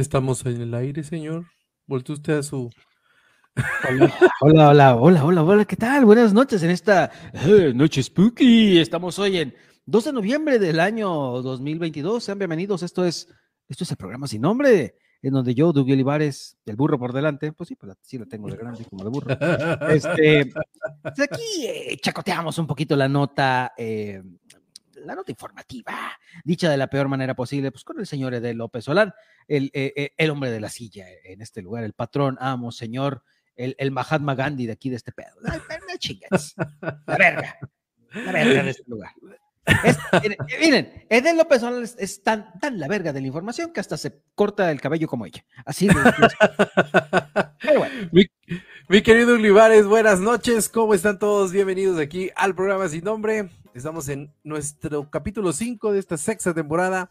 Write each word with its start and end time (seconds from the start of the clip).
estamos 0.00 0.44
en 0.46 0.60
el 0.60 0.74
aire, 0.74 1.04
señor. 1.04 1.46
Vuelto 1.86 2.14
usted 2.14 2.38
a 2.38 2.42
su. 2.42 2.70
Hola, 3.88 4.14
hola, 4.40 4.68
hola, 4.70 4.96
hola, 4.96 5.24
hola, 5.24 5.42
hola, 5.42 5.64
¿qué 5.64 5.76
tal? 5.76 6.04
Buenas 6.04 6.32
noches 6.32 6.62
en 6.62 6.70
esta 6.70 7.10
eh, 7.34 7.72
noche 7.74 8.02
spooky. 8.02 8.78
Estamos 8.78 9.18
hoy 9.18 9.38
en 9.38 9.54
2 9.86 10.04
de 10.04 10.12
noviembre 10.12 10.58
del 10.58 10.80
año 10.80 11.08
2022. 11.42 12.24
Sean 12.24 12.38
bienvenidos. 12.38 12.82
Esto 12.82 13.04
es, 13.04 13.28
esto 13.68 13.84
es 13.84 13.90
el 13.90 13.96
programa 13.96 14.26
sin 14.26 14.40
nombre, 14.42 14.94
en 15.20 15.32
donde 15.32 15.54
yo, 15.54 15.72
Dubi 15.72 15.92
Olivares, 15.92 16.56
del 16.64 16.76
burro 16.76 16.98
por 16.98 17.12
delante, 17.12 17.52
pues 17.52 17.68
sí, 17.68 17.76
pues 17.76 17.92
sí 18.00 18.18
la 18.18 18.26
tengo 18.26 18.48
de 18.48 18.56
grande 18.56 18.84
como 18.86 19.04
de 19.04 19.10
burro. 19.10 19.36
Este, 19.90 20.50
pues 21.02 21.20
aquí 21.20 21.66
eh, 21.66 21.98
chacoteamos 22.00 22.56
un 22.58 22.66
poquito 22.66 22.96
la 22.96 23.08
nota, 23.08 23.72
eh, 23.76 24.22
la 25.04 25.14
nota 25.14 25.30
informativa, 25.32 26.18
dicha 26.44 26.70
de 26.70 26.76
la 26.76 26.88
peor 26.88 27.08
manera 27.08 27.34
posible, 27.34 27.70
pues 27.72 27.84
con 27.84 27.98
el 28.00 28.06
señor 28.06 28.34
Edel 28.34 28.58
López 28.58 28.84
Solán, 28.84 29.12
el, 29.48 29.70
eh, 29.74 29.92
eh, 29.96 30.10
el 30.16 30.30
hombre 30.30 30.50
de 30.50 30.60
la 30.60 30.68
silla 30.68 31.06
en 31.24 31.40
este 31.42 31.62
lugar, 31.62 31.84
el 31.84 31.92
patrón, 31.92 32.36
amo, 32.40 32.72
señor, 32.72 33.22
el, 33.56 33.74
el 33.78 33.90
Mahatma 33.90 34.34
Gandhi 34.34 34.66
de 34.66 34.72
aquí 34.72 34.90
de 34.90 34.96
este 34.96 35.12
pedo. 35.12 35.34
Pero 35.42 35.84
no 35.88 35.96
chingas. 35.98 36.54
La 37.06 37.16
verga. 37.18 37.58
La 38.12 38.32
verga 38.32 38.62
de 38.62 38.70
este 38.70 38.84
lugar. 38.86 39.10
Es- 39.84 39.98
miren, 40.60 41.04
Edel 41.10 41.36
López 41.36 41.60
Solán 41.60 41.82
es, 41.82 41.94
es 41.98 42.22
tan, 42.22 42.58
tan 42.60 42.78
la 42.80 42.88
verga 42.88 43.12
de 43.12 43.20
la 43.20 43.26
información 43.26 43.72
que 43.72 43.80
hasta 43.80 43.96
se 43.98 44.22
corta 44.34 44.70
el 44.70 44.80
cabello 44.80 45.06
como 45.06 45.26
ella. 45.26 45.44
Así 45.66 45.86
de- 45.86 45.94
Pero 47.60 47.78
bueno, 47.80 48.08
Mi, 48.12 48.24
mi 48.88 49.02
querido 49.02 49.34
Olivares, 49.34 49.84
buenas 49.86 50.18
noches. 50.20 50.68
¿Cómo 50.68 50.94
están 50.94 51.18
todos? 51.18 51.52
Bienvenidos 51.52 51.98
aquí 52.00 52.30
al 52.36 52.54
programa 52.54 52.88
Sin 52.88 53.04
Nombre. 53.04 53.50
Estamos 53.72 54.08
en 54.08 54.32
nuestro 54.42 55.08
capítulo 55.08 55.52
5 55.52 55.92
de 55.92 56.00
esta 56.00 56.16
sexta 56.16 56.52
temporada, 56.52 57.08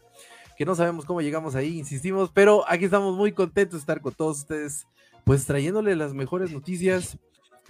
que 0.58 0.66
no 0.66 0.74
sabemos 0.74 1.06
cómo 1.06 1.22
llegamos 1.22 1.54
ahí, 1.54 1.78
insistimos, 1.78 2.30
pero 2.34 2.68
aquí 2.68 2.84
estamos 2.84 3.16
muy 3.16 3.32
contentos 3.32 3.74
de 3.74 3.78
estar 3.78 4.02
con 4.02 4.12
todos 4.12 4.40
ustedes, 4.40 4.86
pues 5.24 5.46
trayéndole 5.46 5.96
las 5.96 6.12
mejores 6.12 6.52
noticias, 6.52 7.18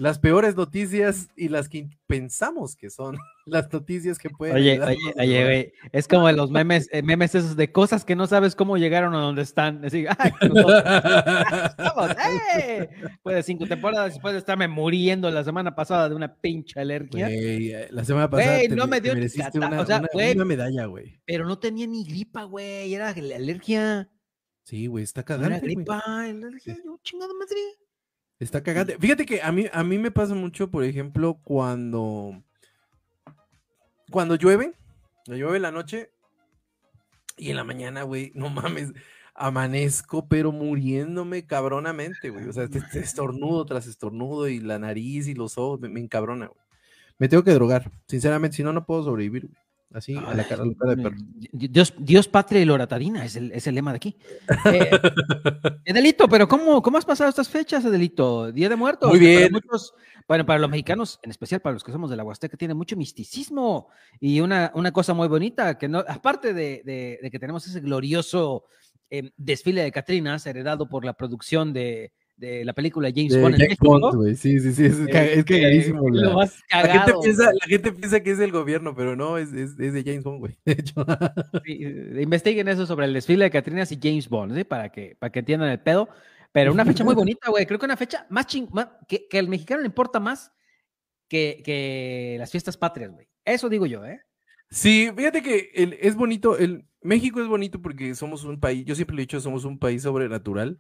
las 0.01 0.19
peores 0.19 0.57
noticias 0.57 1.29
y 1.37 1.51
las 1.51 1.69
que 1.69 1.91
pensamos 2.07 2.75
que 2.75 2.89
son 2.89 3.19
las 3.45 3.71
noticias 3.71 4.19
que 4.19 4.31
pueden 4.31 4.57
Oye, 4.57 4.81
oye, 4.81 4.97
oye, 5.19 5.45
güey, 5.45 5.73
es 5.93 6.09
como 6.09 6.33
los 6.33 6.51
memes, 6.51 6.89
eh, 6.91 7.03
memes 7.03 7.35
esos 7.35 7.55
de 7.55 7.71
cosas 7.71 8.03
que 8.07 8.17
no 8.17 8.27
sabes 8.27 8.55
cómo 8.55 8.79
llegaron 8.79 9.15
a 9.15 9.19
donde 9.19 9.43
están. 9.43 9.85
Así, 9.85 10.07
ay, 10.19 10.33
nosotros 10.49 10.83
estamos, 11.69 12.11
¡eh! 12.59 12.89
De 13.27 13.43
cinco 13.43 13.67
temporadas, 13.67 14.15
después 14.15 14.33
de 14.33 14.39
estarme 14.39 14.69
muriendo 14.69 15.31
la 15.31 15.45
semana 15.45 15.75
pasada 15.75 16.09
de 16.09 16.15
una 16.15 16.35
pinche 16.35 16.81
alergia, 16.81 17.29
eh, 17.31 17.89
la 17.91 18.03
semana 18.03 18.31
pasada 18.31 18.59
te, 18.59 18.69
no 18.71 18.87
me 18.87 19.03
dio 19.03 19.13
mereciste 19.13 19.59
una, 19.59 19.83
o 19.83 19.85
sea, 19.85 19.99
una- 19.99 20.09
güey. 20.15 20.33
una 20.35 20.47
medalla, 20.47 20.87
güey. 20.87 21.21
pero 21.27 21.45
no 21.45 21.59
tenía 21.59 21.87
ni 21.87 22.07
gripa, 22.07 22.45
güey, 22.45 22.95
era 22.95 23.15
la 23.15 23.37
alergia. 23.37 24.09
Sí, 24.65 24.87
güey, 24.87 25.05
está 25.05 25.23
No 25.37 25.45
era 25.45 25.61
gripa, 25.61 26.03
alergia, 26.23 26.79
yo 26.83 26.99
chingada 27.03 27.35
madre. 27.35 27.61
Está 28.41 28.63
cagante. 28.63 28.97
Fíjate 28.99 29.27
que 29.27 29.43
a 29.43 29.53
mí, 29.53 29.67
a 29.71 29.85
mí 29.85 29.99
me 29.99 30.11
pasa 30.11 30.35
mucho, 30.35 30.71
por 30.71 30.83
ejemplo, 30.83 31.39
cuando, 31.45 32.43
cuando 34.11 34.35
llueve, 34.35 34.73
llueve 35.27 35.57
en 35.57 35.63
la 35.63 35.71
noche 35.71 36.11
y 37.37 37.51
en 37.51 37.57
la 37.57 37.65
mañana, 37.65 38.03
güey, 38.03 38.33
no 38.35 38.49
mames, 38.49 38.95
amanezco, 39.35 40.27
pero 40.27 40.53
muriéndome 40.53 41.47
cabronamente, 41.47 42.31
güey. 42.31 42.49
O 42.49 42.53
sea, 42.55 42.65
este, 42.65 42.79
este 42.79 43.01
estornudo 43.01 43.67
tras 43.67 43.87
estornudo 43.87 44.49
y 44.49 44.59
la 44.59 44.79
nariz 44.79 45.29
y 45.29 45.35
los 45.35 45.59
ojos 45.59 45.79
me, 45.79 45.91
me 45.91 46.01
encabrona, 46.01 46.47
güey. 46.47 46.61
Me 47.19 47.29
tengo 47.29 47.45
que 47.45 47.53
drogar, 47.53 47.91
sinceramente, 48.07 48.57
si 48.57 48.63
no, 48.63 48.73
no 48.73 48.87
puedo 48.87 49.05
sobrevivir, 49.05 49.49
güey. 49.49 49.70
Así, 49.93 50.15
a 50.17 50.35
la 50.35 50.45
cara, 50.47 50.63
a 50.63 50.67
la 50.67 50.75
cara 50.75 50.95
de 50.95 51.03
perro. 51.03 51.17
Dios, 51.53 51.93
Dios, 51.99 52.29
patria 52.29 52.61
y 52.61 52.65
loratadina 52.65 53.25
es 53.25 53.35
el, 53.35 53.51
es 53.51 53.67
el 53.67 53.75
lema 53.75 53.91
de 53.93 53.97
aquí. 53.97 54.17
Eh, 54.67 54.89
Edelito, 55.85 56.29
pero 56.29 56.47
¿cómo, 56.47 56.81
¿cómo 56.81 56.97
has 56.99 57.05
pasado 57.05 57.29
estas 57.29 57.49
fechas, 57.49 57.85
Edelito? 57.85 58.53
Día 58.53 58.69
de 58.69 58.77
Muertos. 58.77 59.11
Muy 59.11 59.19
que 59.19 59.27
para 59.27 59.39
bien. 59.41 59.53
muchos- 59.53 59.95
bueno, 60.29 60.47
para 60.47 60.61
los 60.61 60.71
mexicanos, 60.71 61.19
en 61.25 61.31
especial 61.33 61.61
para 61.61 61.73
los 61.73 61.83
que 61.83 61.91
somos 61.91 62.09
de 62.09 62.17
la 62.17 62.23
Huasteca, 62.23 62.57
tiene 62.57 62.73
mucho 62.75 62.97
misticismo 62.97 63.89
y 64.21 64.39
una, 64.41 64.71
una 64.77 64.93
cosa 64.93 65.13
muy 65.13 65.27
bonita, 65.27 65.77
que 65.77 65.89
no, 65.89 66.05
aparte 66.07 66.55
de, 66.55 66.83
de- 66.85 67.19
de 67.21 67.31
que 67.33 67.39
tenemos 67.41 67.67
ese 67.67 67.81
glorioso 67.81 68.67
eh, 69.11 69.33
desfile 69.37 69.83
de 69.83 69.91
Catrinas 69.91 70.47
heredado 70.47 70.89
por 70.89 71.05
la 71.05 71.15
producción 71.15 71.73
de, 71.73 72.13
de 72.41 72.65
la 72.65 72.73
película 72.73 73.11
James 73.15 73.39
Bond 73.41 73.57
James 73.59 73.79
Bond, 73.79 74.15
güey. 74.17 74.35
Sí, 74.35 74.59
sí, 74.61 74.73
sí, 74.73 74.87
es, 74.87 74.97
ca- 75.13 75.25
es 75.25 75.39
eh, 75.39 75.45
cagadísimo. 75.45 76.09
eh, 76.09 76.13
la- 76.15 76.23
lo 76.31 76.35
más 76.35 76.59
La 76.73 76.89
gente, 76.89 77.13
piensa, 77.23 77.53
la 77.53 77.67
gente 77.67 77.93
piensa 77.93 78.21
que 78.23 78.31
es 78.31 78.39
del 78.39 78.51
gobierno, 78.51 78.95
pero 78.97 79.15
no, 79.15 79.37
es, 79.39 79.53
es, 79.53 79.79
es 79.79 79.93
de 79.93 80.03
James 80.03 80.25
Bond, 80.25 80.39
güey. 80.41 80.57
De 80.65 80.73
hecho. 80.73 80.95
Sí, 81.65 81.79
eh, 81.85 82.21
investiguen 82.23 82.69
eso 82.69 82.87
sobre 82.87 83.05
el 83.07 83.13
desfile 83.13 83.45
de 83.45 83.51
Catrinas 83.51 83.93
y 83.93 83.99
James 84.03 84.29
Bond, 84.29 84.57
¿sí? 84.57 84.65
Para 84.65 84.89
que, 84.91 85.17
para 85.19 85.31
que 85.31 85.41
entiendan 85.41 85.69
el 85.71 85.81
pedo. 85.81 86.09
Pero 86.53 86.73
una 86.73 86.85
fecha 86.85 87.05
muy 87.05 87.15
bonita, 87.15 87.49
güey. 87.51 87.65
Creo 87.67 87.79
que 87.79 87.85
una 87.87 87.97
fecha 87.97 88.27
más 88.31 88.47
ching, 88.47 88.69
más- 88.73 88.89
que, 89.07 89.29
que 89.29 89.39
al 89.39 89.47
mexicano 89.49 89.83
le 89.83 89.87
importa 89.87 90.19
más 90.19 90.51
que, 91.29 91.63
que 91.65 92.37
las 92.39 92.51
fiestas 92.51 92.77
patrias, 92.77 93.13
güey. 93.13 93.29
Eso 93.45 93.69
digo 93.69 93.87
yo, 93.87 94.05
¿eh? 94.05 94.21
Sí, 94.71 95.11
fíjate 95.17 95.43
que 95.43 95.71
el- 95.75 95.97
es 96.01 96.17
bonito, 96.17 96.57
el, 96.59 96.87
México 97.03 97.41
es 97.41 97.49
bonito 97.49 97.81
porque 97.83 98.15
somos 98.15 98.45
un 98.45 98.59
país, 98.59 98.85
yo 98.85 98.95
siempre 98.95 99.15
lo 99.15 99.21
he 99.21 99.25
dicho, 99.25 99.41
somos 99.41 99.65
un 99.65 99.79
país 99.79 100.03
sobrenatural, 100.03 100.79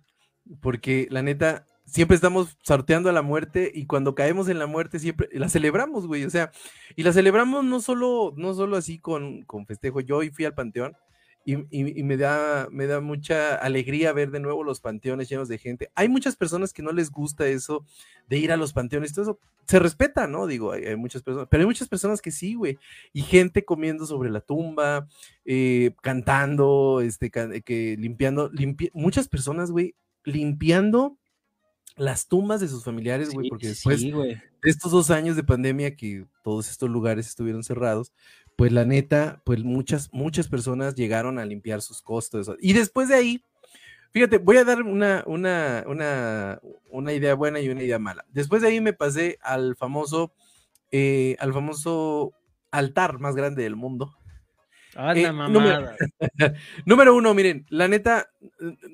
porque 0.60 1.06
la 1.10 1.22
neta, 1.22 1.66
siempre 1.84 2.14
estamos 2.14 2.56
sorteando 2.62 3.10
a 3.10 3.12
la 3.12 3.22
muerte 3.22 3.70
y 3.74 3.86
cuando 3.86 4.14
caemos 4.14 4.48
en 4.48 4.58
la 4.58 4.66
muerte 4.66 4.98
siempre 4.98 5.28
la 5.32 5.48
celebramos, 5.48 6.06
güey, 6.06 6.24
o 6.24 6.30
sea, 6.30 6.50
y 6.96 7.02
la 7.02 7.12
celebramos 7.12 7.64
no 7.64 7.80
solo, 7.80 8.32
no 8.36 8.54
solo 8.54 8.76
así 8.76 8.98
con, 8.98 9.42
con 9.42 9.66
festejo, 9.66 10.00
yo 10.00 10.18
hoy 10.18 10.30
fui 10.30 10.44
al 10.44 10.54
panteón 10.54 10.96
y, 11.44 11.54
y- 11.70 11.98
y 11.98 12.02
me, 12.02 12.16
da, 12.18 12.68
me 12.70 12.86
da 12.86 13.00
mucha 13.00 13.54
alegría 13.56 14.12
ver 14.12 14.30
de 14.30 14.40
nuevo 14.40 14.62
los 14.62 14.80
panteones 14.80 15.28
llenos 15.30 15.48
de 15.48 15.56
gente. 15.56 15.90
Hay 15.94 16.08
muchas 16.08 16.36
personas 16.36 16.72
que 16.74 16.82
no 16.82 16.92
les 16.92 17.10
gusta 17.10 17.48
eso 17.48 17.84
de 18.28 18.36
ir 18.38 18.52
a 18.52 18.58
los 18.58 18.72
panteones, 18.74 19.12
todo 19.14 19.22
eso 19.22 19.38
se 19.66 19.78
respeta, 19.78 20.26
¿no? 20.26 20.46
Digo, 20.46 20.72
hay, 20.72 20.84
hay 20.84 20.96
muchas 20.96 21.22
personas, 21.22 21.48
pero 21.50 21.62
hay 21.62 21.66
muchas 21.66 21.88
personas 21.88 22.20
que 22.20 22.30
sí, 22.30 22.54
güey, 22.54 22.78
y 23.14 23.22
gente 23.22 23.64
comiendo 23.64 24.04
sobre 24.04 24.30
la 24.30 24.40
tumba, 24.42 25.08
eh, 25.46 25.92
cantando, 26.02 27.00
este, 27.00 27.30
que 27.30 27.96
limpiando, 27.98 28.50
limpi- 28.52 28.90
muchas 28.92 29.26
personas, 29.26 29.70
güey, 29.70 29.94
limpiando 30.24 31.16
las 31.96 32.28
tumbas 32.28 32.60
de 32.60 32.68
sus 32.68 32.84
familiares, 32.84 33.30
güey, 33.30 33.44
Sí, 33.44 33.50
porque 33.50 33.68
después 33.68 34.00
sí, 34.00 34.10
de 34.10 34.40
estos 34.62 34.92
dos 34.92 35.10
años 35.10 35.36
de 35.36 35.44
pandemia 35.44 35.96
que 35.96 36.26
todos 36.42 36.70
estos 36.70 36.88
lugares 36.88 37.28
estuvieron 37.28 37.62
cerrados, 37.62 38.12
pues 38.56 38.72
la 38.72 38.84
neta, 38.84 39.42
pues 39.44 39.64
muchas, 39.64 40.10
muchas 40.12 40.48
personas 40.48 40.94
llegaron 40.94 41.38
a 41.38 41.44
limpiar 41.44 41.82
sus 41.82 42.02
costos. 42.02 42.50
Y 42.60 42.72
después 42.72 43.08
de 43.08 43.14
ahí, 43.14 43.44
fíjate, 44.12 44.38
voy 44.38 44.56
a 44.58 44.64
dar 44.64 44.82
una, 44.82 45.24
una, 45.26 45.84
una, 45.86 46.60
una 46.90 47.12
idea 47.12 47.34
buena 47.34 47.60
y 47.60 47.68
una 47.68 47.82
idea 47.82 47.98
mala. 47.98 48.24
Después 48.30 48.62
de 48.62 48.68
ahí 48.68 48.80
me 48.80 48.92
pasé 48.92 49.38
al 49.42 49.76
famoso, 49.76 50.32
eh, 50.90 51.36
al 51.38 51.52
famoso 51.52 52.32
altar 52.70 53.18
más 53.18 53.34
grande 53.34 53.62
del 53.62 53.76
mundo. 53.76 54.16
Ah, 54.96 55.12
Eh, 55.16 55.22
la 55.22 55.32
número- 55.32 55.60
mamada. 55.80 55.96
Número 56.86 57.14
uno, 57.14 57.32
miren, 57.34 57.64
la 57.68 57.86
neta, 57.88 58.28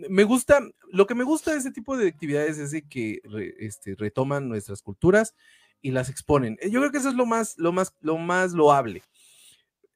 me 0.09 0.25
gusta, 0.25 0.61
lo 0.93 1.07
que 1.07 1.15
me 1.15 1.25
gusta 1.25 1.53
de 1.53 1.59
este 1.59 1.71
tipo 1.73 1.97
de 1.97 2.09
actividades 2.09 2.59
es 2.59 2.71
de 2.71 2.83
que 2.83 3.21
re- 3.25 3.55
este, 3.59 3.95
retoman 3.97 4.49
nuestras 4.49 4.83
culturas 4.83 5.35
y 5.83 5.91
las 5.93 6.09
exponen. 6.11 6.59
Eh, 6.61 6.71
Yo 6.71 6.81
creo 6.81 6.91
que 6.93 6.99
eso 6.99 7.09
es 7.09 7.15
lo 7.15 7.27
más, 7.27 7.57
lo 7.59 7.73
más, 7.73 7.95
lo 8.01 8.19
más 8.19 8.53
loable. 8.53 9.03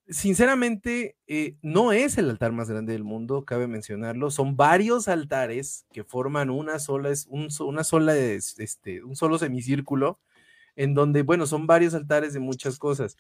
Sinceramente, 0.09 1.17
eh, 1.29 1.55
no 1.63 1.93
es 1.93 2.19
el 2.19 2.29
altar 2.31 2.51
más 2.51 2.69
grande 2.69 2.93
del 2.95 3.05
mundo, 3.05 3.45
cabe 3.45 3.69
mencionarlo. 3.69 4.31
Son 4.33 4.57
varios 4.57 5.07
altares 5.07 5.87
que 5.93 6.03
forman 6.03 6.51
una 6.51 6.81
sola, 6.81 7.11
es 7.11 7.27
un, 7.31 7.49
una 7.61 7.85
sola, 7.85 8.17
es- 8.17 8.59
este, 8.59 9.05
un 9.05 9.15
solo 9.15 9.39
semicírculo, 9.39 10.19
en 10.75 10.95
donde, 10.95 11.23
bueno, 11.23 11.47
son 11.47 11.67
varios 11.69 11.95
altares 11.95 12.33
de 12.33 12.41
muchas 12.41 12.79
cosas. 12.79 13.17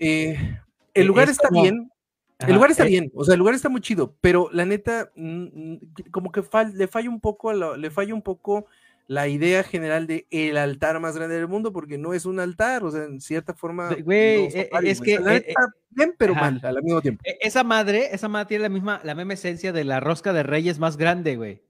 Eh, 0.00 0.58
el 0.94 1.06
lugar 1.06 1.24
es 1.28 1.32
está 1.36 1.48
como- 1.48 1.62
bien, 1.62 1.90
El 2.38 2.54
lugar 2.54 2.70
está 2.70 2.84
eh, 2.84 2.88
bien, 2.88 3.10
o 3.14 3.24
sea, 3.24 3.34
el 3.34 3.38
lugar 3.38 3.54
está 3.54 3.68
muy 3.68 3.80
chido, 3.80 4.14
pero 4.20 4.50
la 4.52 4.66
neta, 4.66 5.10
mm, 5.16 5.76
como 6.10 6.30
que 6.30 6.42
fal- 6.42 6.72
le 6.74 6.86
falla 6.86 7.08
un 7.08 7.20
poco, 7.20 7.52
la- 7.52 7.76
le 7.76 7.90
falla 7.90 8.12
un 8.14 8.22
poco 8.22 8.66
la 9.08 9.28
idea 9.28 9.62
general 9.62 10.06
de 10.06 10.26
el 10.30 10.56
altar 10.56 11.00
más 11.00 11.16
grande 11.16 11.36
del 11.36 11.48
mundo, 11.48 11.72
porque 11.72 11.96
no 11.96 12.12
es 12.12 12.26
un 12.26 12.40
altar, 12.40 12.84
o 12.84 12.90
sea, 12.90 13.04
en 13.04 13.20
cierta 13.20 13.54
forma. 13.54 13.94
Güey, 13.94 14.48
no 14.48 14.54
eh, 14.60 14.68
varios, 14.70 14.92
es 14.92 15.00
que, 15.00 15.18
La 15.18 15.36
eh, 15.36 15.44
neta, 15.46 15.60
bien, 15.90 16.14
pero 16.18 16.32
ajá. 16.34 16.50
mal 16.50 16.60
al 16.62 16.82
mismo 16.82 17.00
tiempo. 17.00 17.22
E- 17.24 17.38
Esa 17.40 17.64
madre, 17.64 18.08
esa 18.12 18.28
madre 18.28 18.46
tiene 18.48 18.62
la 18.64 18.68
misma, 18.68 19.00
la 19.04 19.14
misma 19.14 19.32
esencia 19.34 19.72
de 19.72 19.84
la 19.84 20.00
rosca 20.00 20.32
de 20.32 20.42
reyes 20.42 20.78
más 20.78 20.96
grande, 20.96 21.36
güey. 21.36 21.62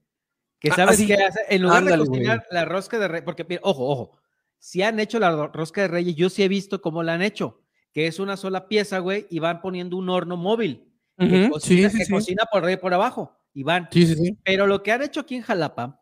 Que 0.59 0.69
Ah, 0.71 0.75
sabes 0.75 0.95
ah, 0.95 0.97
sí. 0.97 1.05
qué 1.07 1.13
hace, 1.13 1.39
en 1.49 1.61
lugar 1.61 1.77
Ándale, 1.77 1.97
de 1.97 2.09
güey. 2.09 2.19
cocinar 2.19 2.45
la 2.49 2.65
rosca 2.65 2.97
de 2.99 3.07
reyes, 3.07 3.23
porque 3.23 3.59
ojo, 3.61 3.87
ojo, 3.87 4.17
si 4.57 4.81
han 4.81 4.99
hecho 4.99 5.19
la 5.19 5.29
ro- 5.31 5.51
rosca 5.53 5.81
de 5.83 5.87
reyes, 5.89 6.15
yo 6.15 6.29
sí 6.31 6.41
he 6.43 6.47
visto 6.47 6.81
cómo 6.81 7.03
la 7.03 7.13
han 7.13 7.21
hecho, 7.21 7.61
que 7.97 8.05
es 8.05 8.19
una 8.19 8.37
sola 8.37 8.67
pieza, 8.67 8.99
güey, 8.99 9.25
y 9.31 9.39
van 9.39 9.59
poniendo 9.59 9.97
un 9.97 10.07
horno 10.07 10.37
móvil 10.37 10.83
que, 11.17 11.49
cocina, 11.49 11.89
sí, 11.89 11.93
sí, 11.93 11.97
que 11.97 12.05
sí. 12.05 12.11
cocina 12.13 12.43
por 12.51 12.59
arriba 12.63 12.73
y 12.77 12.81
por 12.81 12.93
abajo, 12.93 13.35
y 13.55 13.63
van. 13.63 13.87
Sí, 13.91 14.05
sí, 14.05 14.13
sí. 14.13 14.37
Pero 14.43 14.67
lo 14.67 14.83
que 14.83 14.91
han 14.91 15.01
hecho 15.01 15.21
aquí 15.21 15.33
en 15.33 15.41
Jalapa 15.41 15.99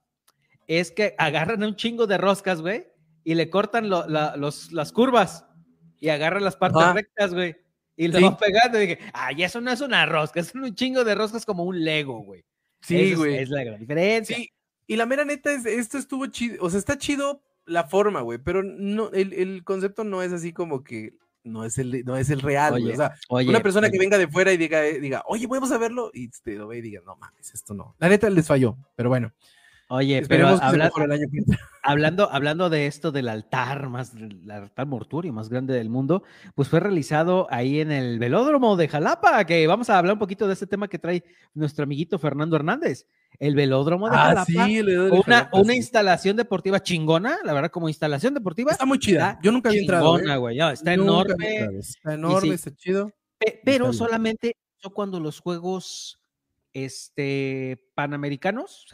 es 0.67 0.91
que 0.91 1.15
agarran 1.17 1.63
un 1.63 1.77
chingo 1.77 2.05
de 2.05 2.17
roscas, 2.17 2.59
güey, 2.59 2.87
y 3.23 3.35
le 3.35 3.49
cortan 3.49 3.89
lo- 3.89 4.05
la- 4.09 4.35
los, 4.35 4.73
las 4.73 4.91
curvas 4.91 5.45
y 5.97 6.09
agarran 6.09 6.43
las 6.43 6.57
partes 6.57 6.83
rectas, 6.93 7.33
güey. 7.33 7.55
Y 7.95 8.09
lo 8.09 8.19
van 8.19 8.35
pegando. 8.39 8.77
Y 8.77 8.87
dije, 8.87 8.99
ay, 9.13 9.43
eso 9.43 9.61
no 9.61 9.71
es 9.71 9.79
una 9.79 10.05
rosca, 10.05 10.41
es 10.41 10.53
un 10.53 10.75
chingo 10.75 11.05
de 11.05 11.15
roscas 11.15 11.45
como 11.45 11.63
un 11.63 11.81
Lego, 11.81 12.19
güey. 12.25 12.43
Sí, 12.81 12.97
Esa 12.97 13.11
es- 13.13 13.17
güey. 13.17 13.37
Es, 13.37 13.49
la 13.49 13.63
gran 13.63 13.79
diferencia. 13.79 14.35
Sí, 14.35 14.49
y 14.85 14.97
la 14.97 15.05
mera 15.05 15.23
neta 15.23 15.53
es, 15.53 15.65
esto 15.65 15.97
estuvo 15.97 16.25
chido, 16.27 16.57
o 16.59 16.69
sea, 16.69 16.77
está 16.77 16.97
chido 16.97 17.41
la 17.65 17.85
forma, 17.85 18.19
güey, 18.19 18.37
pero 18.37 18.63
no, 18.63 19.11
el, 19.13 19.31
el 19.31 19.63
concepto 19.63 20.03
no 20.03 20.21
es 20.21 20.33
así 20.33 20.51
como 20.51 20.83
que 20.83 21.13
no 21.45 21.63
es 21.63 21.77
el, 21.77 22.03
no 22.03 22.17
es 22.17 22.29
el 22.29 22.41
real. 22.41 22.73
Oye, 22.73 22.93
O 22.93 22.95
sea, 22.95 23.15
Oye, 23.29 23.49
una 23.49 23.61
persona 23.61 23.89
que 23.89 23.97
venga 23.97 24.17
de 24.17 24.27
fuera 24.27 24.51
y 24.51 24.57
diga, 24.57 24.85
eh, 24.85 24.99
diga, 24.99 25.23
oye, 25.27 25.47
vamos 25.47 25.71
a 25.71 25.77
verlo, 25.77 26.11
y 26.13 26.27
te 26.27 26.55
lo 26.55 26.67
ve 26.67 26.79
y 26.79 26.81
diga, 26.81 27.01
no 27.05 27.15
mames, 27.15 27.53
esto 27.53 27.73
no. 27.73 27.95
La 27.99 28.09
neta 28.09 28.29
les 28.29 28.47
falló, 28.47 28.77
pero 28.95 29.09
bueno, 29.09 29.31
Oye, 29.87 30.23
pero 30.27 30.49
esperemos 30.49 30.61
habla- 30.61 30.91
el 31.05 31.11
año 31.11 31.27
hablando, 31.83 32.31
hablando 32.31 32.69
de 32.71 32.87
esto 32.87 33.11
del 33.11 33.29
altar 33.29 33.87
más, 33.89 34.15
el 34.15 34.49
altar 34.49 34.87
mortuorio 34.87 35.31
más 35.31 35.47
grande 35.49 35.75
del 35.75 35.89
mundo, 35.89 36.23
pues 36.55 36.69
fue 36.69 36.79
realizado 36.79 37.47
ahí 37.51 37.79
en 37.79 37.91
el 37.91 38.17
velódromo 38.17 38.75
de 38.77 38.87
Jalapa, 38.87 39.43
que 39.45 39.67
vamos 39.67 39.89
a 39.91 39.97
hablar 39.99 40.13
un 40.13 40.19
poquito 40.19 40.47
de 40.47 40.53
este 40.53 40.65
tema 40.65 40.87
que 40.87 40.97
trae 40.97 41.23
nuestro 41.53 41.83
amiguito 41.83 42.17
Fernando 42.17 42.55
Hernández. 42.55 43.05
El 43.37 43.53
velódromo 43.53 44.09
de 44.09 44.15
Ah, 44.15 44.19
Jalapa. 44.27 44.45
sí, 44.45 44.81
de 44.81 44.99
una, 45.11 45.21
Jalapa, 45.23 45.59
una 45.59 45.73
sí. 45.73 45.77
instalación 45.77 46.37
deportiva 46.37 46.81
chingona, 46.81 47.37
la 47.43 47.53
verdad, 47.53 47.69
como 47.69 47.87
instalación 47.89 48.33
deportiva. 48.33 48.71
Está 48.71 48.85
muy 48.85 48.97
chida. 48.97 49.31
está 49.31 49.41
Yo 49.43 49.51
nunca 49.51 49.69
había 49.69 49.81
entrado. 49.81 50.15
chingona, 50.15 50.35
¿eh? 50.35 50.37
güey, 50.37 50.57
no, 50.57 50.69
está 50.71 50.93
enorme. 50.93 51.65
Está 51.79 52.13
enorme, 52.13 52.47
sí. 52.47 52.53
está 52.55 52.71
chido. 52.75 53.11
pe- 53.37 53.61
pero 53.63 53.85
bien. 53.85 53.93
solamente 53.93 54.55
cuando 54.93 55.19
los 55.19 55.39
juegos 55.41 56.17
este, 56.75 57.81
panamericanos, 57.95 58.85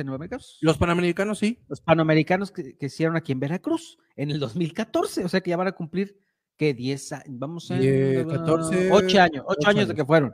Los 0.61 0.77
panamericanos, 0.77 1.39
sí. 1.39 1.59
los 1.67 1.81
panamericanos 1.81 2.51
que, 2.51 2.77
que 2.77 2.85
hicieron 2.85 3.15
aquí 3.17 3.31
en 3.31 3.39
Veracruz 3.39 3.97
en 4.15 4.29
el 4.29 4.39
2014, 4.39 5.25
o 5.25 5.29
sea 5.29 5.41
que 5.41 5.49
ya 5.49 5.57
van 5.57 5.67
a 5.67 5.71
cumplir 5.71 6.15
que 6.57 6.75
10 6.75 7.11
años, 7.13 7.25
vamos 7.39 7.71
a 7.71 7.75
Die- 7.79 8.23
14, 8.27 8.91
8 8.91 9.21
años, 9.21 9.43
8 9.47 9.57
ocho 9.59 9.69
años 9.69 9.87
de 9.87 9.95
que 9.95 10.05
fueron. 10.05 10.31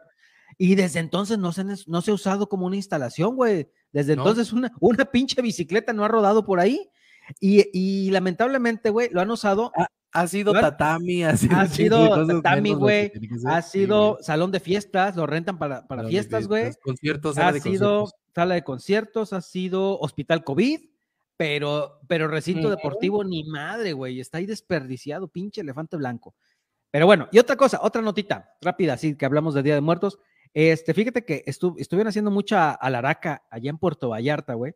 Y 0.58 0.76
desde 0.76 1.00
entonces 1.00 1.38
no 1.38 1.54
se, 1.54 1.64
no 1.64 2.02
se 2.02 2.12
ha 2.12 2.14
usado 2.14 2.50
como 2.50 2.66
una 2.66 2.76
instalación, 2.76 3.36
güey. 3.38 3.70
Desde 3.94 4.16
No. 4.18 4.24
entonces 4.24 4.52
una, 4.52 4.72
una 4.82 5.06
pinche 5.06 5.42
bicicleta 5.42 5.94
no 5.94 6.04
ha 6.04 6.10
rodado 6.10 6.46
por 6.46 6.60
ahí. 6.60 6.90
Y, 7.40 7.66
y 7.72 8.12
lamentablemente, 8.12 8.90
güey, 8.90 9.10
lo 9.12 9.22
han 9.22 9.32
usado, 9.32 9.72
Ha 10.13 10.27
sido 10.27 10.54
tatami, 10.54 11.24
ha 11.24 11.36
sido, 11.38 11.56
ha 12.13 12.27
tatami, 12.42 12.74
güey, 12.74 13.12
ha 13.45 13.62
Sí, 13.62 13.80
sido 13.81 14.18
salón 14.21 14.51
de 14.51 14.59
fiestas, 14.59 15.15
lo 15.15 15.27
rentan 15.27 15.59
para, 15.59 15.88
para 15.88 16.07
fiestas, 16.07 16.48
güey. 16.48 16.71
Conciertos, 16.81 17.36
sala 17.36 17.50
Ha 17.50 17.51
de 17.54 17.62
sido 17.62 18.00
conciertos. 18.01 18.13
sala 18.33 18.56
de 18.56 18.63
conciertos, 18.63 19.33
ha 19.33 19.42
sido 19.42 20.00
hospital 20.00 20.44
COVID, 20.44 20.80
pero, 21.36 22.00
pero 22.07 22.27
recinto 22.27 22.69
deportivo 22.69 23.24
ni 23.24 23.44
madre, 23.44 23.94
güey. 23.94 24.19
Está 24.19 24.39
ahí 24.39 24.45
desperdiciado, 24.45 25.27
pinche 25.27 25.62
elefante 25.62 25.98
blanco. 25.98 26.36
Pero 26.89 27.06
bueno, 27.06 27.27
y 27.31 27.38
otra 27.38 27.57
cosa, 27.57 27.80
otra 27.83 28.01
notita 28.01 28.56
rápida, 28.62 28.94
así 28.94 29.15
que 29.15 29.25
hablamos 29.25 29.53
de 29.53 29.62
Día 29.62 29.75
de 29.75 29.81
Muertos. 29.81 30.19
Este, 30.53 30.94
fíjate 30.94 31.25
que 31.25 31.44
estu- 31.45 31.75
estuvieron 31.77 32.07
haciendo 32.10 32.31
mucha 32.31 32.71
alaraca 32.71 33.44
allá 33.51 33.69
en 33.69 33.77
Puerto 33.77 34.10
Vallarta, 34.10 34.53
güey. 34.56 34.74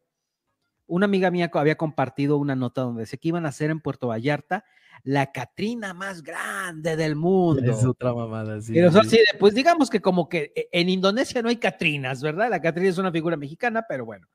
Una 0.85 1.05
amiga 1.05 1.31
mía 1.31 1.49
había 1.53 1.77
compartido 1.77 2.37
una 2.37 2.53
nota 2.55 2.81
donde 2.81 3.03
decía 3.03 3.17
que 3.17 3.29
iban 3.29 3.45
a 3.45 3.49
hacer 3.49 3.69
en 3.71 3.79
Puerto 3.79 4.07
Vallarta 4.09 4.65
la 5.03 5.31
Catrina 5.31 5.93
más 5.93 6.21
grande 6.23 6.95
del 6.95 7.15
mundo. 7.17 7.71
Es 7.71 7.85
otra 7.85 8.13
mamada, 8.13 8.61
sí. 8.61 8.73
Pero 8.73 8.91
sí, 8.91 8.99
así 8.99 9.17
de, 9.17 9.25
pues 9.39 9.53
digamos 9.53 9.89
que 9.89 10.01
como 10.01 10.29
que 10.29 10.51
e- 10.55 10.69
en 10.71 10.89
Indonesia 10.89 11.41
no 11.41 11.49
hay 11.49 11.57
Catrinas, 11.57 12.21
¿verdad? 12.21 12.49
La 12.49 12.61
Catrina 12.61 12.89
es 12.89 12.97
una 12.97 13.11
figura 13.11 13.37
mexicana, 13.37 13.85
pero 13.87 14.05
bueno. 14.05 14.27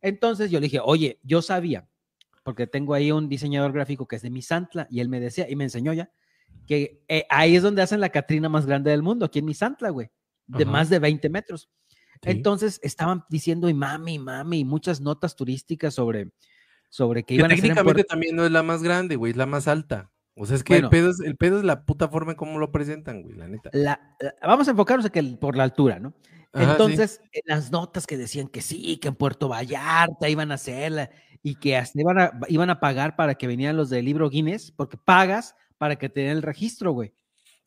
Entonces 0.00 0.50
yo 0.50 0.58
le 0.58 0.64
dije, 0.66 0.80
oye, 0.82 1.20
yo 1.22 1.42
sabía, 1.42 1.86
porque 2.42 2.66
tengo 2.66 2.94
ahí 2.94 3.12
un 3.12 3.28
diseñador 3.28 3.72
gráfico 3.72 4.06
que 4.06 4.16
es 4.16 4.22
de 4.22 4.30
Misantla, 4.30 4.86
y 4.90 5.00
él 5.00 5.08
me 5.08 5.20
decía, 5.20 5.48
y 5.48 5.54
me 5.54 5.64
enseñó 5.64 5.92
ya, 5.92 6.10
que 6.66 7.02
eh, 7.08 7.24
ahí 7.30 7.56
es 7.56 7.62
donde 7.62 7.82
hacen 7.82 8.00
la 8.00 8.08
Catrina 8.08 8.48
más 8.48 8.66
grande 8.66 8.90
del 8.90 9.02
mundo, 9.02 9.24
aquí 9.24 9.38
en 9.38 9.44
Misantla, 9.44 9.90
güey, 9.90 10.10
de 10.46 10.64
Ajá. 10.64 10.72
más 10.72 10.90
de 10.90 10.98
20 10.98 11.28
metros. 11.28 11.70
Sí. 12.14 12.30
Entonces 12.30 12.80
estaban 12.82 13.24
diciendo, 13.28 13.68
y 13.68 13.74
mami, 13.74 14.18
mami, 14.18 14.60
y 14.60 14.64
muchas 14.64 15.00
notas 15.00 15.34
turísticas 15.36 15.94
sobre, 15.94 16.30
sobre 16.92 17.22
que 17.22 17.28
Que 17.28 17.34
iban 17.36 17.50
a 17.50 17.54
técnicamente 17.54 18.04
también 18.04 18.36
no 18.36 18.44
es 18.44 18.50
la 18.52 18.62
más 18.62 18.82
grande, 18.82 19.16
güey, 19.16 19.30
es 19.30 19.36
la 19.38 19.46
más 19.46 19.66
alta. 19.66 20.10
O 20.36 20.44
sea, 20.44 20.56
es 20.56 20.62
que 20.62 20.74
Bueno. 20.74 20.88
el, 20.88 20.90
pedo 20.90 21.10
es, 21.10 21.20
el 21.20 21.36
pedo 21.36 21.56
es 21.58 21.64
la 21.64 21.84
puta 21.86 22.08
forma 22.08 22.32
en 22.32 22.36
cómo 22.36 22.58
lo 22.58 22.70
presentan, 22.70 23.22
güey, 23.22 23.34
la 23.34 23.48
neta. 23.48 23.70
la- 23.72 24.14
la- 24.20 24.34
vamos 24.46 24.68
a 24.68 24.72
enfocarnos 24.72 25.06
en 25.06 25.12
que 25.12 25.18
el- 25.20 25.38
por 25.38 25.56
la 25.56 25.64
altura, 25.64 25.98
¿no? 26.00 26.12
Ajá, 26.52 26.64
sí. 26.66 26.70
Entonces, 26.72 27.20
en 27.32 27.42
las 27.46 27.70
notas 27.72 28.06
que 28.06 28.18
decían 28.18 28.48
que 28.48 28.60
sí, 28.60 28.98
que 28.98 29.08
en 29.08 29.14
Puerto 29.14 29.48
Vallarta 29.48 30.28
iban 30.28 30.50
a 30.52 30.56
hacerla 30.56 31.08
y 31.42 31.54
que 31.54 31.78
hasta 31.78 31.98
iban 31.98 32.18
a, 32.18 32.30
iban 32.48 32.68
a 32.68 32.78
pagar 32.78 33.16
para 33.16 33.36
que 33.36 33.46
vinieran 33.46 33.76
los 33.78 33.88
del 33.88 34.04
libro 34.04 34.28
Guinness, 34.28 34.70
porque 34.70 34.98
pagas 34.98 35.56
para 35.78 35.96
que 35.96 36.10
te 36.10 36.20
den 36.20 36.30
el 36.32 36.42
registro, 36.42 36.92
güey. 36.92 37.14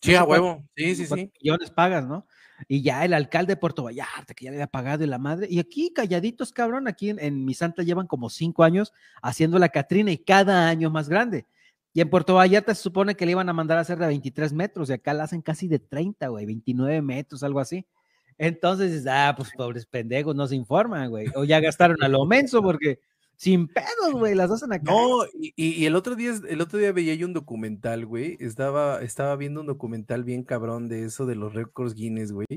Sí, 0.04 0.14
a 0.14 0.24
huevo. 0.24 0.64
Sí, 0.76 0.96
sí, 0.96 1.08
¿Cuántos 1.08 1.30
sí. 1.32 1.40
millones 1.42 1.72
pagas, 1.72 2.06
¿no? 2.06 2.28
Y 2.68 2.82
ya 2.82 3.06
el 3.06 3.14
alcalde 3.14 3.54
de 3.54 3.58
Puerto 3.58 3.84
Vallarta, 3.84 4.34
que 4.34 4.46
ya 4.46 4.52
le 4.52 4.58
había 4.58 4.68
pagado 4.68 5.04
y 5.04 5.08
la 5.08 5.18
madre. 5.18 5.48
Y 5.50 5.60
aquí, 5.60 5.92
calladitos, 5.94 6.52
cabrón, 6.52 6.88
aquí 6.88 7.10
en, 7.10 7.46
mi 7.46 7.54
santa 7.54 7.84
llevan 7.84 8.08
como 8.08 8.30
cinco 8.30 8.64
años 8.64 8.94
haciendo 9.22 9.60
la 9.60 9.70
Catrina 9.70 10.12
y 10.12 10.18
cada 10.18 10.68
año 10.68 10.90
más 10.90 11.10
grande. 11.10 11.46
Y 11.94 12.02
en 12.02 12.10
Puerto 12.10 12.36
Vallarta 12.36 12.76
se 12.76 12.82
supone 12.82 13.16
que 13.16 13.26
le 13.26 13.32
iban 13.32 13.48
a 13.50 13.54
mandar 13.54 13.78
a 13.78 13.82
hacer 13.82 13.98
de 13.98 14.08
23 14.08 14.54
metros 14.54 14.90
y 14.90 14.94
acá 14.94 15.14
la 15.14 15.24
hacen 15.24 15.42
casi 15.42 15.68
de 15.68 15.80
30, 15.80 16.28
güey, 16.28 16.46
29 16.46 17.02
metros, 17.02 17.44
algo 17.44 17.60
así. 17.60 17.86
Entonces, 18.38 19.06
ah, 19.08 19.34
pues 19.36 19.52
pobres 19.56 19.86
pendejos, 19.86 20.36
no 20.36 20.46
se 20.48 20.56
informan, 20.56 21.10
güey. 21.10 21.28
O 21.36 21.46
ya 21.46 21.60
gastaron 21.60 22.04
a 22.04 22.10
lo 22.10 22.26
menso 22.26 22.62
porque 22.62 23.00
sin 23.38 23.68
pedos, 23.68 24.14
güey, 24.14 24.36
las 24.36 24.52
hacen 24.52 24.72
acá. 24.74 24.84
No, 24.92 25.26
y, 25.34 25.54
y- 25.56 25.86
el 25.86 25.96
otro 25.96 26.16
día, 26.16 26.34
el 26.48 26.62
otro 26.62 26.80
día 26.80 26.92
veía 26.92 27.16
yo 27.16 27.28
un 27.28 27.34
documental, 27.34 28.06
güey. 28.06 28.38
Estaba, 28.40 29.02
estaba 29.02 29.36
viendo 29.36 29.62
un 29.62 29.68
documental 29.68 30.24
bien 30.24 30.44
cabrón 30.44 30.88
de 30.88 31.04
eso 31.04 31.26
de 31.26 31.36
los 31.36 31.54
récords 31.54 31.94
Guinness, 31.94 32.32
güey. 32.32 32.48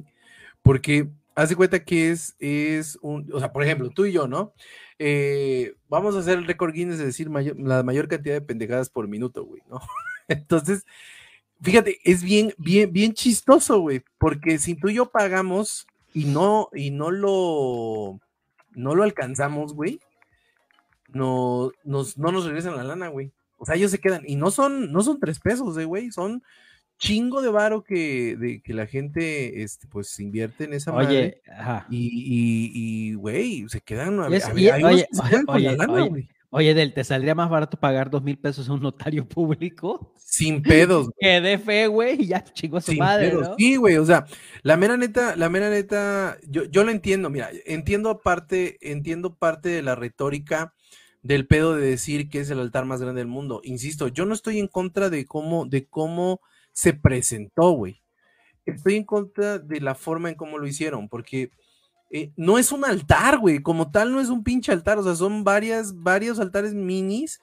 Porque 0.62 1.08
hace 1.35 1.56
cuenta 1.56 1.85
que 1.85 2.11
es, 2.11 2.35
es 2.40 2.99
un, 3.00 3.28
o 3.32 3.38
sea, 3.38 3.52
por 3.52 3.62
ejemplo, 3.62 3.90
tú 3.90 4.06
y 4.06 4.12
yo, 4.12 4.26
¿no? 4.28 4.52
Eh, 4.99 5.75
vamos 5.88 6.16
a 6.16 6.18
hacer 6.18 6.38
el 6.38 6.47
récord 6.47 6.73
Guinness, 6.73 6.99
es 6.99 7.06
decir, 7.06 7.28
la 7.30 7.82
mayor 7.82 8.08
cantidad 8.08 8.35
de 8.35 8.40
pendejadas 8.40 8.90
por 8.90 9.06
minuto, 9.06 9.44
güey, 9.44 9.62
¿no? 9.70 9.80
Entonces, 10.28 10.85
fíjate, 11.62 11.99
es 12.04 12.23
bien, 12.23 12.52
bien, 12.58 12.92
bien 12.92 13.12
chistoso, 13.14 13.80
güey, 13.80 14.02
porque 14.18 14.58
si 14.58 14.75
tú 14.75 14.88
y 14.88 14.94
yo 14.94 15.06
pagamos 15.11 15.87
y 16.12 16.25
no, 16.25 16.70
y 16.75 16.90
no 16.90 17.11
lo, 17.12 18.18
no 18.75 18.94
lo 18.97 19.04
alcanzamos, 19.04 19.75
güey, 19.75 20.00
no, 21.09 21.71
nos, 21.85 22.19
no 22.19 22.33
nos 22.33 22.45
regresan 22.45 22.77
la 22.77 22.85
lana, 22.85 23.09
güey. 23.09 23.33
O 23.57 23.65
sea, 23.67 23.75
ellos 23.75 23.91
se 23.91 23.99
quedan, 23.99 24.23
y 24.27 24.37
no 24.37 24.50
son, 24.50 24.93
no 24.93 25.03
son 25.03 25.19
tres 25.19 25.41
pesos, 25.41 25.77
eh, 25.79 25.85
güey, 25.85 26.11
son 26.12 26.43
chingo 26.99 27.41
de 27.43 27.49
varo 27.50 27.83
que, 27.85 28.37
de, 28.37 28.61
que 28.61 28.75
la 28.75 28.87
gente, 28.87 29.62
este, 29.62 29.87
pues, 29.88 30.19
invierte 30.21 30.65
en 30.65 30.75
esa 30.75 30.93
madre. 30.93 31.07
Oye, 31.09 31.43
ajá. 31.57 31.87
Y, 31.91 32.07
y, 32.09 32.71
y, 33.11 33.15
güey, 33.15 33.69
se 33.69 33.81
quedan. 33.81 34.19
A, 34.21 34.27
a- 34.27 34.29
y- 34.29 34.83
oye, 34.85 35.07
se 35.11 35.29
quedan 35.29 35.47
con 35.47 35.62
la 35.62 35.71
oye, 35.71 35.77
lana, 35.77 35.93
oye, 35.93 36.09
güey. 36.09 36.29
Oye, 36.50 36.73
Del, 36.73 36.95
¿te 36.95 37.05
saldría 37.05 37.35
más 37.35 37.50
barato 37.50 37.79
pagar 37.79 38.09
dos 38.09 38.23
mil 38.23 38.38
pesos 38.38 38.69
a 38.69 38.73
un 38.73 38.81
notario 38.81 39.29
público? 39.29 40.15
Sin 40.17 40.62
pedos, 40.62 41.07
güey. 41.11 41.15
Que 41.21 41.41
dé 41.43 41.59
fe, 41.59 41.87
güey, 41.88 42.23
y 42.23 42.27
ya 42.29 42.43
chingó 42.43 42.79
a 42.79 42.81
su 42.81 42.93
Sin 42.93 43.00
madre, 43.00 43.29
pedos. 43.29 43.49
¿no? 43.50 43.55
Sí, 43.59 43.77
güey, 43.77 43.97
o 43.99 44.07
sea, 44.07 44.25
la 44.62 44.77
mera 44.79 44.97
neta, 44.97 45.37
la 45.37 45.50
mera 45.50 45.69
neta, 45.69 46.38
yo, 46.49 46.65
yo 46.65 46.85
lo 46.85 46.91
entiendo, 46.91 47.29
mira, 47.29 47.50
entiendo 47.67 48.09
aparte, 48.09 48.79
entiendo 48.81 49.35
parte 49.35 49.69
de 49.69 49.83
la 49.83 49.95
retórica 49.95 50.73
del 51.22 51.46
pedo 51.46 51.75
de 51.75 51.87
decir 51.87 52.28
que 52.28 52.40
es 52.40 52.50
el 52.50 52.60
altar 52.60 52.84
más 52.84 53.00
grande 53.00 53.20
del 53.20 53.28
mundo. 53.28 53.60
Insisto, 53.64 54.08
yo 54.08 54.25
no 54.25 54.34
estoy 54.34 54.58
en 54.58 54.68
contra 54.68 55.10
de 55.10 55.26
cómo, 55.26 55.66
de 55.66 55.87
cómo 55.87 56.40
se 56.72 56.92
presentó, 56.92 57.70
güey. 57.70 58.02
Estoy 58.66 58.96
en 58.96 59.04
contra 59.04 59.58
de 59.58 59.80
la 59.80 59.94
forma 59.94 60.28
en 60.28 60.34
cómo 60.34 60.58
lo 60.58 60.66
hicieron, 60.66 61.08
porque 61.08 61.50
eh, 62.10 62.32
no 62.37 62.58
es 62.58 62.72
un 62.72 62.84
altar, 62.84 63.38
güey, 63.38 63.60
como 63.62 63.90
tal 63.90 64.12
no 64.12 64.20
es 64.20 64.28
un 64.28 64.44
pinche 64.44 64.72
altar, 64.72 64.98
o 64.98 65.02
sea, 65.02 65.14
son 65.14 65.44
varias, 65.44 65.94
varios 66.02 66.38
altares 66.38 66.75
minis 66.75 67.40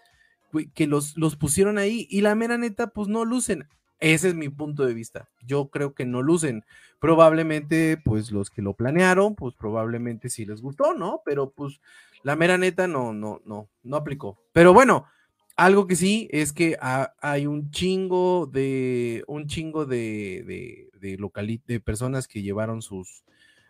que 0.74 0.88
los, 0.88 1.17
los 1.17 1.36
pusieron 1.36 1.77
ahí 1.77 2.08
y 2.10 2.22
la 2.22 2.34
mera 2.34 2.58
neta, 2.58 2.88
pues 2.88 3.08
no 3.10 3.25
lucen. 3.25 3.67
Ese 4.06 4.28
es 4.28 4.36
mi 4.36 4.50
punto 4.50 4.86
de 4.86 4.94
vista. 4.94 5.30
Yo 5.48 5.70
creo 5.70 5.96
que 5.96 6.06
no 6.06 6.22
lucen. 6.22 6.64
Probablemente, 7.00 7.98
pues 7.98 8.32
los 8.32 8.52
que 8.52 8.62
lo 8.62 8.74
planearon, 8.74 9.34
pues 9.34 9.56
probablemente 9.56 10.30
sí 10.30 10.46
les 10.46 10.62
gustó, 10.62 10.94
¿no? 10.94 11.24
Pero 11.26 11.50
pues 11.50 11.82
la 12.22 12.36
mera 12.36 12.60
neta 12.60 12.88
no, 12.88 13.14
no, 13.14 13.42
no, 13.46 13.68
no 13.82 13.96
aplicó. 13.96 14.38
Pero 14.54 14.76
bueno, 14.76 15.08
algo 15.56 15.88
que 15.88 15.96
sí 15.96 16.30
es 16.32 16.54
que 16.54 16.78
hay 16.80 17.48
un 17.48 17.72
chingo 17.72 18.46
de, 18.46 19.24
un 19.26 19.48
chingo 19.48 19.88
de, 19.88 20.44
de, 20.46 21.18
de, 21.18 21.60
de 21.66 21.80
personas 21.80 22.28
que 22.28 22.44
llevaron 22.44 22.84
sus, 22.84 23.24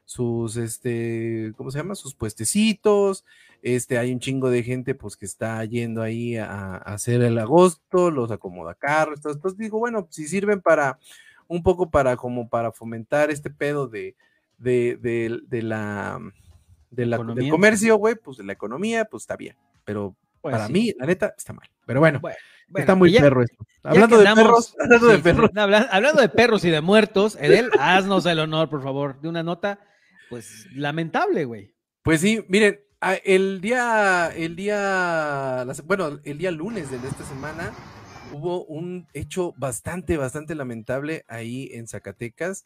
sus, 0.05 0.55
este, 0.55 1.51
¿cómo 1.57 1.71
se 1.71 1.79
llama? 1.79 1.95
Sus 1.95 2.15
puestecitos. 2.15 3.25
Este, 3.62 3.97
hay 3.97 4.13
un 4.13 4.19
chingo 4.19 4.50
de 4.50 4.63
gente, 4.63 4.95
pues, 4.95 5.17
que 5.17 5.25
está 5.25 5.63
yendo 5.65 6.01
ahí 6.01 6.38
a, 6.38 6.75
hacer 6.77 7.21
el 7.24 7.38
agosto, 7.39 8.12
los 8.12 8.31
acomoda 8.31 8.75
carros. 8.75 9.19
Entonces, 9.25 9.57
digo, 9.57 9.79
bueno, 9.79 10.07
si 10.12 10.27
sirven 10.27 10.62
para, 10.62 11.00
un 11.47 11.63
poco 11.63 11.89
para, 11.89 12.15
como 12.15 12.47
para 12.47 12.71
fomentar 12.71 13.31
este 13.31 13.50
pedo 13.50 13.88
de, 13.88 14.15
de, 14.59 14.97
de, 15.01 15.62
la, 15.63 16.19
de 16.91 17.05
la, 17.05 17.17
del 17.17 17.50
comercio, 17.50 17.97
güey, 17.97 18.15
pues, 18.15 18.38
de 18.38 18.43
la 18.43 18.53
economía, 18.53 19.05
pues, 19.05 19.24
está 19.24 19.35
bien. 19.35 19.55
Pero 19.83 20.15
pues 20.41 20.53
para 20.53 20.69
mí, 20.69 20.93
la 21.00 21.07
neta, 21.07 21.33
está 21.35 21.53
mal. 21.53 21.67
Pero 21.88 22.00
bueno, 22.00 22.21
está 22.75 22.93
muy 22.93 23.12
perro 23.17 23.41
esto. 23.41 23.65
Hablando 23.81 24.19
de 24.19 24.25
perros, 24.25 24.75
hablando 24.79 25.07
de 25.07 25.17
perros. 25.17 25.50
hablando 25.89 26.21
de 26.21 26.29
perros 26.29 26.65
y 26.65 26.69
de 26.69 26.81
muertos, 26.81 27.35
Edel, 27.41 27.71
haznos 27.79 28.27
el 28.27 28.39
honor, 28.39 28.69
por 28.69 28.83
favor, 28.83 29.19
de 29.21 29.27
una 29.27 29.41
nota, 29.41 29.79
pues 30.29 30.67
lamentable, 30.74 31.46
güey. 31.46 31.74
Pues 32.03 32.22
sí, 32.22 32.44
miren, 32.48 32.79
el 33.24 33.62
día, 33.62 34.32
el 34.36 34.55
día, 34.55 35.65
bueno, 35.86 36.20
el 36.24 36.38
día 36.38 36.51
lunes 36.51 36.89
de 36.89 36.98
esta 36.98 37.24
semana 37.24 37.72
hubo 38.32 38.65
un 38.65 39.08
hecho 39.13 39.53
bastante, 39.58 40.17
bastante 40.17 40.55
lamentable 40.55 41.24
ahí 41.27 41.70
en 41.74 41.88
Zacatecas. 41.88 42.65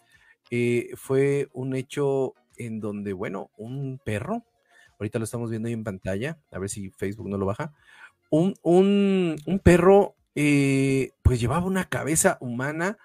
Eh, 0.52 0.90
fue 0.96 1.48
un 1.54 1.76
hecho 1.76 2.34
en 2.58 2.80
donde, 2.80 3.14
bueno, 3.14 3.52
un 3.58 4.00
perro, 4.04 4.44
ahorita 5.00 5.20
lo 5.20 5.26
estamos 5.26 5.50
viendo 5.50 5.68
ahí 5.68 5.74
en 5.74 5.84
pantalla, 5.84 6.40
a 6.52 6.60
ver 6.60 6.70
si 6.70 6.90
Facebook 6.90 7.30
no 7.30 7.38
lo 7.38 7.46
baja, 7.46 7.74
un, 8.30 8.56
un, 8.62 9.60
perro 9.64 10.16
eh, 10.36 11.12
pues 11.24 11.40
llevaba 11.40 11.66
una 11.66 11.86
cabeza 11.86 12.38
humana 12.42 12.98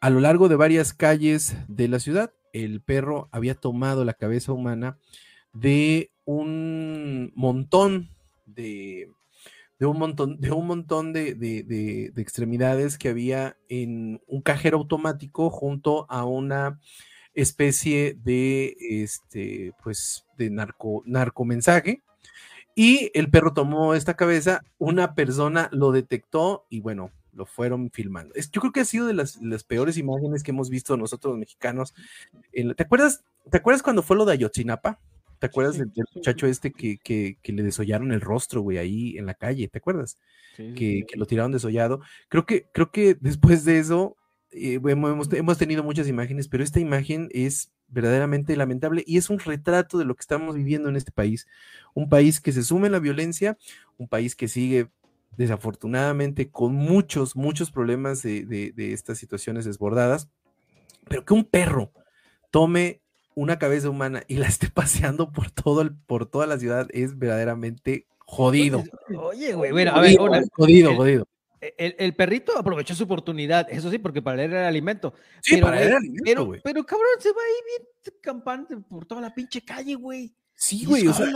a 0.00 0.10
lo 0.10 0.20
largo 0.20 0.48
de 0.48 0.56
varias 0.56 0.92
calles 0.92 1.56
de 1.68 1.88
la 1.88 1.98
ciudad. 1.98 2.32
El 2.52 2.80
perro 2.80 3.28
había 3.32 3.54
tomado 3.54 4.04
la 4.04 4.14
cabeza 4.14 4.52
humana 4.52 4.98
de 5.52 6.10
un 6.24 7.32
montón 7.34 8.10
de, 8.46 9.10
de 9.78 9.86
un 9.86 9.98
montón, 9.98 10.40
de 10.40 10.52
un 10.52 10.66
montón 10.66 11.12
de, 11.12 11.34
de, 11.34 12.12
extremidades 12.16 12.98
que 12.98 13.08
había 13.08 13.56
en 13.68 14.20
un 14.26 14.40
cajero 14.42 14.78
automático 14.78 15.50
junto 15.50 16.06
a 16.08 16.24
una 16.24 16.80
especie 17.34 18.16
de, 18.22 18.76
este, 18.78 19.72
pues, 19.82 20.26
de 20.38 20.50
narco, 20.50 21.02
narcomensaje. 21.06 22.02
Y 22.74 23.10
el 23.14 23.30
perro 23.30 23.52
tomó 23.52 23.94
esta 23.94 24.14
cabeza, 24.14 24.62
una 24.78 25.14
persona 25.14 25.68
lo 25.72 25.92
detectó 25.92 26.64
y 26.70 26.80
bueno, 26.80 27.10
lo 27.32 27.46
fueron 27.46 27.90
filmando. 27.90 28.34
yo 28.34 28.60
creo 28.60 28.72
que 28.72 28.80
ha 28.80 28.84
sido 28.84 29.06
de 29.06 29.14
las, 29.14 29.38
peores 29.64 29.96
imágenes 29.96 30.42
que 30.42 30.50
hemos 30.50 30.70
visto 30.70 30.96
nosotros 30.96 31.32
los 31.32 31.40
mexicanos. 31.40 31.94
¿te, 32.52 32.82
acuerdas, 32.82 33.24
¿Te 33.50 33.58
acuerdas 33.58 33.82
cuando 33.82 34.02
fue 34.02 34.16
lo 34.16 34.24
de 34.24 34.32
Ayotzinapa? 34.32 35.00
¿Te 35.38 35.46
acuerdas 35.46 35.78
del, 35.78 35.90
muchacho 36.14 36.46
este 36.46 36.70
que, 36.70 36.98
que, 36.98 37.52
le 37.52 37.62
desollaron 37.62 38.12
el 38.12 38.20
rostro, 38.20 38.60
güey, 38.60 38.78
ahí 38.78 39.18
en 39.18 39.26
la 39.26 39.34
calle? 39.34 39.68
¿Te 39.68 39.78
acuerdas? 39.78 40.18
que, 40.56 41.06
que, 41.08 41.16
lo 41.16 41.26
tiraron 41.26 41.52
desollado. 41.52 42.00
Creo 42.28 42.46
que, 42.46 42.66
creo 42.72 42.90
que 42.90 43.16
después 43.20 43.64
de 43.64 43.78
eso 43.78 44.16
eh, 44.52 44.78
hemos, 44.84 45.58
tenido 45.58 45.82
muchas 45.82 46.08
imágenes, 46.08 46.46
pero 46.46 46.62
esta 46.62 46.78
imagen 46.78 47.28
es 47.32 47.72
verdaderamente 47.88 48.54
lamentable 48.56 49.02
y 49.06 49.16
es 49.16 49.30
un 49.30 49.38
retrato 49.38 49.98
de 49.98 50.04
lo 50.04 50.14
que 50.14 50.20
estamos 50.20 50.54
viviendo 50.54 50.88
en 50.88 50.96
este 50.96 51.10
país. 51.10 51.46
Un 51.94 52.08
país 52.08 52.40
que 52.40 52.52
se 52.52 52.62
sume 52.62 52.88
a 52.88 52.90
la 52.90 52.98
violencia, 52.98 53.56
un 53.96 54.08
país 54.08 54.36
que 54.36 54.48
sigue 54.48 54.88
desafortunadamente 55.36 56.50
con 56.50 56.74
muchos, 56.74 57.36
muchos 57.36 57.70
problemas 57.70 58.22
de, 58.22 58.72
estas 58.76 59.18
situaciones 59.18 59.64
desbordadas, 59.64 60.28
pero 61.08 61.24
que 61.24 61.34
un 61.34 61.44
perro 61.44 61.92
tome 62.50 63.00
una 63.34 63.58
cabeza 63.58 63.88
humana 63.88 64.22
y 64.28 64.36
la 64.36 64.46
esté 64.46 64.68
paseando 64.74 65.32
por 65.32 65.50
todo 65.50 65.82
el, 65.82 65.94
por 65.94 66.26
toda 66.26 66.46
la 66.46 66.58
ciudad 66.58 66.88
es 66.92 67.18
verdaderamente 67.18 68.06
jodido. 68.18 68.84
Oye, 69.18 69.54
güey, 69.54 69.72
bueno, 69.72 69.92
a 69.92 70.00
ver, 70.00 70.16
jodido, 70.52 70.96
jodido. 70.96 71.26
E, 71.62 71.94
el, 71.98 72.14
perrito 72.14 72.58
aprovechó 72.58 72.92
su 72.94 73.04
oportunidad, 73.04 73.68
eso 73.70 73.88
sí, 73.88 73.98
porque 73.98 74.20
para 74.20 74.42
él 74.42 74.50
era 74.50 74.66
alimento. 74.66 75.14
Sí, 75.40 75.54
pero, 75.54 75.66
para 75.66 75.80
él 75.80 75.88
era 75.88 75.96
alimento, 75.98 76.44
güey. 76.44 76.60
Pero, 76.64 76.84
cabrón, 76.84 77.08
se 77.20 77.28
va 77.28 77.40
ahí 77.40 77.78
bien 77.78 78.18
campante 78.20 78.76
por 78.76 79.06
toda 79.06 79.20
la 79.20 79.32
pinche 79.32 79.64
calle, 79.64 79.94
güey. 79.94 80.34
Sí, 80.56 80.84
güey. 80.84 81.06
O 81.06 81.12
sea, 81.12 81.26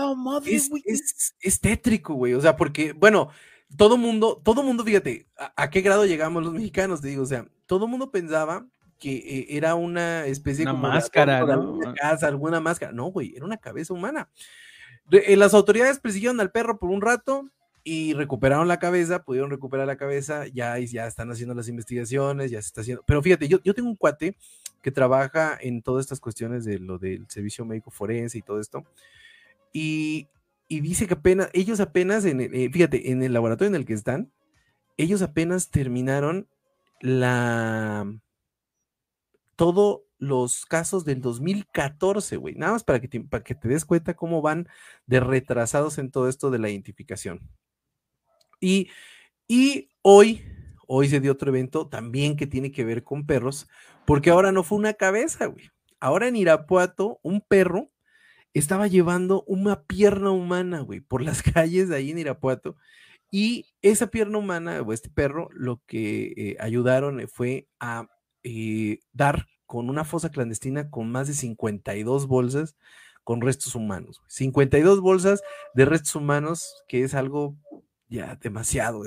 es, 1.40 1.60
tétrico, 1.60 2.14
güey. 2.14 2.34
O 2.34 2.40
sea, 2.40 2.56
porque, 2.56 2.92
bueno, 2.92 3.30
todo 3.76 3.96
mundo, 3.96 4.40
todo 4.44 4.62
mundo, 4.62 4.85
fíjate, 4.85 5.26
a, 5.56 5.70
qué 5.70 5.80
grado 5.80 6.04
llegamos 6.04 6.42
los 6.42 6.52
mexicanos, 6.52 7.00
te 7.00 7.08
digo, 7.08 7.23
o 7.23 7.26
sea, 7.26 7.46
todo 7.66 7.88
mundo 7.88 8.11
pensaba 8.11 8.66
que 8.99 9.16
eh, 9.16 9.46
era 9.50 9.75
una 9.75 10.26
especie 10.26 10.64
de 10.64 10.73
máscara, 10.73 11.40
¿no? 11.40 11.52
alguna 11.52 11.94
casa, 11.94 12.28
alguna 12.28 12.61
máscara. 12.61 12.92
No, 12.92 13.06
güey, 13.06 13.35
era 13.37 13.44
una 13.44 13.58
cabeza 13.58 13.92
humana. 13.92 14.28
Eh, 15.11 15.37
las 15.37 15.54
autoridades 15.54 15.99
persiguieron 15.99 16.40
al 16.40 16.50
perro 16.50 16.78
por 16.78 16.90
un 16.90 17.00
rato, 17.00 17.50
y 17.88 18.14
recuperaron 18.14 18.66
la 18.66 18.80
cabeza, 18.80 19.23
pudieron 19.23 19.49
recuperar 19.49 19.87
la 19.87 19.96
cabeza, 19.96 20.49
ya, 20.49 20.76
ya 20.80 21.06
están 21.06 21.30
haciendo 21.30 21.54
las 21.54 21.68
investigaciones, 21.68 22.50
ya 22.50 22.61
se 22.61 22.66
está 22.66 22.80
haciendo. 22.80 23.04
Pero 23.06 23.23
fíjate, 23.23 23.46
yo, 23.46 23.61
yo 23.62 23.75
tengo 23.75 23.88
un 23.88 23.94
cuate 23.94 24.37
que 24.82 24.90
trabaja 24.90 25.56
en 25.61 25.82
todas 25.82 26.04
estas 26.04 26.18
cuestiones 26.18 26.64
de 26.64 26.80
lo 26.80 26.99
del 26.99 27.30
servicio 27.30 27.64
médico 27.64 27.92
forense 27.92 28.38
y 28.38 28.42
todo 28.42 28.58
esto, 28.58 28.85
y, 29.73 30.26
y 30.68 30.80
dice 30.80 31.06
que 31.06 31.14
apenas, 31.14 31.50
ellos 31.52 31.80
apenas, 31.80 32.25
en 32.25 32.40
eh, 32.40 32.70
fíjate, 32.73 33.11
en 33.11 33.23
el 33.23 33.32
laboratorio 33.32 33.68
en 33.68 33.76
el 33.76 33.87
que 33.87 33.94
están, 33.94 34.32
ellos 34.96 35.23
apenas 35.23 35.70
terminaron 35.70 36.49
la 37.00 38.06
todos 39.56 40.02
los 40.18 40.66
casos 40.66 41.04
del 41.04 41.20
2014, 41.20 42.37
güey. 42.37 42.54
Nada 42.54 42.73
más 42.73 42.85
para 42.85 43.00
que, 43.00 43.20
para 43.20 43.44
que 43.44 43.54
te 43.54 43.68
des 43.68 43.85
cuenta 43.85 44.14
cómo 44.14 44.42
van 44.42 44.68
de 45.06 45.20
retrasados 45.20 45.99
en 45.99 46.11
todo 46.11 46.28
esto 46.28 46.50
de 46.50 46.58
la 46.58 46.70
identificación. 46.70 47.40
Y, 48.61 48.88
y 49.46 49.90
hoy, 50.02 50.42
hoy 50.87 51.08
se 51.08 51.20
dio 51.20 51.32
otro 51.32 51.50
evento 51.50 51.88
también 51.88 52.37
que 52.37 52.46
tiene 52.46 52.73
que 52.73 52.85
ver 52.85 53.02
con 53.02 53.26
perros, 53.26 53.68
porque 54.06 54.30
ahora 54.30 54.52
no 54.52 54.62
fue 54.62 54.78
una 54.78 54.94
cabeza, 54.94 55.46
güey. 55.46 55.70
Ahora 56.00 56.28
en 56.28 56.37
Irapuato, 56.37 57.18
un 57.23 57.40
perro 57.40 57.90
estaba 58.58 58.86
llevando 58.86 59.42
una 59.46 59.82
pierna 59.82 60.30
humana, 60.30 60.80
güey, 60.80 61.00
por 61.00 61.22
las 61.22 61.42
calles 61.54 61.88
de 61.88 61.96
ahí 61.96 62.10
en 62.10 62.18
Irapuato. 62.18 62.76
Y 63.30 63.66
esa 63.82 64.08
pierna 64.08 64.38
humana, 64.38 64.80
o 64.82 64.92
este 64.92 65.10
perro, 65.10 65.48
lo 65.52 65.82
que 65.86 66.32
eh, 66.36 66.56
ayudaron 66.60 67.26
fue 67.28 67.68
a 67.80 68.08
eh, 68.44 69.00
dar 69.12 69.46
con 69.66 69.90
una 69.90 70.04
fosa 70.04 70.30
clandestina 70.30 70.90
con 70.90 71.10
más 71.10 71.26
de 71.26 71.34
52 71.34 72.26
bolsas 72.28 72.76
con 73.25 73.40
restos 73.40 73.75
humanos. 73.75 74.22
52 74.28 75.00
bolsas 75.00 75.42
de 75.75 75.84
restos 75.84 76.14
humanos, 76.14 76.84
que 76.86 77.02
es 77.02 77.12
algo 77.14 77.56
ya 78.08 78.36
demasiado. 78.36 79.02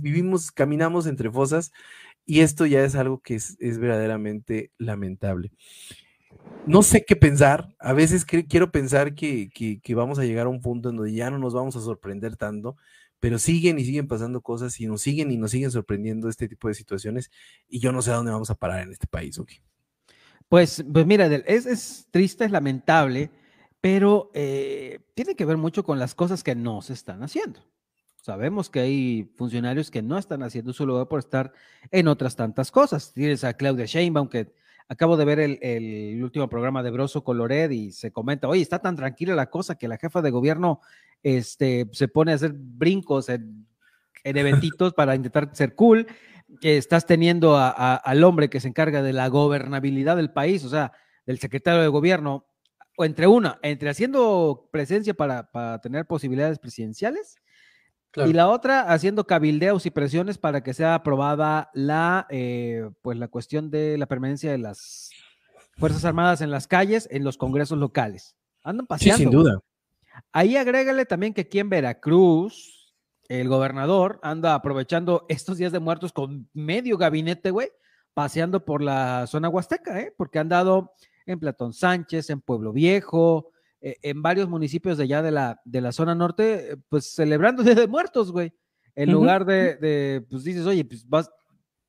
vivimos, 0.00 0.50
caminamos 0.50 1.06
entre 1.06 1.30
fosas 1.30 1.70
y 2.26 2.40
esto 2.40 2.66
ya 2.66 2.84
es 2.84 2.96
algo 2.96 3.20
que 3.20 3.36
es, 3.36 3.56
verdaderamente 3.78 4.72
lamentable. 4.78 5.52
No 6.66 6.82
sé 6.82 7.04
qué 7.04 7.16
pensar. 7.16 7.74
A 7.80 7.92
veces 7.92 8.24
quiero 8.24 8.70
pensar 8.70 9.14
que, 9.14 9.50
vamos 9.94 10.18
a 10.18 10.24
llegar 10.24 10.46
a 10.46 10.50
un 10.50 10.60
punto 10.60 10.90
en 10.90 10.96
donde 10.96 11.12
ya 11.12 11.30
no 11.30 11.38
nos 11.38 11.54
vamos 11.54 11.74
a 11.76 11.80
sorprender 11.80 12.36
tanto, 12.36 12.76
pero 13.18 13.38
siguen 13.38 13.78
y 13.78 13.84
siguen 13.84 14.06
pasando 14.06 14.40
cosas 14.40 14.78
y 14.80 14.86
nos 14.86 15.02
siguen 15.02 15.32
y 15.32 15.36
nos 15.36 15.50
siguen 15.50 15.70
sorprendiendo 15.70 16.28
este 16.28 16.48
tipo 16.48 16.68
de 16.68 16.74
situaciones 16.74 17.30
y 17.68 17.80
yo 17.80 17.92
no 17.92 18.02
sé 18.02 18.10
a 18.10 18.14
dónde 18.14 18.32
vamos 18.32 18.50
a 18.50 18.54
parar 18.54 18.82
en 18.82 18.92
este 18.92 19.06
país. 19.06 19.40
Pues, 20.48 20.84
pues 20.92 21.06
mira, 21.06 21.26
es, 21.26 21.66
es 21.66 22.06
triste, 22.10 22.44
es 22.44 22.50
lamentable, 22.50 23.30
pero 23.80 24.30
eh, 24.34 25.00
tiene 25.14 25.34
que 25.34 25.44
ver 25.44 25.56
mucho 25.56 25.84
con 25.84 25.98
las 25.98 26.14
cosas 26.14 26.44
que 26.44 26.54
no 26.54 26.80
se 26.82 26.92
están 26.92 27.22
haciendo. 27.22 27.60
Sabemos 28.22 28.70
que 28.70 28.78
hay 28.78 29.32
funcionarios 29.34 29.90
que 29.90 30.00
no 30.00 30.16
están 30.16 30.44
haciendo 30.44 30.72
su 30.72 30.86
lugar 30.86 31.08
por 31.08 31.18
estar 31.18 31.52
en 31.90 32.06
otras 32.06 32.36
tantas 32.36 32.70
cosas. 32.70 33.12
Tienes 33.12 33.42
a 33.42 33.54
Claudia 33.54 33.84
Sheinbaum, 33.84 34.28
que 34.28 34.54
acabo 34.92 35.16
de 35.16 35.24
ver 35.24 35.40
el, 35.40 36.22
último 36.22 36.48
programa 36.48 36.82
de 36.82 36.90
Broso 36.90 37.24
Colored 37.24 37.70
y 37.70 37.92
se 37.92 38.12
comenta, 38.12 38.46
oye, 38.46 38.60
está 38.60 38.78
tan 38.78 38.94
tranquila 38.94 39.34
la 39.34 39.48
cosa 39.48 39.76
que 39.76 39.88
la 39.88 39.96
jefa 39.96 40.20
de 40.20 40.30
gobierno 40.30 40.80
este, 41.22 41.88
se 41.92 42.08
pone 42.08 42.32
a 42.32 42.34
hacer 42.34 42.52
brincos 42.54 43.30
en, 43.30 43.66
eventitos 44.22 44.92
para 44.96 45.14
intentar 45.14 45.50
ser 45.54 45.74
cool. 45.74 46.06
Que 46.60 46.76
estás 46.76 47.06
teniendo 47.06 47.56
al 47.56 48.24
hombre 48.24 48.50
que 48.50 48.60
se 48.60 48.68
encarga 48.68 49.02
de 49.02 49.14
la 49.14 49.28
gobernabilidad 49.28 50.16
del 50.16 50.30
país, 50.30 50.62
o 50.64 50.68
sea, 50.68 50.92
del 51.24 51.38
secretario 51.38 51.80
de 51.80 51.88
gobierno, 51.88 52.44
o 52.98 53.06
entre 53.06 53.26
una, 53.26 53.58
entre 53.62 53.88
haciendo 53.88 54.68
presencia 54.70 55.14
para, 55.14 55.50
para 55.50 55.80
tener 55.80 56.04
posibilidades 56.04 56.58
presidenciales 56.58 57.36
Claro. 58.12 58.28
Y 58.30 58.34
la 58.34 58.48
otra 58.48 58.82
haciendo 58.92 59.26
cabildeos 59.26 59.86
y 59.86 59.90
presiones 59.90 60.38
para 60.38 60.62
que 60.62 60.74
sea 60.74 60.94
aprobada 60.94 61.70
la, 61.72 62.26
eh, 62.30 62.90
pues 63.00 63.16
la 63.18 63.28
cuestión 63.28 63.70
de 63.70 63.96
la 63.98 64.06
permanencia 64.06 64.50
de 64.52 64.58
las 64.58 65.10
Fuerzas 65.78 66.04
Armadas 66.04 66.42
en 66.42 66.50
las 66.50 66.66
calles, 66.68 67.08
en 67.10 67.24
los 67.24 67.38
congresos 67.38 67.78
locales. 67.78 68.36
Andan 68.62 68.84
Sí, 68.84 68.88
paseando. 68.88 69.18
sin 69.18 69.30
güey. 69.30 69.42
duda. 69.44 69.60
Ahí 70.30 70.56
agrégale 70.56 71.06
también 71.06 71.32
que 71.32 71.40
aquí 71.40 71.58
en 71.58 71.70
Veracruz, 71.70 72.94
el 73.28 73.48
gobernador 73.48 74.20
anda 74.22 74.54
aprovechando 74.54 75.24
estos 75.30 75.56
días 75.56 75.72
de 75.72 75.80
muertos 75.80 76.12
con 76.12 76.48
medio 76.52 76.98
gabinete, 76.98 77.50
güey, 77.50 77.70
paseando 78.12 78.62
por 78.64 78.82
la 78.82 79.26
zona 79.26 79.48
huasteca, 79.48 79.98
¿eh? 80.00 80.12
Porque 80.18 80.38
han 80.38 80.50
dado 80.50 80.92
en 81.24 81.40
Platón 81.40 81.72
Sánchez, 81.72 82.28
en 82.28 82.42
Pueblo 82.42 82.72
Viejo, 82.74 83.52
eh, 83.82 83.96
en 84.02 84.22
varios 84.22 84.48
municipios 84.48 84.96
de 84.96 85.04
allá 85.04 85.20
de 85.20 85.32
la, 85.32 85.60
de 85.64 85.80
la 85.80 85.92
zona 85.92 86.14
norte, 86.14 86.72
eh, 86.72 86.76
pues 86.88 87.12
celebrando 87.12 87.62
Día 87.62 87.74
de 87.74 87.88
Muertos, 87.88 88.32
güey. 88.32 88.54
En 88.94 89.10
Ujú. 89.10 89.18
lugar 89.18 89.44
de, 89.44 89.76
de, 89.76 90.26
pues 90.30 90.44
dices, 90.44 90.64
oye, 90.64 90.84
pues 90.84 91.06
vas, 91.08 91.30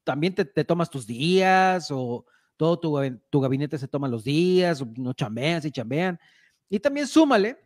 también 0.03 0.33
te, 0.33 0.43
te 0.43 0.65
tomas 0.65 0.89
tus 0.89 1.05
días 1.05 1.89
o 1.91 2.25
todo 2.57 2.79
tu, 2.79 2.99
tu 3.29 3.41
gabinete 3.41 3.77
se 3.77 3.87
toma 3.87 4.07
los 4.07 4.23
días, 4.23 4.81
o 4.81 4.87
no 4.97 5.13
chambean, 5.13 5.61
sí 5.61 5.71
chambean. 5.71 6.19
Y 6.69 6.79
también 6.79 7.07
súmale, 7.07 7.57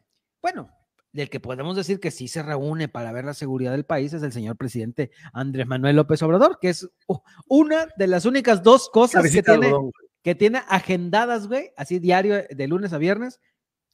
bueno, 0.42 0.70
del 1.12 1.30
que 1.30 1.40
podemos 1.40 1.76
decir 1.76 2.00
que 2.00 2.12
sí 2.12 2.28
se 2.28 2.44
reúne 2.44 2.88
para 2.88 3.12
ver 3.12 3.26
la 3.26 3.34
seguridad 3.34 3.72
del 3.72 3.86
país 3.86 4.14
es 4.14 4.24
el 4.24 4.32
señor 4.32 4.58
presidente 4.58 5.12
Andrés 5.34 5.68
Manuel 5.68 5.96
López 5.96 6.22
Obrador, 6.22 6.60
que 6.60 6.70
es 6.70 6.88
uh, 7.08 7.18
una 7.48 7.88
de 7.98 8.08
las 8.08 8.26
únicas 8.26 8.62
dos 8.62 8.90
cosas 8.90 9.24
que 9.32 9.42
tiene, 9.42 9.74
que 10.22 10.36
tiene 10.36 10.62
agendadas, 10.68 11.48
güey, 11.48 11.72
así 11.78 12.00
diario 12.00 12.44
de 12.50 12.68
lunes 12.68 12.94
a 12.94 12.98
viernes, 12.98 13.40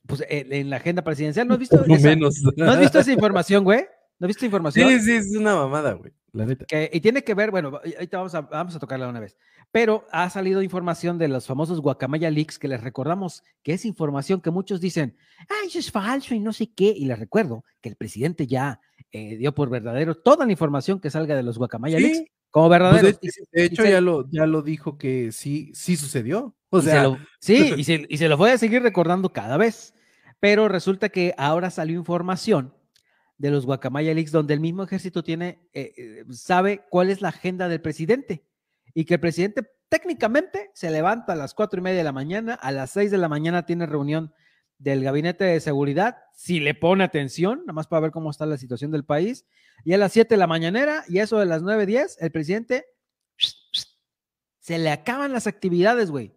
pues 0.07 0.23
en 0.27 0.69
la 0.69 0.77
agenda 0.77 1.03
presidencial. 1.03 1.47
¿No 1.47 1.53
has 1.53 1.59
visto, 1.59 1.83
esa, 1.85 2.07
menos. 2.09 2.41
¿no 2.55 2.71
has 2.71 2.79
visto 2.79 2.99
esa 2.99 3.11
información, 3.11 3.63
güey? 3.63 3.85
¿No 4.19 4.25
has 4.25 4.29
visto 4.29 4.45
información? 4.45 4.89
Sí, 4.89 4.99
sí, 4.99 5.11
es 5.13 5.35
una 5.35 5.55
mamada, 5.55 5.93
güey. 5.93 6.11
La 6.33 6.45
neta. 6.47 6.65
que- 6.65 6.89
y 6.91 6.99
tiene 6.99 7.23
que 7.23 7.35
ver, 7.35 7.51
bueno, 7.51 7.79
ahorita 7.95 8.17
vamos 8.17 8.33
a, 8.33 8.41
vamos 8.41 8.75
a 8.75 8.79
tocarla 8.79 9.07
una 9.07 9.19
vez, 9.19 9.37
pero 9.71 10.07
ha 10.11 10.27
salido 10.31 10.63
información 10.63 11.19
de 11.19 11.27
los 11.27 11.45
famosos 11.45 11.79
Guacamaya 11.79 12.31
Leaks 12.31 12.57
que 12.57 12.67
les 12.67 12.81
recordamos 12.81 13.43
que 13.61 13.73
es 13.73 13.85
información 13.85 14.41
que 14.41 14.49
muchos 14.49 14.81
dicen, 14.81 15.15
ay, 15.47 15.67
eso 15.67 15.77
es 15.77 15.91
falso 15.91 16.33
y 16.33 16.39
no 16.39 16.51
sé 16.51 16.71
qué, 16.73 16.85
y 16.85 17.05
les 17.05 17.19
recuerdo 17.19 17.63
que 17.81 17.89
el 17.89 17.95
presidente 17.95 18.47
ya 18.47 18.79
eh, 19.11 19.37
dio 19.37 19.53
por 19.53 19.69
verdadero 19.69 20.15
toda 20.15 20.43
la 20.47 20.51
información 20.51 20.99
que 20.99 21.11
salga 21.11 21.35
de 21.35 21.43
los 21.43 21.59
Guacamaya 21.59 21.99
Sí, 21.99 22.03
Leaks 22.03 22.31
como 22.49 22.67
Pues 22.67 22.79
verdadero. 22.81 23.07
de, 23.21 23.31
de 23.51 23.63
hecho, 23.65 23.83
ya 23.85 24.01
lo, 24.01 24.27
ya 24.31 24.47
lo 24.47 24.63
dijo 24.63 24.97
que 24.97 25.31
sí, 25.31 25.71
sí 25.75 25.95
sucedió. 25.97 26.55
O 26.75 26.81
sea, 26.81 27.27
sí, 27.39 27.73
y 27.77 27.83
se, 27.83 28.05
y 28.09 28.17
se 28.17 28.27
lo 28.27 28.35
voy 28.35 28.49
a 28.49 28.57
seguir 28.57 28.81
recordando 28.81 29.31
cada 29.31 29.57
vez, 29.57 29.93
pero 30.39 30.67
resulta 30.67 31.09
que 31.09 31.35
ahora 31.37 31.69
salió 31.69 31.99
información 31.99 32.73
de 33.37 33.51
los 33.51 33.65
Guacamaya 33.67 34.13
Leaks, 34.13 34.31
donde 34.31 34.55
el 34.55 34.59
mismo 34.59 34.83
ejército 34.83 35.23
tiene, 35.23 35.59
eh, 35.73 35.93
eh, 35.95 36.25
sabe 36.31 36.83
cuál 36.89 37.11
es 37.11 37.21
la 37.21 37.29
agenda 37.29 37.67
del 37.67 37.79
presidente 37.79 38.43
y 38.95 39.05
que 39.05 39.15
el 39.15 39.19
presidente 39.19 39.69
técnicamente 39.87 40.71
se 40.73 40.89
levanta 40.89 41.33
a 41.33 41.35
las 41.35 41.53
cuatro 41.53 41.79
y 41.79 41.83
media 41.83 41.99
de 41.99 42.05
la 42.05 42.11
mañana, 42.11 42.55
a 42.55 42.71
las 42.71 42.89
seis 42.89 43.11
de 43.11 43.19
la 43.19 43.29
mañana 43.29 43.67
tiene 43.67 43.85
reunión 43.85 44.33
del 44.79 45.03
gabinete 45.03 45.43
de 45.43 45.59
seguridad, 45.59 46.17
si 46.33 46.59
le 46.59 46.73
pone 46.73 47.03
atención, 47.03 47.59
nada 47.59 47.73
más 47.73 47.87
para 47.87 48.01
ver 48.01 48.11
cómo 48.11 48.31
está 48.31 48.47
la 48.47 48.57
situación 48.57 48.89
del 48.89 49.05
país, 49.05 49.45
y 49.85 49.93
a 49.93 49.99
las 49.99 50.11
siete 50.11 50.33
de 50.33 50.39
la 50.39 50.47
mañanera 50.47 51.03
y 51.07 51.19
eso 51.19 51.37
de 51.37 51.45
las 51.45 51.61
nueve 51.61 51.85
diez, 51.85 52.17
el 52.19 52.31
presidente 52.31 52.85
se 54.59 54.79
le 54.79 54.89
acaban 54.89 55.33
las 55.33 55.45
actividades, 55.45 56.09
güey. 56.09 56.33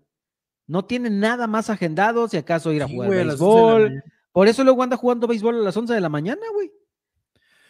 No 0.67 0.85
tiene 0.85 1.11
nada 1.11 1.47
más 1.47 1.71
agendado, 1.71 2.29
si 2.29 2.37
acaso 2.37 2.73
ir 2.73 2.83
a 2.83 2.87
sí, 2.89 2.95
jugar 2.95 3.09
güey, 3.09 3.21
a 3.21 3.25
las 3.25 3.41
11 3.41 3.57
de 3.57 3.61
la 3.67 3.79
béisbol, 3.89 4.03
por 4.33 4.49
eso 4.49 4.65
luego 4.65 4.83
anda 4.83 4.97
jugando 4.97 5.27
béisbol 5.27 5.57
a 5.57 5.63
las 5.65 5.77
11 5.77 5.95
de 5.95 6.01
la 6.01 6.09
mañana, 6.09 6.43
güey. 6.53 6.73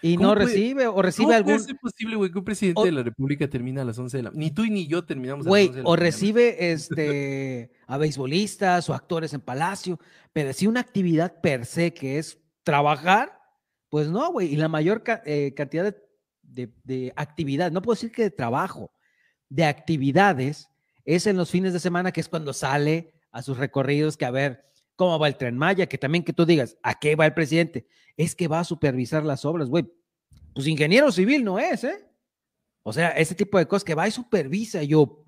Y 0.03 0.17
¿Cómo 0.17 0.29
no 0.29 0.35
puede- 0.35 0.47
recibe 0.47 0.87
o 0.87 1.03
recibe 1.03 1.25
¿Cómo 1.27 1.37
algún, 1.37 1.53
puede 1.55 1.67
ser 1.67 1.77
posible, 1.81 2.17
güey, 2.17 2.31
que 2.31 2.39
un 2.39 2.45
presidente 2.45 2.81
o- 2.81 2.85
de 2.85 2.93
la 2.93 3.03
República 3.03 3.49
termina 3.49 3.83
a 3.83 3.85
las 3.85 3.99
11 3.99 4.19
de 4.19 4.23
la 4.25 4.31
Ni 4.35 4.51
tú 4.51 4.65
y 4.65 4.71
ni 4.71 4.87
yo 4.87 5.05
terminamos 5.05 5.47
a 5.47 5.49
las 5.49 5.51
güey, 5.51 5.67
11 5.69 5.77
de 5.79 5.83
la 5.83 5.89
o 5.89 5.93
mañana. 5.93 6.05
recibe 6.07 6.73
este 6.73 7.71
a 7.87 7.97
beisbolistas 7.99 8.89
o 8.91 8.95
actores 8.95 9.33
en 9.35 9.41
palacio, 9.41 9.99
pero 10.33 10.53
si 10.53 10.67
una 10.67 10.81
actividad 10.81 11.41
per 11.41 11.65
se 11.67 11.93
que 11.95 12.19
es 12.19 12.39
trabajar, 12.63 13.39
pues 13.89 14.09
no, 14.09 14.31
güey. 14.33 14.53
Y 14.53 14.57
la 14.57 14.69
mayor 14.69 15.03
ca- 15.03 15.23
eh, 15.25 15.55
cantidad 15.55 15.85
de, 15.85 15.97
de, 16.43 16.73
de 16.85 17.13
actividad, 17.17 17.73
no 17.73 17.81
puedo 17.83 17.95
decir 17.97 18.13
que 18.13 18.23
de 18.23 18.31
trabajo, 18.31 18.91
de 19.49 19.65
actividades, 19.65 20.69
es 21.07 21.27
en 21.27 21.37
los 21.37 21.51
fines 21.51 21.73
de 21.73 21.81
semana, 21.81 22.13
que 22.13 22.21
es 22.21 22.29
cuando 22.29 22.53
sale 22.53 23.15
a 23.31 23.41
sus 23.41 23.57
recorridos, 23.57 24.17
que 24.17 24.25
a 24.25 24.31
ver 24.31 24.67
cómo 24.97 25.19
va 25.19 25.29
el 25.29 25.37
tren 25.37 25.57
Maya, 25.57 25.87
que 25.87 25.99
también 25.99 26.25
que 26.25 26.33
tú 26.33 26.45
digas, 26.45 26.77
¿a 26.83 26.99
qué 26.99 27.15
va 27.17 27.27
el 27.27 27.35
presidente? 27.35 27.87
Es 28.17 28.35
que 28.35 28.49
va 28.49 28.61
a 28.61 28.65
supervisar 28.65 29.25
las 29.25 29.45
obras, 29.45 29.69
güey. 29.69 29.87
Pues 30.53 30.67
ingeniero 30.67 31.13
civil 31.13 31.45
no 31.45 31.59
es, 31.59 31.85
¿eh? 31.85 32.07
O 32.83 32.93
sea, 32.93 33.11
ese 33.11 33.35
tipo 33.35 33.59
de 33.59 33.67
cosas 33.67 33.85
que 33.85 33.95
va 33.95 34.09
y 34.09 34.11
supervisa. 34.11 34.83
Yo, 34.83 35.27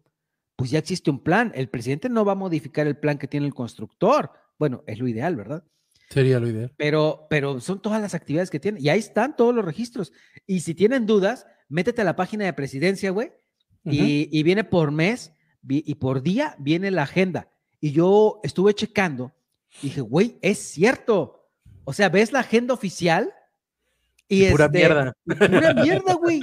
pues 0.56 0.70
ya 0.70 0.78
existe 0.78 1.10
un 1.10 1.22
plan. 1.22 1.52
El 1.54 1.68
presidente 1.68 2.08
no 2.08 2.24
va 2.24 2.32
a 2.32 2.36
modificar 2.36 2.86
el 2.86 2.96
plan 2.96 3.18
que 3.18 3.28
tiene 3.28 3.46
el 3.46 3.54
constructor. 3.54 4.30
Bueno, 4.58 4.84
es 4.86 4.98
lo 4.98 5.06
ideal, 5.06 5.36
¿verdad? 5.36 5.64
Sería 6.08 6.40
lo 6.40 6.48
ideal. 6.48 6.72
Pero, 6.76 7.26
pero 7.28 7.60
son 7.60 7.82
todas 7.82 8.00
las 8.00 8.14
actividades 8.14 8.50
que 8.50 8.60
tiene. 8.60 8.80
Y 8.80 8.88
ahí 8.88 8.98
están 8.98 9.36
todos 9.36 9.54
los 9.54 9.64
registros. 9.64 10.12
Y 10.46 10.60
si 10.60 10.74
tienen 10.74 11.04
dudas, 11.04 11.46
métete 11.68 12.00
a 12.00 12.04
la 12.04 12.16
página 12.16 12.46
de 12.46 12.52
presidencia, 12.52 13.10
güey. 13.10 13.32
y, 13.84 14.28
y 14.36 14.42
viene 14.42 14.64
por 14.64 14.90
mes 14.90 15.32
y 15.68 15.94
por 15.96 16.22
día 16.22 16.56
viene 16.58 16.90
la 16.90 17.02
agenda. 17.02 17.48
Y 17.80 17.92
yo 17.92 18.40
estuve 18.42 18.74
checando 18.74 19.32
y 19.82 19.88
dije, 19.88 20.00
güey, 20.00 20.38
es 20.42 20.58
cierto. 20.58 21.48
O 21.84 21.92
sea, 21.92 22.08
ves 22.08 22.32
la 22.32 22.40
agenda 22.40 22.74
oficial 22.74 23.32
y 24.26 24.46
Y 24.46 24.50
pura 24.50 24.66
este, 24.66 24.78
mierda. 24.78 25.12
Pura 25.24 25.74
mierda, 25.74 26.14
güey. 26.14 26.40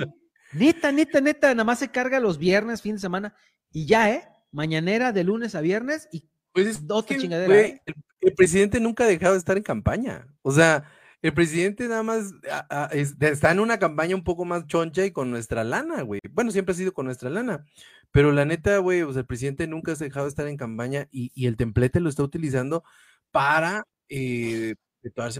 Neta, 0.53 0.91
neta, 0.91 1.21
neta. 1.21 1.53
Nada 1.53 1.63
más 1.63 1.79
se 1.79 1.89
carga 1.89 2.19
los 2.19 2.37
viernes, 2.37 2.81
fin 2.81 2.95
de 2.95 3.01
semana. 3.01 3.35
Y 3.71 3.85
ya, 3.85 4.11
¿eh? 4.11 4.27
Mañanera 4.51 5.11
de 5.11 5.23
lunes 5.23 5.53
a 5.55 5.61
viernes 5.61 6.07
y 6.11 6.29
Pues 6.53 6.67
es 6.67 6.81
Otra 6.87 7.15
que, 7.15 7.21
chingadera, 7.21 7.59
¿eh? 7.59 7.81
el, 7.85 7.95
el 8.21 8.33
presidente 8.33 8.79
nunca 8.79 9.03
ha 9.03 9.07
dejado 9.07 9.33
de 9.33 9.39
estar 9.39 9.57
en 9.57 9.63
campaña. 9.63 10.27
O 10.41 10.51
sea, 10.51 10.85
el 11.27 11.33
presidente 11.33 11.87
nada 11.87 12.03
más 12.03 12.31
a- 12.51 12.67
a- 12.69 12.85
es- 12.87 13.15
está 13.19 13.51
en 13.51 13.59
una 13.59 13.79
campaña 13.79 14.15
un 14.15 14.23
poco 14.23 14.45
más 14.45 14.67
choncha 14.67 15.05
y 15.05 15.11
con 15.11 15.31
nuestra 15.31 15.63
lana, 15.63 16.01
güey. 16.03 16.21
Bueno, 16.31 16.51
siempre 16.51 16.73
ha 16.73 16.77
sido 16.77 16.93
con 16.93 17.05
nuestra 17.05 17.29
lana. 17.29 17.65
Pero 18.11 18.31
la 18.31 18.45
neta, 18.45 18.77
güey, 18.77 19.01
o 19.01 19.11
sea, 19.11 19.21
el 19.21 19.25
presidente 19.25 19.67
nunca 19.67 19.95
se 19.95 20.03
ha 20.03 20.07
dejado 20.07 20.25
de 20.25 20.29
estar 20.29 20.47
en 20.47 20.57
campaña 20.57 21.07
y, 21.11 21.31
y 21.33 21.47
el 21.47 21.57
templete 21.57 21.99
lo 21.99 22.09
está 22.09 22.23
utilizando 22.23 22.83
para 23.31 23.85
eh, 24.09 24.75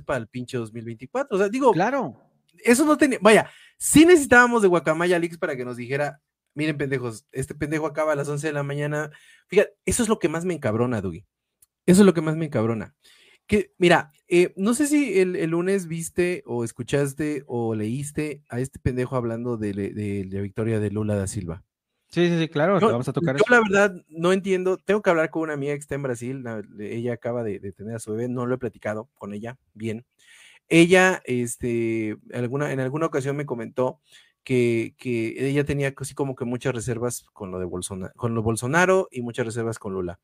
para 0.05 0.19
el 0.19 0.27
pinche 0.27 0.57
2024. 0.57 1.35
O 1.35 1.39
sea, 1.39 1.49
digo, 1.49 1.71
claro. 1.71 2.15
eso 2.63 2.85
no 2.85 2.97
tenía, 2.97 3.17
vaya, 3.21 3.49
sí 3.77 4.05
necesitábamos 4.05 4.61
de 4.61 4.67
Guacamaya 4.67 5.17
Leaks 5.19 5.37
para 5.37 5.55
que 5.55 5.65
nos 5.65 5.77
dijera, 5.77 6.19
miren 6.53 6.77
pendejos, 6.77 7.25
este 7.31 7.55
pendejo 7.55 7.85
acaba 7.87 8.13
a 8.13 8.15
las 8.15 8.27
11 8.27 8.47
de 8.47 8.53
la 8.53 8.63
mañana. 8.63 9.11
Fíjate, 9.47 9.71
eso 9.85 10.03
es 10.03 10.09
lo 10.09 10.19
que 10.19 10.29
más 10.29 10.45
me 10.45 10.53
encabrona, 10.55 11.01
Duggy. 11.01 11.25
Eso 11.85 12.01
es 12.01 12.05
lo 12.05 12.13
que 12.13 12.21
más 12.21 12.35
me 12.35 12.45
encabrona. 12.45 12.95
Que, 13.47 13.73
mira, 13.77 14.11
eh, 14.27 14.53
no 14.55 14.73
sé 14.73 14.87
si 14.87 15.19
el, 15.19 15.35
el 15.35 15.51
lunes 15.51 15.87
viste 15.87 16.43
o 16.45 16.63
escuchaste 16.63 17.43
o 17.47 17.75
leíste 17.75 18.41
a 18.49 18.59
este 18.59 18.79
pendejo 18.79 19.15
hablando 19.15 19.57
de, 19.57 19.73
la 20.29 20.41
victoria 20.41 20.79
de 20.79 20.89
Lula 20.89 21.15
da 21.15 21.27
Silva. 21.27 21.63
Sí, 22.09 22.27
sí, 22.27 22.39
sí, 22.39 22.47
claro. 22.47 22.79
Yo, 22.79 22.87
vamos 22.87 23.07
a 23.07 23.13
tocar 23.13 23.35
yo 23.35 23.43
eso. 23.43 23.53
la 23.53 23.61
verdad 23.61 23.95
no 24.07 24.31
entiendo, 24.31 24.77
tengo 24.77 25.01
que 25.01 25.09
hablar 25.09 25.29
con 25.29 25.43
una 25.43 25.53
amiga 25.53 25.73
que 25.73 25.79
está 25.79 25.95
en 25.95 26.03
Brasil, 26.03 26.43
la- 26.43 26.63
ella 26.79 27.13
acaba 27.13 27.43
de, 27.43 27.59
de 27.59 27.71
tener 27.71 27.95
a 27.95 27.99
su 27.99 28.11
bebé, 28.11 28.29
no 28.29 28.45
lo 28.45 28.55
he 28.55 28.57
platicado 28.57 29.09
con 29.15 29.33
ella, 29.33 29.57
bien. 29.73 30.05
Ella, 30.67 31.21
este, 31.25 32.17
alguna, 32.33 32.71
en 32.71 32.79
alguna 32.79 33.05
ocasión 33.05 33.35
me 33.35 33.45
comentó 33.45 34.01
que, 34.43 34.95
que 34.97 35.47
ella 35.47 35.65
tenía 35.65 35.93
así 35.97 36.13
como 36.13 36.35
que 36.35 36.45
muchas 36.45 36.73
reservas 36.73 37.25
con 37.33 37.51
lo 37.51 37.59
de 37.59 37.65
Bolsonaro, 37.65 38.13
con 38.15 38.33
lo 38.33 38.41
de 38.41 38.45
Bolsonaro 38.45 39.07
y 39.11 39.21
muchas 39.21 39.45
reservas 39.45 39.77
con 39.77 39.93
Lula. 39.93 40.19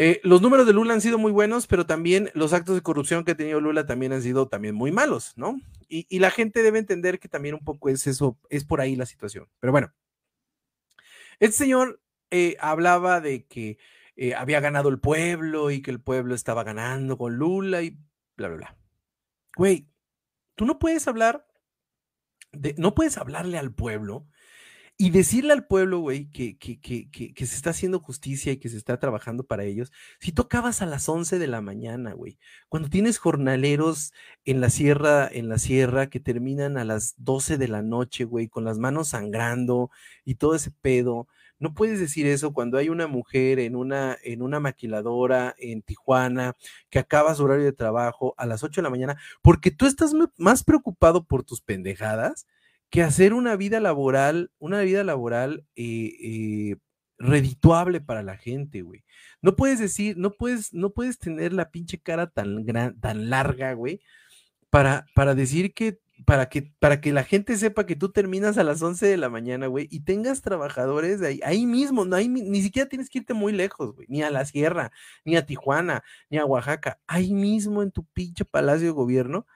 Eh, 0.00 0.20
los 0.22 0.40
números 0.40 0.64
de 0.64 0.72
Lula 0.72 0.94
han 0.94 1.00
sido 1.00 1.18
muy 1.18 1.32
buenos, 1.32 1.66
pero 1.66 1.84
también 1.84 2.30
los 2.32 2.52
actos 2.52 2.76
de 2.76 2.82
corrupción 2.82 3.24
que 3.24 3.32
ha 3.32 3.36
tenido 3.36 3.60
Lula 3.60 3.84
también 3.84 4.12
han 4.12 4.22
sido 4.22 4.46
también 4.46 4.76
muy 4.76 4.92
malos, 4.92 5.32
¿no? 5.36 5.60
Y, 5.88 6.18
la 6.20 6.30
gente 6.30 6.62
debe 6.62 6.78
entender 6.78 7.18
que 7.18 7.28
también 7.28 7.54
un 7.54 7.64
poco 7.64 7.88
es 7.88 8.06
eso, 8.06 8.38
es 8.48 8.64
por 8.64 8.80
ahí 8.80 8.94
la 8.94 9.06
situación. 9.06 9.48
Pero 9.58 9.72
bueno, 9.72 9.92
este 11.40 11.56
señor 11.56 12.00
eh, 12.30 12.56
hablaba 12.60 13.20
de 13.20 13.46
que 13.46 13.78
eh, 14.14 14.34
había 14.34 14.60
ganado 14.60 14.88
el 14.88 15.00
pueblo 15.00 15.70
y 15.70 15.82
que 15.82 15.90
el 15.90 16.00
pueblo 16.00 16.34
estaba 16.34 16.62
ganando 16.62 17.18
con 17.18 17.36
Lula 17.36 17.82
y 17.82 17.98
bla, 18.36 18.48
bla, 18.48 18.56
bla. 18.56 18.76
Güey, 19.56 19.88
tú 20.54 20.64
no 20.64 20.78
puedes 20.78 21.08
hablar 21.08 21.48
no 22.76 22.94
puedes 22.94 23.18
hablarle 23.18 23.58
al 23.58 23.72
pueblo 23.72 24.26
y 25.00 25.10
decirle 25.10 25.52
al 25.52 25.64
pueblo, 25.64 26.00
güey, 26.00 26.28
que, 26.28 26.58
que, 26.58 26.80
que, 26.80 27.08
que, 27.08 27.46
se 27.46 27.54
está 27.54 27.70
haciendo 27.70 28.00
justicia 28.00 28.50
y 28.50 28.56
que 28.56 28.68
se 28.68 28.76
está 28.76 28.98
trabajando 28.98 29.44
para 29.44 29.62
ellos. 29.62 29.92
Si 30.18 30.32
tú 30.32 30.42
acabas 30.42 30.82
a 30.82 30.86
las 30.86 31.08
11 31.08 31.38
de 31.38 31.46
la 31.46 31.60
mañana, 31.60 32.14
güey, 32.14 32.36
cuando 32.68 32.88
tienes 32.90 33.18
jornaleros 33.18 34.12
en 34.44 34.60
la 34.60 34.70
sierra, 34.70 35.28
en 35.30 35.48
la 35.48 35.58
sierra 35.58 36.10
que 36.10 36.18
terminan 36.18 36.76
a 36.78 36.84
las 36.84 37.14
12 37.18 37.58
de 37.58 37.68
la 37.68 37.80
noche, 37.82 38.24
güey, 38.24 38.48
con 38.48 38.64
las 38.64 38.78
manos 38.78 39.10
sangrando 39.10 39.90
y 40.24 40.34
todo 40.34 40.56
ese 40.56 40.72
pedo, 40.72 41.28
No 41.60 41.74
puedes 41.74 42.00
decir 42.00 42.26
eso 42.26 42.52
cuando 42.52 42.76
hay 42.78 42.88
una 42.88 43.06
mujer 43.06 43.60
en 43.60 43.76
una, 43.76 44.16
en 44.24 44.42
una 44.42 44.60
maquiladora 44.60 45.54
en 45.58 45.82
Tijuana 45.82 46.56
que 46.90 46.98
acaba 46.98 47.34
su 47.34 47.44
horario 47.44 47.64
de 47.64 47.72
trabajo 47.72 48.34
a 48.36 48.46
las 48.46 48.64
8 48.64 48.80
de 48.80 48.84
la 48.84 48.90
mañana, 48.90 49.16
porque 49.42 49.70
tú 49.70 49.86
estás 49.86 50.12
más 50.36 50.64
preocupado 50.64 51.24
por 51.24 51.44
tus 51.44 51.60
pendejadas 51.60 52.46
que 52.90 53.02
hacer 53.02 53.34
una 53.34 53.56
vida 53.56 53.80
laboral, 53.80 54.50
una 54.58 54.80
vida 54.80 55.04
laboral 55.04 55.64
eh, 55.76 56.12
eh, 56.22 56.76
redituable 57.18 58.00
para 58.00 58.22
la 58.22 58.36
gente, 58.36 58.82
güey. 58.82 59.04
No 59.42 59.56
puedes 59.56 59.78
decir, 59.78 60.16
no 60.16 60.32
puedes, 60.32 60.72
no 60.72 60.90
puedes 60.90 61.18
tener 61.18 61.52
la 61.52 61.70
pinche 61.70 62.00
cara 62.00 62.28
tan 62.28 62.64
gran, 62.64 62.98
tan 63.00 63.30
larga, 63.30 63.74
güey, 63.74 64.00
para, 64.70 65.06
para 65.14 65.34
decir 65.34 65.74
que 65.74 66.00
para 66.24 66.48
que, 66.48 66.72
para 66.78 67.00
que 67.00 67.12
la 67.12 67.24
gente 67.24 67.56
sepa 67.56 67.86
que 67.86 67.96
tú 67.96 68.10
terminas 68.10 68.58
a 68.58 68.64
las 68.64 68.82
11 68.82 69.06
de 69.06 69.16
la 69.16 69.28
mañana, 69.28 69.66
güey, 69.66 69.86
y 69.90 70.00
tengas 70.00 70.42
trabajadores 70.42 71.22
ahí, 71.22 71.40
ahí 71.44 71.66
mismo, 71.66 72.04
no 72.04 72.16
hay, 72.16 72.28
ni 72.28 72.62
siquiera 72.62 72.88
tienes 72.88 73.08
que 73.08 73.18
irte 73.18 73.34
muy 73.34 73.52
lejos, 73.52 73.94
güey, 73.94 74.06
ni 74.10 74.22
a 74.22 74.30
la 74.30 74.44
sierra, 74.44 74.90
ni 75.24 75.36
a 75.36 75.46
Tijuana, 75.46 76.02
ni 76.30 76.38
a 76.38 76.44
Oaxaca, 76.44 76.98
ahí 77.06 77.32
mismo 77.32 77.82
en 77.82 77.92
tu 77.92 78.04
pinche 78.04 78.44
palacio 78.44 78.86
de 78.86 78.92
gobierno, 78.92 79.46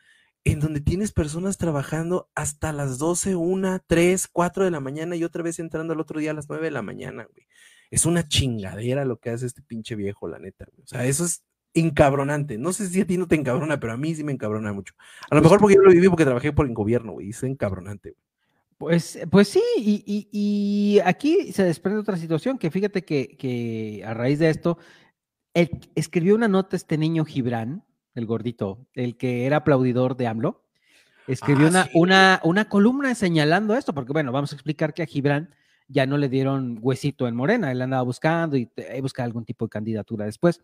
en 0.44 0.61
donde 0.61 0.81
tienes 0.81 1.12
personas 1.12 1.57
trabajando 1.57 2.31
hasta 2.35 2.72
las 2.72 2.98
12, 2.98 3.37
1, 3.37 3.81
3, 3.87 4.28
4 4.28 4.64
de 4.64 4.70
la 4.70 4.81
mañana 4.81 5.16
y 5.16 5.24
otra 5.24 5.42
vez 5.42 5.59
entrando 5.59 5.92
al 5.92 6.00
otro 6.00 6.20
día 6.20 6.33
a 6.33 6.35
las 6.35 6.48
9 6.48 6.64
de 6.64 6.70
la 6.70 6.83
mañana, 6.83 7.24
güey. 7.24 7.46
Es 7.90 8.07
una 8.07 8.26
chingadera 8.26 9.05
lo 9.05 9.18
que 9.18 9.31
hace 9.31 9.46
este 9.46 9.62
pinche 9.62 9.94
viejo, 9.94 10.26
la 10.26 10.38
neta, 10.38 10.64
güey. 10.72 10.83
O 10.83 10.87
sea, 10.87 11.05
eso 11.05 11.24
es 11.24 11.44
encabronante. 11.74 12.59
No 12.59 12.72
sé 12.72 12.88
si 12.88 13.00
a 13.00 13.07
ti 13.07 13.18
no 13.18 13.28
te 13.28 13.37
encabrona, 13.37 13.78
pero 13.78 13.92
a 13.92 13.96
mí 13.96 14.14
sí 14.14 14.24
me 14.24 14.33
encabrona 14.33 14.72
mucho. 14.72 14.94
A 15.31 15.35
lo 15.35 15.40
pues 15.40 15.44
mejor 15.44 15.61
porque 15.61 15.74
yo 15.76 15.83
lo 15.83 15.90
viví 15.90 16.09
porque 16.09 16.24
trabajé 16.24 16.52
por 16.52 16.66
el 16.66 16.74
gobierno, 16.74 17.12
güey, 17.12 17.31
es 17.31 17.42
encabronante. 17.42 18.14
Pues, 18.78 19.18
pues 19.31 19.46
sí, 19.46 19.62
y, 19.76 20.98
aquí 21.05 21.52
se 21.52 21.62
desprende 21.62 22.00
otra 22.00 22.16
situación, 22.16 22.59
que 22.59 22.70
fíjate 22.70 23.05
que, 23.05 24.02
a 24.05 24.12
raíz 24.12 24.40
de 24.40 24.50
esto, 24.50 24.76
escribió 25.94 26.35
una 26.35 26.48
nota 26.48 26.74
este 26.74 26.98
niño 26.98 27.24
Gibran, 27.24 27.85
el 28.14 28.27
gordito, 28.27 28.87
el 28.94 29.16
que 29.16 29.46
era 29.46 29.59
aplaudidor 29.59 30.16
de 30.16 30.27
AMLO, 30.27 30.62
escribió 31.27 31.66
ah, 31.66 31.70
una, 31.70 31.88
una, 31.94 32.40
una 32.44 32.68
columna 32.68 33.14
señalando 33.14 33.75
esto, 33.75 33.94
porque 33.94 34.12
bueno, 34.12 34.33
vamos 34.33 34.53
a 34.53 34.57
explicar 34.57 34.92
que 34.94 35.03
a 35.03 35.07
Gibran 35.07 35.55
ya 35.88 36.07
no 36.07 36.16
le 36.16 36.29
dieron 36.29 36.79
huesito 36.81 37.29
en 37.29 37.37
Morena, 37.37 37.70
él 37.70 37.83
andaba 37.83 38.03
buscando 38.03 38.57
y 38.57 38.70
busca 39.01 39.25
algún 39.25 39.44
tipo 39.44 39.66
de 39.66 39.70
candidatura 39.70 40.25
después. 40.25 40.62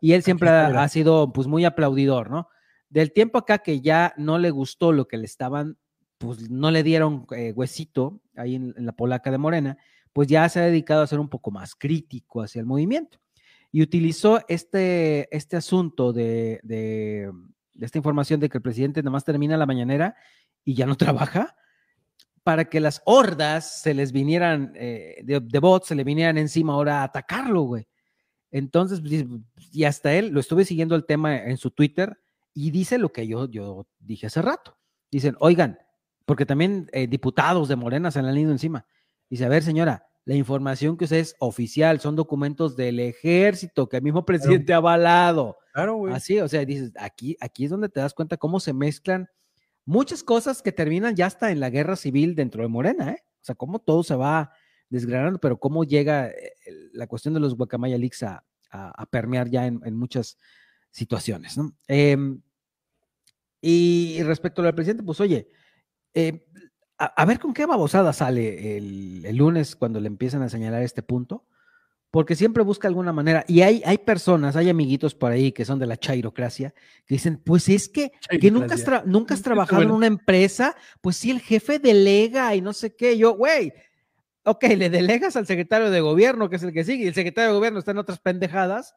Y 0.00 0.12
él 0.12 0.22
siempre 0.22 0.48
ha, 0.48 0.88
sido 0.88 1.32
pues 1.32 1.46
muy 1.46 1.64
aplaudidor, 1.64 2.30
¿no? 2.30 2.48
Del 2.88 3.12
tiempo 3.12 3.38
acá 3.38 3.58
que 3.58 3.80
ya 3.80 4.14
no 4.16 4.38
le 4.38 4.50
gustó 4.50 4.92
lo 4.92 5.06
que 5.06 5.18
le 5.18 5.26
estaban, 5.26 5.76
pues 6.18 6.50
no 6.50 6.70
le 6.70 6.82
dieron 6.82 7.26
eh, 7.36 7.52
huesito 7.52 8.20
ahí 8.34 8.54
en, 8.54 8.74
la 8.78 8.92
polaca 8.92 9.30
de 9.30 9.38
Morena, 9.38 9.76
pues 10.12 10.28
ya 10.28 10.48
se 10.48 10.60
ha 10.60 10.64
dedicado 10.64 11.02
a 11.02 11.06
ser 11.06 11.18
un 11.18 11.28
poco 11.28 11.50
más 11.50 11.74
crítico 11.74 12.42
hacia 12.42 12.60
el 12.60 12.66
movimiento. 12.66 13.18
Y 13.72 13.82
utilizó 13.82 14.40
este, 14.48 15.34
este 15.34 15.56
asunto 15.56 16.12
de, 16.12 16.60
de, 16.62 17.30
esta 17.80 17.98
información 17.98 18.40
de 18.40 18.48
que 18.48 18.58
el 18.58 18.62
presidente 18.62 19.02
nada 19.02 19.12
más 19.12 19.24
termina 19.24 19.56
la 19.56 19.66
mañanera 19.66 20.16
y 20.64 20.74
ya 20.74 20.86
no 20.86 20.96
trabaja, 20.96 21.56
para 22.42 22.64
que 22.64 22.80
las 22.80 23.02
hordas 23.04 23.82
se 23.82 23.94
les 23.94 24.12
vinieran, 24.12 24.72
eh, 24.74 25.20
de, 25.22 25.40
de 25.40 25.58
bots, 25.58 25.88
se 25.88 25.94
le 25.94 26.04
vinieran 26.04 26.38
encima 26.38 26.72
ahora 26.72 27.00
a 27.00 27.04
atacarlo, 27.04 27.62
güey. 27.62 27.86
Entonces, 28.50 29.00
pues, 29.00 29.24
y 29.72 29.84
hasta 29.84 30.14
él, 30.14 30.30
lo 30.30 30.40
estuve 30.40 30.64
siguiendo 30.64 30.96
el 30.96 31.06
tema 31.06 31.36
en 31.36 31.56
su 31.56 31.70
Twitter 31.70 32.18
y 32.52 32.70
dice 32.70 32.98
lo 32.98 33.12
que 33.12 33.26
yo, 33.26 33.48
yo 33.48 33.86
dije 33.98 34.26
hace 34.26 34.42
rato. 34.42 34.76
Dicen, 35.10 35.36
oigan, 35.40 35.78
porque 36.24 36.46
también 36.46 36.88
eh, 36.92 37.06
diputados 37.06 37.68
de 37.68 37.76
Morena 37.76 38.10
se 38.10 38.22
le 38.22 38.28
han 38.28 38.38
ido 38.38 38.50
encima. 38.50 38.86
Dice, 39.28 39.44
a 39.44 39.48
ver, 39.48 39.62
señora, 39.62 40.09
la 40.24 40.34
información 40.34 40.96
que 40.96 41.04
usted 41.04 41.16
es 41.18 41.34
oficial, 41.38 42.00
son 42.00 42.16
documentos 42.16 42.76
del 42.76 43.00
ejército 43.00 43.88
que 43.88 43.96
el 43.96 44.02
mismo 44.02 44.24
presidente 44.24 44.72
ha 44.72 44.76
avalado. 44.76 45.56
Claro, 45.72 45.96
güey. 45.96 46.14
Así, 46.14 46.38
o 46.38 46.48
sea, 46.48 46.64
dices, 46.64 46.92
aquí, 46.98 47.36
aquí 47.40 47.64
es 47.64 47.70
donde 47.70 47.88
te 47.88 48.00
das 48.00 48.14
cuenta 48.14 48.36
cómo 48.36 48.60
se 48.60 48.72
mezclan 48.72 49.28
muchas 49.84 50.22
cosas 50.22 50.62
que 50.62 50.72
terminan 50.72 51.16
ya 51.16 51.26
hasta 51.26 51.50
en 51.50 51.60
la 51.60 51.70
guerra 51.70 51.96
civil 51.96 52.34
dentro 52.34 52.62
de 52.62 52.68
Morena, 52.68 53.10
¿eh? 53.10 53.24
O 53.40 53.44
sea, 53.44 53.54
cómo 53.54 53.78
todo 53.78 54.02
se 54.02 54.14
va 54.14 54.52
desgranando, 54.90 55.40
pero 55.40 55.58
cómo 55.58 55.84
llega 55.84 56.28
eh, 56.28 56.52
la 56.92 57.06
cuestión 57.06 57.32
de 57.34 57.40
los 57.40 57.56
Guacamaya 57.56 57.96
Leaks 57.96 58.22
a, 58.24 58.44
permear 59.10 59.50
ya 59.50 59.66
en, 59.66 59.96
muchas 59.96 60.38
situaciones, 60.92 61.58
¿no? 61.58 61.76
Em, 61.88 62.40
y 63.60 64.22
respecto 64.22 64.62
al 64.62 64.74
presidente, 64.76 65.02
pues 65.02 65.18
oye, 65.20 65.48
em, 66.14 66.38
a, 67.00 67.24
ver 67.24 67.38
con 67.38 67.54
qué 67.54 67.64
babosada 67.64 68.12
sale 68.12 68.76
el, 68.76 69.36
lunes 69.36 69.74
cuando 69.74 70.00
le 70.00 70.06
empiezan 70.06 70.42
a 70.42 70.50
señalar 70.50 70.82
este 70.82 71.02
punto, 71.02 71.46
porque 72.10 72.36
siempre 72.36 72.62
busca 72.62 72.88
alguna 72.88 73.12
manera, 73.12 73.44
y 73.48 73.62
hay, 73.62 73.82
hay 73.86 73.98
personas, 73.98 74.54
hay 74.54 74.68
amiguitos 74.68 75.14
por 75.14 75.32
ahí 75.32 75.52
que 75.52 75.64
son 75.64 75.78
de 75.78 75.86
la 75.86 75.96
chairocracia, 75.96 76.74
que 77.06 77.14
dicen, 77.14 77.40
pues 77.42 77.70
es 77.70 77.88
que, 77.88 78.12
que 78.38 78.50
nunca, 78.50 78.74
has 78.74 79.06
nunca 79.06 79.32
has 79.32 79.42
trabajado 79.42 79.82
en 79.82 79.92
una 79.92 80.06
empresa, 80.06 80.76
pues 81.00 81.16
si 81.16 81.30
el 81.30 81.40
jefe 81.40 81.78
delega 81.78 82.54
y 82.54 82.60
no 82.60 82.74
sé 82.74 82.94
qué, 82.94 83.16
yo, 83.16 83.34
güey, 83.34 83.72
ok, 84.44 84.64
le 84.76 84.90
delegas 84.90 85.36
al 85.36 85.46
secretario 85.46 85.90
de 85.90 86.00
gobierno, 86.02 86.50
que 86.50 86.56
es 86.56 86.62
el 86.62 86.72
que 86.72 86.84
sigue, 86.84 87.04
y 87.04 87.08
el 87.08 87.14
secretario 87.14 87.50
de 87.50 87.56
gobierno 87.56 87.78
está 87.78 87.92
en 87.92 87.98
otras 87.98 88.18
pendejadas, 88.18 88.94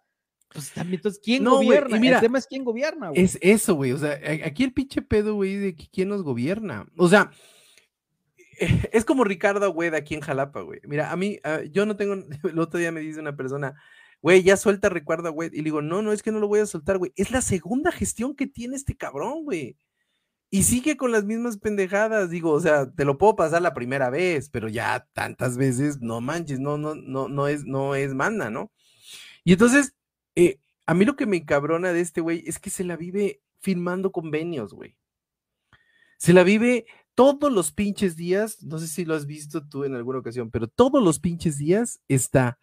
pues 0.50 0.72
también, 0.72 1.00
entonces, 1.00 1.22
¿quién 1.24 1.46
gobierna? 1.46 1.98
mira, 1.98 2.18
el 2.18 2.22
tema 2.22 2.38
es 2.38 2.48
quién 2.48 2.66
gobierna, 2.66 3.10
güey. 3.10 3.22
Es 3.22 3.40
eso, 3.42 3.76
güey, 3.76 3.94
o 3.94 3.98
sea, 3.98 4.20
aquí 4.46 4.64
el 4.64 4.74
pinche 4.74 5.02
pedo, 5.02 5.36
güey, 5.36 5.56
de 5.56 5.76
quién 5.76 6.10
nos 6.10 6.22
gobierna. 6.22 6.86
O 6.98 7.08
sea, 7.08 7.32
es 8.92 9.06
como 9.06 9.24
Ricardo 9.24 9.72
güey, 9.72 9.94
aquí 9.96 10.16
en 10.16 10.22
Jalapa, 10.22 10.62
güey. 10.62 10.80
Mira, 10.84 11.12
a 11.12 11.16
mí, 11.16 11.40
ah, 11.44 11.62
yo 11.72 11.86
no 11.86 11.96
tengo, 11.96 12.16
el 12.44 12.60
otro 12.60 12.80
día 12.80 12.92
me 12.92 13.02
dice 13.02 13.20
una 13.20 13.36
persona, 13.36 13.76
güey, 14.22 14.44
ya 14.44 14.58
suelta 14.58 14.90
Ricardo 14.90 15.32
güey, 15.32 15.50
y 15.54 15.58
le 15.58 15.64
digo, 15.64 15.82
no, 15.82 16.02
no, 16.02 16.12
es 16.12 16.24
que 16.24 16.32
no 16.32 16.40
lo 16.40 16.48
voy 16.48 16.60
a 16.60 16.66
soltar, 16.66 16.98
güey. 16.98 17.12
Es 17.16 17.32
la 17.32 17.42
segunda 17.42 17.92
gestión 17.92 18.36
que 18.36 18.48
tiene 18.48 18.76
este 18.76 18.96
cabrón, 18.96 19.44
güey 19.44 19.78
y 20.54 20.62
sigue 20.62 20.98
con 20.98 21.12
las 21.12 21.24
mismas 21.24 21.58
pendejadas. 21.58 22.30
Digo, 22.30 22.52
o 22.52 22.60
sea, 22.60 22.88
te 22.92 23.06
lo 23.06 23.18
puedo 23.18 23.36
pasar 23.36 23.64
la 23.64 23.74
primera 23.74 24.12
vez, 24.12 24.50
pero 24.52 24.70
ya 24.70 25.08
tantas 25.12 25.58
veces, 25.58 26.00
no 26.00 26.22
manches, 26.22 26.60
no, 26.60 26.78
no, 26.78 26.94
no, 26.94 27.28
no 27.28 27.48
es, 27.48 27.66
no 27.66 27.96
es 27.96 28.14
manda, 28.14 28.52
¿no? 28.52 28.72
Y 29.44 29.54
entonces, 29.54 29.96
eh, 30.36 30.60
a 30.86 30.94
mí 30.94 31.06
lo 31.06 31.16
que 31.16 31.26
me 31.26 31.38
encabrona 31.38 31.92
de 31.92 32.02
este 32.02 32.22
güey 32.22 32.44
es 32.46 32.60
que 32.60 32.70
se 32.70 32.84
la 32.84 32.96
vive 32.98 33.42
firmando 33.62 34.12
convenios, 34.12 34.76
güey. 34.76 34.96
Se 36.20 36.34
la 36.34 36.44
vive 36.44 36.86
todos 37.16 37.52
los 37.52 37.72
pinches 37.72 38.16
días, 38.16 38.62
no 38.64 38.80
sé 38.80 38.88
si 38.88 39.06
lo 39.06 39.16
has 39.16 39.26
visto 39.26 39.68
tú 39.68 39.84
en 39.84 39.96
alguna 39.96 40.20
ocasión, 40.20 40.52
pero 40.52 40.68
todos 40.68 41.04
los 41.04 41.20
pinches 41.20 41.58
días 41.58 42.00
está 42.08 42.60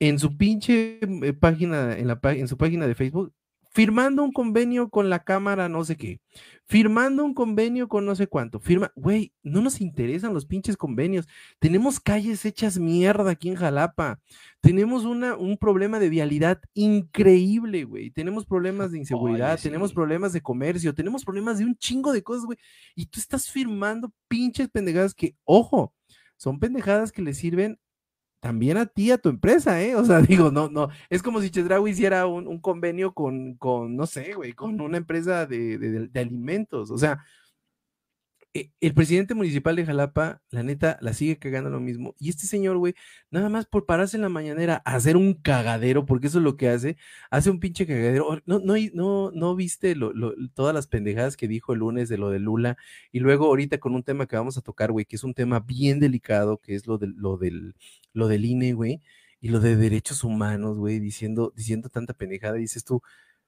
en 0.00 0.18
su 0.18 0.36
pinche 0.36 0.98
eh, 1.00 1.32
página, 1.32 1.96
en, 1.96 2.08
la, 2.08 2.20
en 2.24 2.48
su 2.48 2.56
página 2.56 2.86
de 2.86 2.94
Facebook, 2.94 3.32
firmando 3.74 4.22
un 4.22 4.32
convenio 4.32 4.88
con 4.88 5.10
la 5.10 5.24
cámara, 5.24 5.68
no 5.68 5.84
sé 5.84 5.96
qué, 5.96 6.20
firmando 6.64 7.24
un 7.24 7.34
convenio 7.34 7.88
con 7.88 8.06
no 8.06 8.14
sé 8.14 8.28
cuánto, 8.28 8.60
firma, 8.60 8.92
güey, 8.94 9.32
no 9.42 9.60
nos 9.60 9.80
interesan 9.80 10.32
los 10.32 10.46
pinches 10.46 10.76
convenios, 10.76 11.26
tenemos 11.58 11.98
calles 11.98 12.44
hechas 12.44 12.78
mierda 12.78 13.32
aquí 13.32 13.48
en 13.48 13.56
Jalapa, 13.56 14.20
tenemos 14.60 15.04
una, 15.04 15.36
un 15.36 15.58
problema 15.58 15.98
de 15.98 16.08
vialidad 16.08 16.60
increíble, 16.72 17.82
güey, 17.82 18.12
tenemos 18.12 18.46
problemas 18.46 18.92
de 18.92 18.98
inseguridad, 18.98 19.58
tenemos 19.60 19.92
problemas 19.92 20.32
de 20.32 20.40
comercio, 20.40 20.94
tenemos 20.94 21.24
problemas 21.24 21.58
de 21.58 21.64
un 21.64 21.76
chingo 21.76 22.12
de 22.12 22.22
cosas, 22.22 22.44
güey, 22.44 22.58
y 22.94 23.06
tú 23.06 23.18
estás 23.18 23.50
firmando 23.50 24.12
pinches 24.28 24.68
pendejadas 24.68 25.14
que, 25.14 25.34
ojo, 25.42 25.92
son 26.36 26.60
pendejadas 26.60 27.10
que 27.10 27.22
le 27.22 27.34
sirven 27.34 27.78
también 28.44 28.76
a 28.76 28.84
ti, 28.84 29.10
a 29.10 29.16
tu 29.16 29.30
empresa, 29.30 29.80
¿eh? 29.82 29.96
O 29.96 30.04
sea, 30.04 30.20
digo, 30.20 30.50
no, 30.50 30.68
no, 30.68 30.90
es 31.08 31.22
como 31.22 31.40
si 31.40 31.48
Chedraui 31.48 31.92
hiciera 31.92 32.26
un, 32.26 32.60
convenio 32.60 33.14
con, 33.14 33.54
con, 33.54 33.96
no 33.96 34.04
sé, 34.04 34.34
güey, 34.34 34.52
con 34.52 34.78
una 34.82 34.98
empresa 34.98 35.46
de, 35.46 35.78
de 35.78 36.20
alimentos, 36.20 36.90
o 36.90 36.98
sea, 36.98 37.24
el 38.54 38.94
presidente 38.94 39.34
municipal 39.34 39.74
de 39.74 39.84
Jalapa, 39.84 40.40
la 40.50 40.62
neta, 40.62 40.96
la 41.00 41.12
sigue 41.12 41.38
cagando 41.38 41.70
lo 41.70 41.80
mismo. 41.80 42.14
Y 42.20 42.28
este 42.30 42.46
señor, 42.46 42.78
güey, 42.78 42.94
nada 43.30 43.48
más 43.48 43.66
por 43.66 43.84
pararse 43.84 44.16
en 44.16 44.22
la 44.22 44.28
mañanera 44.28 44.80
a 44.84 44.94
hacer 44.94 45.16
un 45.16 45.34
cagadero, 45.34 46.06
porque 46.06 46.28
eso 46.28 46.38
es 46.38 46.44
lo 46.44 46.56
que 46.56 46.68
hace, 46.68 46.96
hace 47.30 47.50
un 47.50 47.58
pinche 47.58 47.84
cagadero. 47.84 48.40
No, 48.46 48.60
no, 48.60 48.74
no, 48.92 49.32
no 49.32 49.56
viste 49.56 49.96
todas 50.54 50.72
las 50.72 50.86
pendejadas 50.86 51.36
que 51.36 51.48
dijo 51.48 51.72
el 51.72 51.80
lunes 51.80 52.08
de 52.08 52.16
lo 52.16 52.30
de 52.30 52.38
Lula, 52.38 52.76
y 53.10 53.18
luego 53.18 53.46
ahorita 53.46 53.78
con 53.78 53.94
un 53.94 54.04
tema 54.04 54.26
que 54.26 54.36
vamos 54.36 54.56
a 54.56 54.62
tocar, 54.62 54.92
güey, 54.92 55.04
que 55.04 55.16
es 55.16 55.24
un 55.24 55.34
tema 55.34 55.58
bien 55.58 55.98
delicado, 55.98 56.58
que 56.58 56.76
es 56.76 56.86
lo, 56.86 56.96
de, 56.98 57.08
lo, 57.08 57.36
del, 57.36 57.74
lo 58.12 58.28
del 58.28 58.44
INE, 58.44 58.72
güey, 58.74 59.02
y 59.40 59.48
lo 59.48 59.58
de 59.58 59.76
derechos 59.76 60.22
humanos, 60.22 60.78
güey, 60.78 61.00
diciendo, 61.00 61.52
diciendo 61.56 61.88
tanta 61.88 62.14
pendejada, 62.14 62.54
dices 62.54 62.84
tú, 62.84 63.02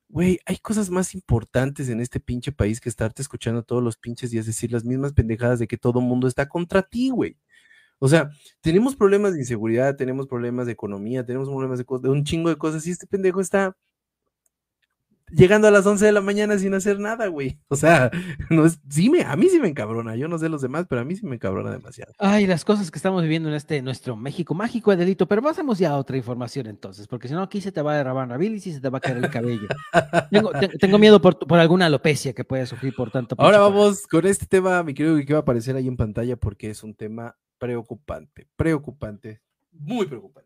Güey, 0.08 0.38
hay 0.46 0.56
cosas 0.58 0.88
más 0.88 1.14
importantes 1.14 1.88
en 1.88 2.00
este 2.00 2.20
pinche 2.20 2.52
país 2.52 2.80
que 2.80 2.88
estarte 2.88 3.22
escuchando 3.22 3.64
todos 3.64 3.82
los 3.82 3.96
pinches 3.96 4.30
días 4.30 4.46
decir 4.46 4.70
las 4.72 4.84
mismas 4.84 5.12
pendejadas 5.12 5.58
de 5.58 5.66
que 5.66 5.78
todo 5.78 6.00
mundo 6.00 6.28
está 6.28 6.48
contra 6.48 6.82
ti, 6.82 7.10
güey. 7.10 7.36
O 7.98 8.08
sea, 8.08 8.30
tenemos 8.60 8.96
problemas 8.96 9.34
de 9.34 9.40
inseguridad, 9.40 9.96
tenemos 9.96 10.28
problemas 10.28 10.66
de 10.66 10.72
economía, 10.72 11.24
tenemos 11.26 11.48
problemas 11.48 11.78
de, 11.78 11.86
de 12.02 12.10
un 12.10 12.24
chingo 12.24 12.50
de 12.50 12.56
cosas 12.58 12.86
y 12.86 12.92
este 12.92 13.06
pendejo 13.06 13.40
está 13.40 13.76
llegando 15.30 15.68
a 15.68 15.70
las 15.70 15.86
11 15.86 16.04
de 16.06 16.12
la 16.12 16.20
mañana 16.20 16.58
sin 16.58 16.74
hacer 16.74 16.98
nada, 17.00 17.26
güey. 17.26 17.58
O 17.68 17.76
sea, 17.76 18.10
no 18.50 18.64
es, 18.66 18.80
sí 18.88 19.10
me, 19.10 19.22
a 19.22 19.34
mí 19.36 19.48
sí 19.48 19.58
me 19.60 19.68
encabrona. 19.68 20.16
Yo 20.16 20.28
no 20.28 20.38
sé 20.38 20.48
los 20.48 20.62
demás, 20.62 20.86
pero 20.88 21.00
a 21.00 21.04
mí 21.04 21.16
sí 21.16 21.26
me 21.26 21.36
encabrona 21.36 21.70
demasiado. 21.70 22.12
Ay, 22.18 22.46
las 22.46 22.64
cosas 22.64 22.90
que 22.90 22.98
estamos 22.98 23.22
viviendo 23.22 23.48
en 23.48 23.54
este 23.54 23.82
nuestro 23.82 24.16
México 24.16 24.54
mágico 24.54 24.90
de 24.90 24.96
delito. 24.98 25.26
Pero 25.26 25.42
pasemos 25.42 25.78
ya 25.78 25.90
a 25.90 25.96
otra 25.98 26.16
información 26.16 26.66
entonces, 26.66 27.06
porque 27.08 27.28
si 27.28 27.34
no 27.34 27.42
aquí 27.42 27.60
se 27.60 27.72
te 27.72 27.82
va 27.82 27.94
a 27.94 27.96
derramar 27.96 28.28
la 28.28 28.36
bilis 28.36 28.66
y 28.66 28.72
se 28.72 28.80
te 28.80 28.88
va 28.88 28.98
a 28.98 29.00
caer 29.00 29.18
el 29.18 29.30
cabello. 29.30 29.68
tengo, 30.30 30.50
te- 30.52 30.68
tengo 30.68 30.98
miedo 30.98 31.20
por, 31.20 31.38
por 31.38 31.58
alguna 31.58 31.86
alopecia 31.86 32.32
que 32.32 32.44
pueda 32.44 32.66
sufrir 32.66 32.94
por 32.94 33.10
tanto. 33.10 33.34
Ahora 33.38 33.58
vamos 33.58 34.06
con 34.06 34.26
este 34.26 34.46
tema, 34.46 34.82
mi 34.82 34.94
querido, 34.94 35.16
que 35.24 35.32
va 35.32 35.40
a 35.40 35.42
aparecer 35.42 35.76
ahí 35.76 35.88
en 35.88 35.96
pantalla 35.96 36.36
porque 36.36 36.70
es 36.70 36.82
un 36.82 36.94
tema 36.94 37.36
preocupante, 37.58 38.46
preocupante, 38.56 39.40
muy 39.72 40.06
preocupante. 40.06 40.45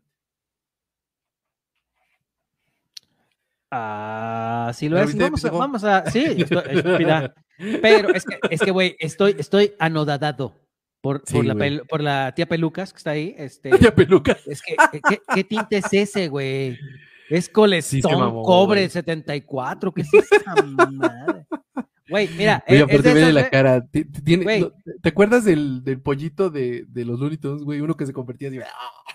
Ah, 3.71 4.71
sí 4.75 4.89
lo 4.89 4.97
¿Ya 4.97 5.03
es. 5.03 5.17
Vamos 5.17 5.45
a, 5.45 5.51
vamos 5.51 5.83
a, 5.83 6.05
sí, 6.11 6.23
estoy- 6.37 6.63
estúpida. 6.77 7.33
Pero 7.81 8.09
es 8.13 8.25
que, 8.25 8.37
es 8.49 8.59
que, 8.61 8.71
güey, 8.71 8.95
estoy, 8.99 9.35
estoy 9.37 9.73
anodadado 9.79 10.55
por, 10.99 11.21
Sí, 11.25 11.35
por, 11.35 11.45
la 11.45 11.53
pelu- 11.55 11.87
por 11.87 12.01
la 12.01 12.33
tía 12.35 12.47
Pelucas 12.47 12.91
que 12.91 12.97
está 12.97 13.11
ahí. 13.11 13.33
Este, 13.37 13.69
Ya 13.79 13.95
peluca. 13.95 14.37
es 14.45 14.61
que, 14.61 14.75
¿qué- 15.07 15.21
¿qué, 15.33 15.43
tinte 15.43 15.77
es 15.77 15.93
ese, 15.93 16.27
güey? 16.27 16.77
Es 17.29 17.47
colestón, 17.47 18.19
mamó, 18.19 18.43
cobre 18.43 18.81
güey. 18.81 18.89
74, 18.89 19.93
¿qué 19.93 20.01
es 20.01 20.13
esa 20.13 20.55
madre? 20.65 21.45
Güey, 22.09 22.27
mira, 22.35 22.61
Oye, 22.67 22.77
es- 22.77 22.83
es 22.83 22.99
aparte 22.99 23.13
de 23.15 23.33
la 23.33 23.49
cara. 23.49 23.87
tiene- 24.25 24.71
¿Te 25.01 25.09
acuerdas 25.09 25.45
del, 25.45 25.81
del 25.85 26.01
pollito 26.01 26.49
de, 26.49 26.83
de 26.89 27.05
los 27.05 27.17
Looney 27.21 27.37
güey? 27.63 27.79
Uno 27.79 27.95
que 27.95 28.05
se 28.05 28.11
convertía 28.11 28.49
así. 28.49 28.59
¡ah! 28.59 29.13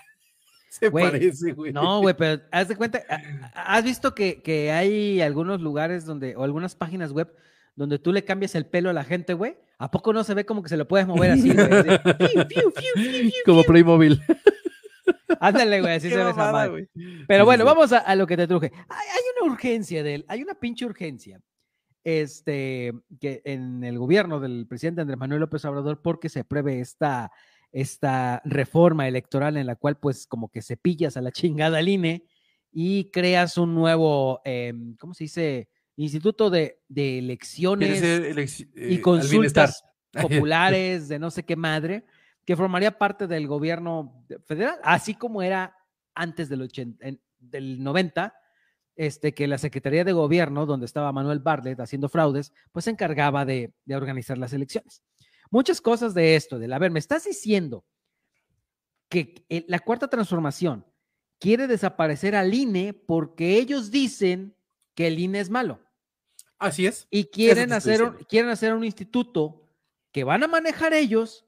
Se 0.79 0.91
parece, 0.91 1.51
güey. 1.53 1.71
No, 1.73 2.01
güey, 2.01 2.15
pero 2.15 2.41
haz 2.51 2.67
de 2.67 2.75
cuenta, 2.75 3.01
a- 3.09 3.15
a- 3.59 3.75
¿has 3.77 3.83
visto 3.83 4.13
que, 4.15 4.41
que 4.41 4.71
hay 4.71 5.21
algunos 5.21 5.61
lugares 5.61 6.05
donde, 6.05 6.35
o 6.35 6.43
algunas 6.43 6.75
páginas 6.75 7.11
web 7.11 7.33
donde 7.75 7.99
tú 7.99 8.11
le 8.11 8.23
cambias 8.23 8.55
el 8.55 8.65
pelo 8.65 8.89
a 8.89 8.93
la 8.93 9.03
gente, 9.03 9.33
güey? 9.33 9.57
¿A 9.79 9.91
poco 9.91 10.11
no 10.13 10.23
se 10.23 10.33
ve 10.33 10.45
como 10.45 10.63
que 10.63 10.69
se 10.69 10.77
lo 10.77 10.87
puedes 10.87 11.05
mover 11.07 11.31
así, 11.31 11.53
güey? 11.53 11.67
Como 13.45 13.63
Playmobil. 13.63 14.21
Ándale, 15.39 15.81
güey, 15.81 15.93
así 15.95 16.09
Qué 16.09 16.15
se 16.15 16.23
ve 16.23 16.29
esa 16.31 16.51
madre. 16.51 16.69
güey. 16.69 16.89
Pero 17.27 17.45
bueno, 17.45 17.63
vamos 17.65 17.91
a, 17.91 17.99
a 17.99 18.15
lo 18.15 18.25
que 18.27 18.35
te 18.37 18.47
truje. 18.47 18.71
Hay, 18.73 19.07
hay 19.07 19.21
una 19.41 19.51
urgencia 19.51 20.03
de 20.03 20.15
él, 20.15 20.25
hay 20.27 20.41
una 20.41 20.55
pinche 20.55 20.85
urgencia. 20.85 21.39
Este, 22.03 22.93
que 23.19 23.41
en 23.43 23.83
el 23.83 23.99
gobierno 23.99 24.39
del 24.39 24.65
presidente 24.67 25.01
Andrés 25.01 25.17
Manuel 25.19 25.41
López 25.41 25.63
Obrador, 25.65 26.01
porque 26.01 26.29
se 26.29 26.43
prevé 26.45 26.79
esta, 26.79 27.31
esta 27.71 28.41
reforma 28.45 29.07
electoral 29.07 29.57
en 29.57 29.67
la 29.67 29.75
cual, 29.75 29.97
pues, 29.99 30.25
como 30.27 30.49
que 30.49 30.61
se 30.61 30.77
pillas 30.77 31.17
a 31.17 31.21
la 31.21 31.31
chingada 31.31 31.77
al 31.79 31.89
INE 31.89 32.25
y 32.71 33.09
creas 33.11 33.57
un 33.57 33.73
nuevo, 33.75 34.41
em, 34.45 34.95
¿cómo 34.97 35.13
se 35.13 35.25
dice? 35.25 35.69
Instituto 35.95 36.49
de, 36.49 36.79
de 36.87 37.17
elecciones 37.19 38.01
elec- 38.03 38.61
eh, 38.61 38.69
y 38.75 38.79
bienestar. 38.79 39.01
consultas 39.01 39.83
populares 40.21 41.07
de 41.07 41.17
no 41.19 41.31
sé 41.31 41.43
qué 41.43 41.55
madre, 41.55 42.05
que 42.45 42.55
formaría 42.55 42.97
parte 42.97 43.27
del 43.27 43.47
gobierno 43.47 44.23
de- 44.27 44.39
federal, 44.39 44.77
así 44.83 45.15
como 45.15 45.41
era 45.41 45.75
antes 46.15 46.49
del, 46.49 46.61
80, 46.61 47.05
en- 47.07 47.21
del 47.39 47.83
90, 47.83 48.33
este, 48.95 49.33
que 49.33 49.47
la 49.47 49.57
Secretaría 49.57 50.03
de 50.03 50.13
Gobierno, 50.13 50.65
donde 50.65 50.85
estaba 50.87 51.11
Manuel 51.11 51.39
Bartlett 51.39 51.79
haciendo 51.79 52.09
fraudes, 52.09 52.51
pues 52.71 52.85
se 52.85 52.91
encargaba 52.91 53.45
de, 53.45 53.73
de 53.85 53.95
organizar 53.95 54.37
las 54.37 54.53
elecciones. 54.53 55.03
Muchas 55.49 55.81
cosas 55.81 56.13
de 56.13 56.35
esto, 56.35 56.59
del, 56.59 56.73
a 56.73 56.79
ver, 56.79 56.91
me 56.91 56.99
estás 56.99 57.25
diciendo 57.25 57.85
que 59.09 59.45
la 59.67 59.79
cuarta 59.79 60.09
transformación 60.09 60.85
quiere 61.39 61.67
desaparecer 61.67 62.35
al 62.35 62.53
INE 62.53 62.93
porque 62.93 63.57
ellos 63.57 63.91
dicen 63.91 64.55
que 64.95 65.07
el 65.07 65.19
INE 65.19 65.39
es 65.39 65.49
malo 65.49 65.79
Así 66.59 66.85
es. 66.87 67.07
y 67.09 67.25
quieren 67.25 67.71
hacer, 67.71 68.03
un, 68.03 68.13
quieren 68.27 68.49
hacer 68.49 68.73
un 68.73 68.83
instituto 68.83 69.63
que 70.11 70.23
van 70.23 70.43
a 70.43 70.47
manejar 70.47 70.93
ellos 70.93 71.45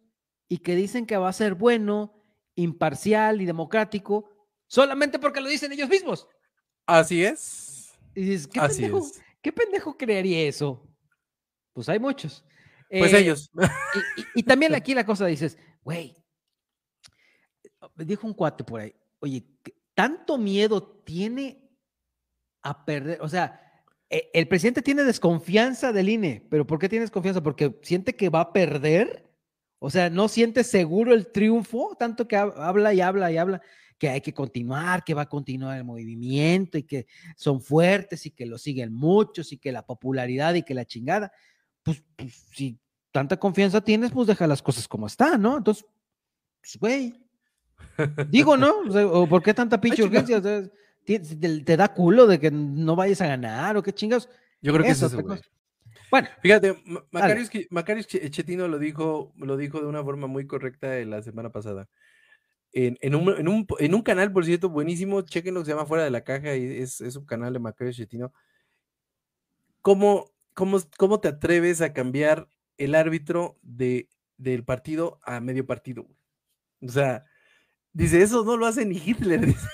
y 0.47 0.59
que 0.59 0.75
dicen 0.75 1.05
que 1.05 1.17
va 1.17 1.29
a 1.29 1.33
ser 1.33 1.55
bueno, 1.55 2.13
imparcial 2.55 3.41
y 3.41 3.45
democrático, 3.45 4.29
solamente 4.67 5.19
porque 5.19 5.41
lo 5.41 5.49
dicen 5.49 5.71
ellos 5.71 5.89
mismos. 5.89 6.27
Así 6.85 7.23
es. 7.23 7.91
Y 8.15 8.21
dices, 8.21 8.47
¿qué, 8.47 8.59
Así 8.59 8.81
pendejo, 8.81 8.99
es. 8.99 9.21
¿qué 9.41 9.51
pendejo 9.51 9.97
creería 9.97 10.47
eso? 10.47 10.87
Pues 11.73 11.89
hay 11.89 11.99
muchos. 11.99 12.43
Pues 12.89 13.13
Eh, 13.13 13.19
ellos. 13.19 13.51
Y, 13.53 13.59
y- 14.21 14.25
y 14.39 14.43
también 14.43 14.73
aquí 14.75 14.93
la 14.93 15.05
cosa 15.05 15.25
dices, 15.27 15.57
güey, 15.83 16.15
dijo 17.95 18.27
un 18.27 18.33
cuate 18.33 18.63
por 18.63 18.81
ahí, 18.81 18.93
oye, 19.19 19.45
¿qué- 19.63 19.73
¿tanto 19.93 20.37
miedo 20.37 20.81
tiene 21.05 21.69
a 22.63 22.85
perder? 22.85 23.19
O 23.21 23.29
sea, 23.29 23.61
e- 24.09 24.29
el 24.33 24.47
presidente 24.47 24.81
tiene 24.81 25.03
desconfianza 25.03 25.91
del 25.93 26.09
INE, 26.09 26.45
pero 26.49 26.65
¿por 26.65 26.79
qué 26.79 26.89
tiene 26.89 27.03
desconfianza? 27.03 27.43
Porque 27.43 27.77
siente 27.83 28.15
que 28.15 28.29
va 28.29 28.41
a 28.41 28.53
perder. 28.53 29.25
O 29.81 29.89
sea, 29.89 30.09
no 30.09 30.27
siente 30.27 30.63
seguro 30.65 31.13
el 31.13 31.31
triunfo, 31.31 31.95
tanto 31.97 32.27
que 32.27 32.35
hab- 32.37 32.53
habla 32.57 32.93
y 32.93 32.99
habla 33.01 33.31
y 33.31 33.37
habla, 33.37 33.61
que 33.97 34.09
hay 34.09 34.19
que 34.21 34.33
continuar, 34.33 35.03
que 35.05 35.13
va 35.13 35.21
a 35.23 35.29
continuar 35.29 35.77
el 35.77 35.83
movimiento 35.85 36.77
y 36.77 36.83
que 36.83 37.07
son 37.37 37.61
fuertes 37.61 38.25
y 38.25 38.31
que 38.31 38.45
lo 38.45 38.57
siguen 38.57 38.93
muchos 38.93 39.51
y 39.53 39.57
que 39.57 39.71
la 39.71 39.85
popularidad 39.85 40.53
y 40.55 40.63
que 40.63 40.73
la 40.73 40.85
chingada. 40.85 41.31
Pues, 41.83 42.03
pues 42.15 42.33
si 42.53 42.79
tanta 43.11 43.37
confianza 43.37 43.81
tienes, 43.81 44.11
pues 44.11 44.27
deja 44.27 44.47
las 44.47 44.61
cosas 44.61 44.87
como 44.87 45.07
están, 45.07 45.41
¿no? 45.41 45.57
Entonces, 45.57 45.85
pues, 46.61 46.77
güey. 46.79 47.29
Digo, 48.29 48.57
¿no? 48.57 48.79
O, 48.79 48.91
sea, 48.91 49.07
¿o 49.07 49.27
por 49.27 49.41
qué 49.41 49.53
tanta 49.53 49.79
pinche 49.79 50.03
urgencia? 50.03 50.37
O 50.37 50.41
sea, 50.41 50.63
¿te, 51.05 51.77
da 51.77 51.93
culo 51.93 52.27
de 52.27 52.39
que 52.39 52.51
no 52.51 52.95
vayas 52.95 53.21
a 53.21 53.27
ganar 53.27 53.77
o 53.77 53.83
qué 53.83 53.93
chingas? 53.93 54.29
Yo 54.61 54.73
creo 54.73 54.85
que 54.85 54.91
es 54.91 54.97
Eso, 54.97 55.07
eso, 55.07 55.21
güey. 55.21 55.39
Bueno, 56.11 56.27
Fíjate, 56.41 56.81
Ma- 56.85 57.05
Macarius, 57.69 58.07
Chetino 58.07 58.67
lo 58.67 58.79
dijo, 58.79 59.31
lo 59.37 59.57
dijo 59.57 59.79
de 59.79 59.87
una 59.87 60.03
forma 60.03 60.27
muy 60.27 60.47
correcta 60.47 60.87
la 61.05 61.21
semana 61.21 61.51
pasada. 61.51 61.87
En, 62.71 62.97
en 63.01 63.15
un, 63.15 63.29
en, 63.37 63.47
un, 63.47 63.67
en 63.79 63.93
un 63.93 64.01
canal, 64.01 64.31
por 64.31 64.45
cierto, 64.45 64.69
buenísimo, 64.69 65.21
chequen 65.21 65.53
lo 65.53 65.61
que 65.61 65.67
se 65.67 65.71
llama 65.71 65.85
Fuera 65.85 66.03
de 66.03 66.11
la 66.11 66.23
Caja, 66.23 66.55
y 66.55 66.81
es, 66.81 67.01
es 67.01 67.15
un 67.15 67.25
canal 67.25 67.53
de 67.53 67.59
Macarius 67.59 67.97
Chetino. 67.97 68.33
¿Cómo, 69.81 70.31
cómo, 70.59 70.77
¿Cómo 70.97 71.19
te 71.21 71.29
atreves 71.29 71.79
a 71.81 71.93
cambiar 71.93 72.47
el 72.77 72.93
árbitro 72.95 73.57
de, 73.61 74.09
del 74.37 74.63
partido 74.65 75.19
a 75.23 75.39
medio 75.39 75.65
partido? 75.65 76.05
O 76.81 76.89
sea, 76.89 77.23
dice, 77.93 78.21
eso 78.21 78.43
no 78.43 78.57
lo 78.57 78.65
hace 78.65 78.85
ni 78.85 78.97
Hitler, 78.97 79.39
dice, 79.45 79.67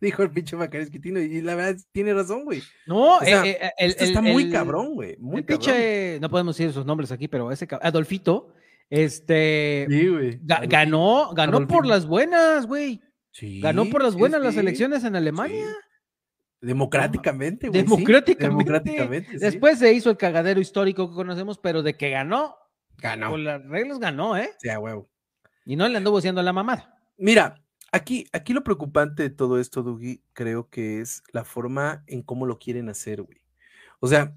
dijo 0.00 0.22
el 0.22 0.30
pinche 0.30 0.56
Macarius 0.56 0.90
Chetino, 0.90 1.20
y 1.20 1.40
la 1.42 1.54
verdad 1.54 1.78
tiene 1.92 2.14
razón, 2.14 2.44
güey. 2.44 2.62
no, 2.86 3.16
O 3.18 3.20
sea, 3.20 3.44
eh, 3.46 3.58
eh, 3.60 3.70
el, 3.78 3.90
Esto 3.90 4.04
está 4.04 4.22
muy 4.22 4.44
el- 4.44 4.52
cabrón, 4.52 4.94
güey, 4.94 5.16
muy 5.18 5.40
el 5.40 5.46
cabrón. 5.46 5.66
pinche, 5.66 6.18
no 6.20 6.30
podemos 6.30 6.56
decir 6.56 6.72
sus 6.72 6.86
nombres 6.86 7.12
aquí, 7.12 7.28
pero 7.28 7.52
ese 7.52 7.68
Adolfito, 7.82 8.54
este, 8.88 9.86
Sí, 9.90 10.08
güey. 10.08 10.38
ga- 10.40 10.54
Adolfín. 10.56 10.68
ganó, 10.70 11.30
ganó 11.34 11.66
por 11.66 11.86
las 11.86 12.06
buenas, 12.06 12.66
güey. 12.66 13.00
Ganó 13.60 13.84
por 13.90 14.02
las 14.02 14.14
sí, 14.14 14.18
buenas 14.18 14.40
las 14.40 14.56
elecciones 14.56 15.04
en 15.04 15.14
Alemania. 15.14 15.66
Democráticamente, 16.60 17.68
güey. 17.68 17.80
sí, 17.80 17.84
Democráticamente. 17.84 18.44
democráticamente, 18.48 19.30
sí. 19.32 19.38
Después 19.38 19.78
se 19.78 19.92
hizo 19.92 20.10
el 20.10 20.16
cagadero 20.16 20.60
histórico 20.60 21.08
que 21.08 21.14
conocemos, 21.14 21.58
pero 21.58 21.82
de 21.82 21.96
que 21.96 22.10
ganó, 22.10 22.56
ganó. 22.98 23.30
con 23.30 23.44
las 23.44 23.64
reglas 23.66 23.98
ganó, 23.98 24.36
¿eh? 24.36 24.50
Sí, 24.58 24.68
a 24.68 24.78
huevo. 24.78 25.08
Y 25.64 25.76
no 25.76 25.86
le 25.88 25.98
anduvo 25.98 26.18
haciendo 26.18 26.42
la 26.42 26.52
mamada. 26.52 26.98
Mira, 27.18 27.62
aquí, 27.92 28.26
aquí 28.32 28.52
lo 28.52 28.64
preocupante 28.64 29.22
de 29.24 29.30
todo 29.30 29.60
esto, 29.60 29.82
Dougie, 29.82 30.22
creo 30.32 30.68
que 30.70 31.00
es 31.00 31.22
la 31.32 31.44
forma 31.44 32.04
en 32.06 32.22
cómo 32.22 32.46
lo 32.46 32.58
quieren 32.58 32.88
hacer, 32.88 33.22
güey. 33.22 33.38
O 34.00 34.06
sea, 34.08 34.34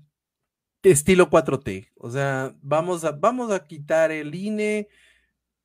estilo 0.84 1.29
4T. 1.29 1.89
O 1.97 2.10
sea, 2.10 2.55
vamos 2.62 3.03
a, 3.05 3.12
vamos 3.12 3.51
a 3.51 3.65
quitar 3.67 4.12
el 4.12 4.34
INE. 4.34 4.88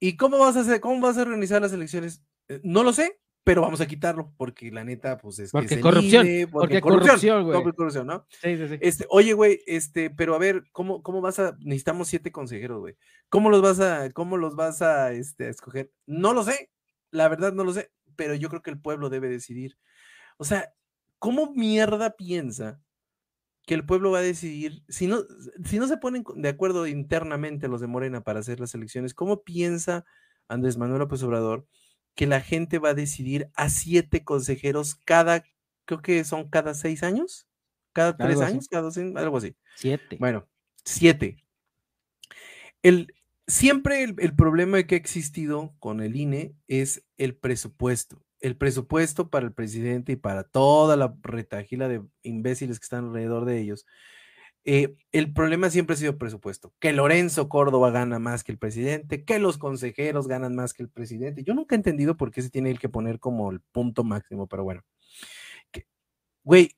¿Y 0.01 0.17
cómo 0.17 0.39
vas 0.39 0.57
a 0.57 0.61
hacer, 0.61 0.81
cómo 0.81 1.01
vas 1.01 1.17
a 1.17 1.23
organizar 1.23 1.63
las 1.63 1.73
elecciones? 1.73 2.23
Eh, 2.49 2.61
No 2.63 2.83
lo 2.83 2.93
sé, 2.93 3.19
pero 3.45 3.61
vamos 3.61 3.83
a 3.83 3.87
quitarlo, 3.87 4.33
porque 4.39 4.71
la 4.73 4.85
neta, 4.85 5.19
pues 5.19 5.39
es 5.39 5.53
que 5.53 5.59
Porque 5.59 5.75
el 5.75 5.81
corrupción, 5.83 6.27
INE, 6.27 6.49
porque 6.49 6.81
corrupción, 6.81 7.45
güey. 7.45 7.63
corrupción, 7.63 8.07
¿no? 8.07 8.27
Sí, 8.31 8.57
sí, 8.57 8.69
sí. 8.69 8.79
Este, 8.81 9.07
oye, 9.11 9.35
güey, 9.35 9.61
este, 9.67 10.09
pero 10.09 10.35
a 10.35 10.39
ver, 10.39 10.65
¿cómo, 10.73 11.03
cómo 11.03 11.21
vas 11.21 11.39
a, 11.39 11.55
necesitamos 11.61 12.09
siete 12.09 12.33
consejeros, 12.33 12.81
güey? 12.81 12.97
¿Cómo 13.29 13.51
los 13.51 13.61
vas 13.61 13.81
a, 13.81 14.11
cómo 14.13 14.39
los 14.39 14.57
vas 14.57 14.81
a, 14.81 15.13
este, 15.13 15.45
a 15.45 15.51
escoger? 15.51 15.93
No 16.07 16.33
lo 16.33 16.43
sé, 16.43 16.71
la 17.11 17.29
verdad 17.29 17.53
no 17.53 17.65
lo 17.65 17.75
sé, 17.75 17.93
pero 18.17 18.35
yo 18.35 18.49
creo 18.49 18.63
que 18.63 18.71
el 18.71 18.81
pueblo 18.81 19.11
debe 19.11 19.29
decidir. 19.29 19.77
O 20.39 20.45
sea, 20.45 20.73
¿cómo 21.19 21.53
mierda 21.53 22.17
piensa 22.17 22.81
que 23.67 23.75
el 23.75 23.85
pueblo 23.85 24.11
va 24.11 24.21
a 24.21 24.23
decidir? 24.23 24.83
Si 24.89 25.07
no, 25.07 25.19
si 25.65 25.79
no 25.79 25.87
se 25.87 25.99
ponen 25.99 26.25
de 26.35 26.49
acuerdo 26.49 26.87
internamente 26.87 27.69
los 27.69 27.83
de 27.83 27.89
Morena 27.89 28.23
para 28.23 28.41
hacer 28.41 28.59
las 28.59 28.75
elecciones, 28.75 29.13
¿cómo 29.13 29.43
piensa 29.43 30.07
Andrés 30.49 30.79
Manuel 30.79 31.01
López 31.01 31.23
Obrador 31.23 31.67
que 32.15 32.27
la 32.27 32.41
gente 32.41 32.79
va 32.79 32.91
a 32.91 32.95
decidir 32.95 33.51
a 33.55 33.69
siete 33.71 34.25
consejeros 34.25 34.95
cada, 34.97 35.45
creo 35.87 36.03
que 36.03 36.25
son 36.25 36.49
cada 36.51 36.75
seis 36.75 37.03
años? 37.03 37.49
¿Cada 37.93 38.19
tres 38.19 38.41
Algo 38.41 38.43
así. 38.43 38.55
años? 38.55 38.69
¿Cada 38.69 38.83
dos 38.85 38.97
años? 38.99 39.17
Algo 39.17 39.37
así. 39.39 39.57
Siete. 39.75 40.21
Bueno, 40.21 40.49
siete. 40.85 41.39
El, 42.83 43.15
siempre 43.47 44.03
el, 44.03 44.15
el 44.19 44.35
problema 44.37 44.83
que 44.85 44.95
ha 44.95 44.99
existido 44.99 45.75
con 45.79 46.01
el 46.01 46.17
INE 46.17 46.55
es 46.69 47.05
el 47.17 47.37
presupuesto. 47.37 48.23
el 48.41 48.57
presupuesto 48.57 49.31
para 49.31 49.47
el 49.47 49.53
presidente 49.55 50.13
y 50.13 50.17
para 50.17 50.45
toda 50.45 50.97
la 50.97 51.17
retagila 51.23 51.89
de 51.89 52.03
imbéciles 52.23 52.79
que 52.79 52.85
están 52.85 53.07
alrededor 53.07 53.47
de 53.47 53.59
ellos. 53.61 53.87
Eh, 54.65 54.97
el 55.13 55.33
problema 55.33 55.69
siempre 55.69 55.95
ha 55.95 55.99
sido 55.99 56.17
presupuesto, 56.17 56.73
que 56.79 56.93
Lorenzo 56.93 57.49
Córdoba 57.49 57.91
gana 57.91 58.19
más 58.19 58.45
que 58.45 58.53
el 58.53 58.59
presidente, 58.59 59.25
que 59.25 59.39
los 59.39 59.59
consejeros 59.59 60.27
ganan 60.27 60.55
más 60.55 60.73
que 60.73 60.83
el 60.83 60.89
presidente. 60.89 61.45
Yo 61.45 61.55
nunca 61.55 61.75
he 61.75 61.79
entendido 61.79 62.17
por 62.17 62.31
qué 62.31 62.41
se 62.43 62.51
tiene 62.51 62.75
que 62.77 62.89
poner 62.89 63.21
como 63.21 63.51
el 63.51 63.61
punto 63.61 64.05
máximo, 64.05 64.47
pero 64.47 64.65
bueno. 64.65 64.83
Güey, 66.45 66.77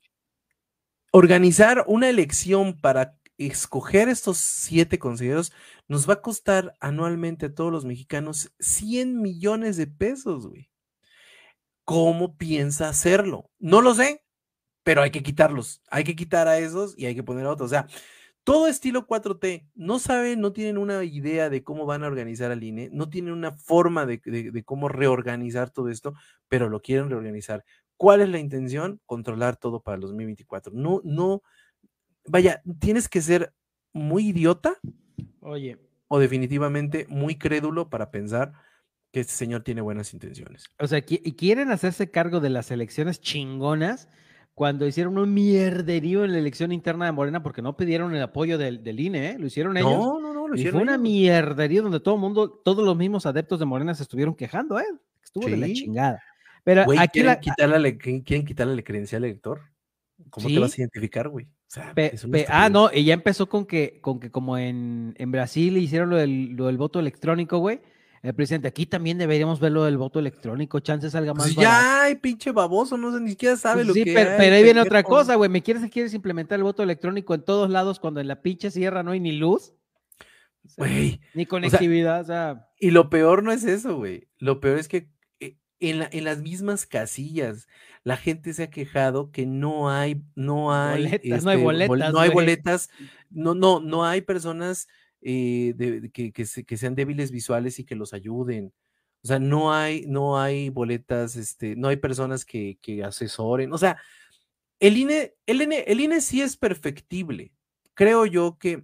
organizar 1.11 1.83
una 1.87 2.09
elección 2.09 2.79
para 2.79 3.17
escoger 3.37 4.09
estos 4.09 4.37
siete 4.37 4.97
consejeros 4.99 5.53
nos 5.87 6.09
va 6.09 6.15
a 6.15 6.21
costar 6.21 6.75
anualmente 6.79 7.47
a 7.47 7.53
todos 7.53 7.71
los 7.71 7.85
mexicanos 7.85 8.51
100 8.59 9.21
millones 9.21 9.77
de 9.77 9.87
pesos, 9.87 10.47
güey. 10.47 10.69
¿Cómo 11.85 12.37
piensa 12.37 12.89
hacerlo? 12.89 13.49
No 13.59 13.81
lo 13.81 13.93
sé, 13.93 14.23
pero 14.87 15.01
hay 15.01 15.11
que 15.11 15.21
quitarlos. 15.21 15.81
Hay 15.91 16.05
que 16.05 16.15
quitar 16.15 16.47
a 16.47 16.59
esos 16.59 16.97
y 16.97 17.07
hay 17.07 17.13
que 17.13 17.21
poner 17.21 17.45
a 17.45 17.49
otros. 17.51 17.65
O 17.65 17.69
sea, 17.69 17.87
todo 18.45 18.69
estilo 18.69 19.05
4T, 19.05 19.67
no 19.75 19.99
saben, 19.99 20.39
no 20.39 20.53
tienen 20.53 20.77
una 20.77 21.03
idea 21.03 21.49
de 21.49 21.61
cómo 21.61 21.85
van 21.85 22.05
a 22.05 22.07
organizar 22.07 22.51
al 22.51 22.63
INE, 22.63 22.89
no 22.93 23.09
tienen 23.09 23.33
una 23.33 23.51
forma 23.51 24.05
de, 24.05 24.21
de- 24.23 24.51
de 24.51 24.63
cómo 24.63 24.87
reorganizar 24.87 25.71
todo 25.71 25.89
esto, 25.89 26.13
pero 26.47 26.69
lo 26.69 26.79
quieren 26.81 27.09
reorganizar. 27.09 27.65
¿Cuál 27.97 28.21
es 28.21 28.29
la 28.29 28.39
intención? 28.39 29.01
Controlar 29.05 29.57
todo 29.57 29.81
para 29.81 29.95
el 29.95 30.01
2024. 30.03 30.71
No, 30.73 31.01
no, 31.03 31.43
vaya, 32.25 32.61
tienes 32.79 33.09
que 33.09 33.21
ser 33.21 33.51
muy 33.91 34.29
idiota 34.29 34.77
Oye, 35.41 35.79
o 36.07 36.17
definitivamente 36.17 37.07
muy 37.09 37.37
crédulo 37.37 37.89
para 37.89 38.09
pensar 38.09 38.53
que 39.11 39.19
este 39.19 39.33
señor 39.33 39.63
tiene 39.63 39.81
buenas 39.81 40.13
intenciones. 40.13 40.63
o 40.79 40.87
sea, 40.87 40.99
y 41.05 41.33
quieren 41.33 41.71
hacerse 41.71 42.09
cargo 42.09 42.39
de 42.39 42.51
las 42.51 42.71
elecciones 42.71 43.19
chingonas 43.19 44.07
cuando 44.57 44.87
hicieron 44.87 45.19
un 45.19 45.31
mierderío 45.35 46.25
en 46.25 46.31
la 46.31 46.39
elección 46.39 46.71
interna 46.71 47.05
de 47.05 47.11
Morena 47.11 47.43
porque 47.43 47.61
no 47.61 47.77
pidieron 47.77 48.15
el 48.15 48.23
apoyo 48.23 48.57
del, 48.57 48.81
del 48.81 48.99
INE, 48.99 49.29
¿eh? 49.29 49.35
Lo 49.37 49.45
hicieron 49.45 49.77
ellos. 49.77 49.91
No, 49.91 50.19
no, 50.19 50.33
no, 50.33 50.47
lo 50.47 50.55
Y 50.55 50.57
hicieron 50.57 50.79
fue 50.79 50.81
una 50.81 50.97
mierdería 50.97 51.83
donde 51.83 51.99
todo 51.99 52.15
el 52.15 52.21
mundo, 52.21 52.49
todos 52.49 52.83
los 52.83 52.97
mismos 52.97 53.27
adeptos 53.27 53.59
de 53.59 53.65
Morena 53.65 53.93
se 53.93 54.01
estuvieron 54.01 54.33
quejando, 54.33 54.79
¿eh? 54.79 54.85
Estuvo 55.23 55.45
de 55.45 55.57
la 55.57 55.67
chingada. 55.67 56.23
Pero 56.63 56.85
Güey, 56.85 56.97
aquí 56.97 57.19
quieren, 57.19 57.27
la, 57.33 57.39
quitarle, 57.39 57.97
quieren 57.99 58.45
quitarle 58.47 58.75
la 58.75 58.81
credencial 58.81 59.23
al 59.23 59.29
elector. 59.29 59.61
¿Cómo 60.31 60.47
te 60.47 60.57
vas 60.57 60.73
a 60.73 60.81
identificar, 60.81 61.29
güey? 61.29 61.45
O 61.45 61.49
sea, 61.67 61.93
Pe- 61.93 62.15
es 62.15 62.23
una 62.23 62.39
pe- 62.39 62.47
ah, 62.49 62.67
no, 62.67 62.89
y 62.91 63.03
ya 63.03 63.13
empezó 63.13 63.47
con 63.47 63.67
que, 63.67 64.01
con 64.01 64.19
que 64.19 64.31
como 64.31 64.57
en, 64.57 65.13
en 65.19 65.31
Brasil 65.31 65.77
hicieron 65.77 66.09
lo 66.09 66.17
del, 66.17 66.53
lo 66.55 66.65
del 66.65 66.77
voto 66.77 66.99
electrónico, 66.99 67.59
güey. 67.59 67.79
El 68.23 68.33
presidente, 68.33 68.67
aquí 68.67 68.85
también 68.85 69.17
deberíamos 69.17 69.59
ver 69.59 69.71
lo 69.71 69.83
del 69.85 69.97
voto 69.97 70.19
electrónico, 70.19 70.79
chance 70.79 71.09
salga 71.09 71.33
más 71.33 71.45
Pues 71.47 71.55
barato. 71.55 71.73
ya, 71.75 72.03
ay, 72.03 72.15
pinche 72.15 72.51
baboso, 72.51 72.97
no 72.97 73.13
sé, 73.13 73.19
ni 73.21 73.31
siquiera 73.31 73.55
sabe 73.55 73.77
Pues 73.83 73.87
lo 73.87 73.93
sí, 73.93 74.03
que 74.03 74.13
pero, 74.13 74.31
hay, 74.31 74.37
pero 74.37 74.55
ahí 74.55 74.63
viene 74.63 74.81
otra 74.81 75.03
cosa, 75.03 75.35
güey. 75.35 75.49
¿Me 75.49 75.61
quieres, 75.61 75.89
quieres 75.91 76.13
implementar 76.13 76.57
el 76.57 76.63
voto 76.63 76.81
electrónico 76.83 77.33
en 77.35 77.43
todos 77.43 77.69
lados 77.69 77.99
cuando 77.99 78.19
en 78.19 78.27
la 78.27 78.41
pinche 78.41 78.71
sierra 78.71 79.03
no 79.03 79.11
hay 79.11 79.19
ni 79.19 79.33
luz? 79.33 79.73
O 80.65 80.69
sea, 80.69 80.85
Güey, 80.85 81.21
ni 81.33 81.45
conectividad, 81.45 82.21
o 82.21 82.25
sea, 82.25 82.67
y 82.79 82.91
lo 82.91 83.09
peor 83.09 83.43
no 83.43 83.51
es 83.51 83.63
eso, 83.63 83.95
güey. 83.97 84.27
Lo 84.39 84.59
peor 84.59 84.79
es 84.79 84.87
que 84.87 85.09
eh, 85.39 85.55
en, 85.79 85.99
la- 85.99 86.09
en 86.11 86.23
las 86.25 86.41
mismas 86.41 86.85
casillas 86.85 87.67
la 88.03 88.17
gente 88.17 88.53
se 88.53 88.63
ha 88.63 88.69
quejado 88.69 89.31
que 89.31 89.45
no 89.45 89.89
hay, 89.89 90.23
no 90.35 90.73
hay, 90.73 91.03
Boletas, 91.03 91.43
no 91.43 91.49
hay 91.51 91.57
este, 91.57 91.65
bol- 91.65 91.87
boletas, 91.87 92.13
no 92.13 92.19
hay 92.19 92.29
boletas, 92.31 92.89
no, 93.29 93.53
no, 93.55 93.79
no 93.79 94.05
hay 94.05 94.21
personas 94.21 94.87
eh, 95.21 95.73
de- 95.75 96.09
que, 96.11 96.31
que 96.31 96.45
se- 96.45 96.63
que 96.65 96.77
sean 96.77 96.95
débiles 96.95 97.31
visuales 97.31 97.79
y 97.79 97.85
que 97.85 97.95
los 97.95 98.13
ayuden. 98.13 98.73
O 99.23 99.27
sea, 99.27 99.39
no 99.39 99.73
hay, 99.73 100.05
no 100.07 100.39
hay 100.39 100.69
boletas, 100.69 101.35
este, 101.35 101.75
no 101.75 101.87
hay 101.87 101.97
personas 101.97 102.45
que, 102.45 102.77
que 102.81 103.03
asesoren. 103.03 103.73
O 103.73 103.77
sea, 103.77 103.97
el 104.79 104.95
INE, 104.97 105.33
el 105.47 105.61
INE, 105.63 105.79
el 105.87 105.99
INE 105.99 106.21
sí 106.21 106.41
es 106.41 106.55
perfectible. 106.55 107.51
Creo 107.95 108.25
yo 108.27 108.57
que 108.59 108.83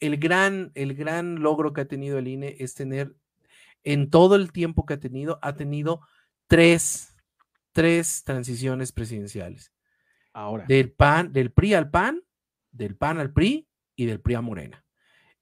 el 0.00 0.16
gran, 0.16 0.70
el 0.74 0.94
gran 0.94 1.40
logro 1.40 1.72
que 1.72 1.80
ha 1.80 1.88
tenido 1.88 2.18
el 2.18 2.28
INE 2.28 2.54
es 2.60 2.74
tener, 2.74 3.16
en 3.82 4.10
todo 4.10 4.36
el 4.36 4.52
tiempo 4.52 4.86
que 4.86 4.94
ha 4.94 5.00
tenido, 5.00 5.38
ha 5.42 5.56
tenido 5.56 6.00
tres, 6.46 7.16
tres 7.72 8.22
transiciones 8.24 8.92
presidenciales. 8.92 9.72
ahora. 10.32 10.64
Del 10.66 10.92
PAN, 10.92 11.32
del 11.32 11.50
PRI 11.50 11.74
al 11.74 11.90
PAN, 11.90 12.22
del 12.70 12.94
PAN 12.96 13.18
al 13.18 13.32
PRI 13.32 13.66
y 13.96 14.06
del 14.06 14.20
PRI 14.20 14.34
a 14.36 14.40
Morena. 14.40 14.84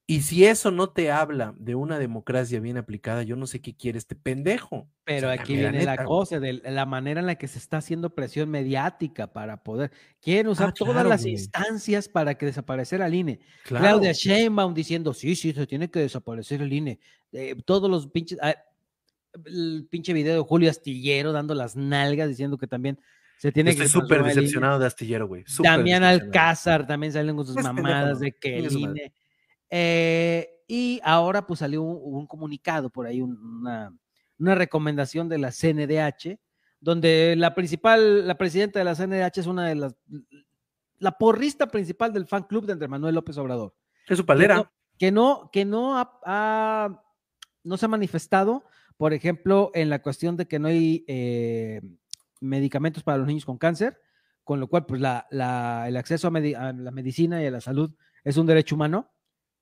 Y 0.09 0.21
si 0.23 0.45
eso 0.47 0.71
no 0.71 0.91
te 0.91 1.11
habla 1.11 1.53
de 1.59 1.75
una 1.75 1.99
democracia 1.99 2.61
bien 2.61 2.77
aplicada, 2.77 3.25
yo 3.25 3.35
no 3.35 3.49
sé 3.49 3.61
qué 3.61 3.75
quiere 3.75 3.99
este 3.99 4.15
pendejo. 4.15 4.89
Pero 5.03 5.29
O 5.29 5.33
sea, 5.33 5.41
aquí 5.43 5.55
viene 5.57 5.83
la 5.85 5.93
neta, 5.93 6.05
cosa 6.05 6.39
de 6.39 6.53
la 6.65 6.87
manera 6.87 7.19
en 7.19 7.27
la 7.27 7.35
que 7.35 7.49
se 7.49 7.59
está 7.59 7.79
haciendo 7.79 8.15
presión 8.15 8.49
mediática 8.49 9.33
para 9.33 9.65
poder. 9.65 9.91
Quieren 10.21 10.47
usar 10.47 10.69
Ah, 10.69 10.73
todas 10.73 10.93
claro, 10.95 11.09
las 11.09 11.23
güey. 11.23 11.33
instancias 11.33 12.09
para 12.09 12.37
que 12.39 12.47
desaparecer 12.47 13.03
al 13.03 13.15
INE. 13.15 13.41
Claro. 13.65 13.85
Claudia 13.85 14.13
Sheinbaum 14.13 14.75
diciendo, 14.75 15.13
sí, 15.13 15.35
sí, 15.35 15.53
se 15.53 15.67
tiene 15.67 15.91
que 15.91 15.99
desaparecer 15.99 16.63
el 16.63 16.73
INE. 16.73 17.01
Eh, 17.33 17.57
todos 17.65 17.91
los 17.91 18.07
pinches. 18.07 18.39
ah, 18.43 18.55
el 19.45 19.89
pinche 19.91 20.13
video 20.13 20.35
de 20.37 20.49
Julio 20.49 20.71
Astillero 20.71 21.33
dando 21.33 21.53
las 21.55 21.75
nalgas 21.75 22.29
diciendo 22.29 22.57
que 22.57 22.69
también 22.69 22.99
se 23.39 23.51
tiene 23.51 23.71
Estoy 23.73 23.87
que. 23.87 23.93
súper 23.93 24.21
INE. 24.21 24.29
decepcionado 24.29 24.79
de 24.79 24.87
Astillero, 24.87 25.27
güey. 25.27 25.43
decepcionado. 25.43 26.07
Alcázar 26.07 26.87
también 26.87 27.13
salen 27.13 27.35
con 27.35 27.45
sus 27.45 27.57
mamadas 27.63 28.21
de 28.21 28.31
que 28.31 28.59
el. 28.59 28.73
INE. 28.73 29.13
Eh, 29.71 30.49
y 30.69 31.01
ahora 31.05 31.47
pues 31.47 31.61
salió 31.61 31.83
un, 31.83 31.99
un 32.21 32.27
comunicado 32.27 32.91
por 32.91 33.07
ahí, 33.07 33.21
un- 33.21 33.39
una, 33.61 33.97
una 34.39 34.55
recomendación 34.55 35.29
de 35.29 35.39
la 35.39 35.51
CNDH, 35.53 36.39
donde 36.81 37.35
la 37.37 37.55
principal, 37.55 38.27
la 38.27 38.37
presidenta 38.37 38.79
de 38.79 38.85
la 38.85 38.95
CNDH 38.95 39.39
es 39.41 39.47
una 39.47 39.67
de 39.69 39.75
las, 39.77 39.97
la 40.99 41.13
porrista 41.13 41.67
principal 41.69 42.13
del 42.13 42.27
fan 42.27 42.45
club 42.45 42.67
de 42.67 42.73
Andrés 42.73 42.91
Manuel 42.91 43.15
López 43.15 43.37
Obrador. 43.39 43.75
Es 44.09 44.17
su 44.19 44.23
Que 44.25 44.27
palera. 44.27 44.57
no, 44.57 44.71
que 44.99 45.11
no, 45.13 45.51
que 45.53 45.65
no 45.65 45.99
ha- 45.99 46.21
ha- 46.25 47.03
no 47.65 47.77
se 47.77 47.87
ha 47.87 47.89
manifestado, 47.89 48.65
por 48.97 49.13
ejemplo, 49.13 49.71
en 49.75 49.91
la 49.91 50.01
cuestión 50.01 50.37
de 50.37 50.47
que 50.47 50.59
no 50.59 50.69
hay 50.69 51.05
eh, 51.09 51.81
medicamentos 52.41 53.03
para 53.03 53.19
los 53.19 53.27
niños 53.27 53.45
con 53.45 53.59
cáncer, 53.59 54.01
con 54.45 54.61
lo 54.61 54.69
cual, 54.69 54.87
pues, 54.87 55.01
la, 55.01 55.27
la- 55.31 55.87
el 55.89 55.97
acceso 55.97 56.29
a, 56.29 56.31
medi- 56.31 56.55
a 56.57 56.73
la 56.73 56.91
medicina 56.93 57.43
y 57.43 57.47
a 57.47 57.51
la 57.51 57.61
salud 57.61 57.91
es 58.25 58.37
un 58.37 58.47
derecho 58.47 58.75
humano, 58.77 59.11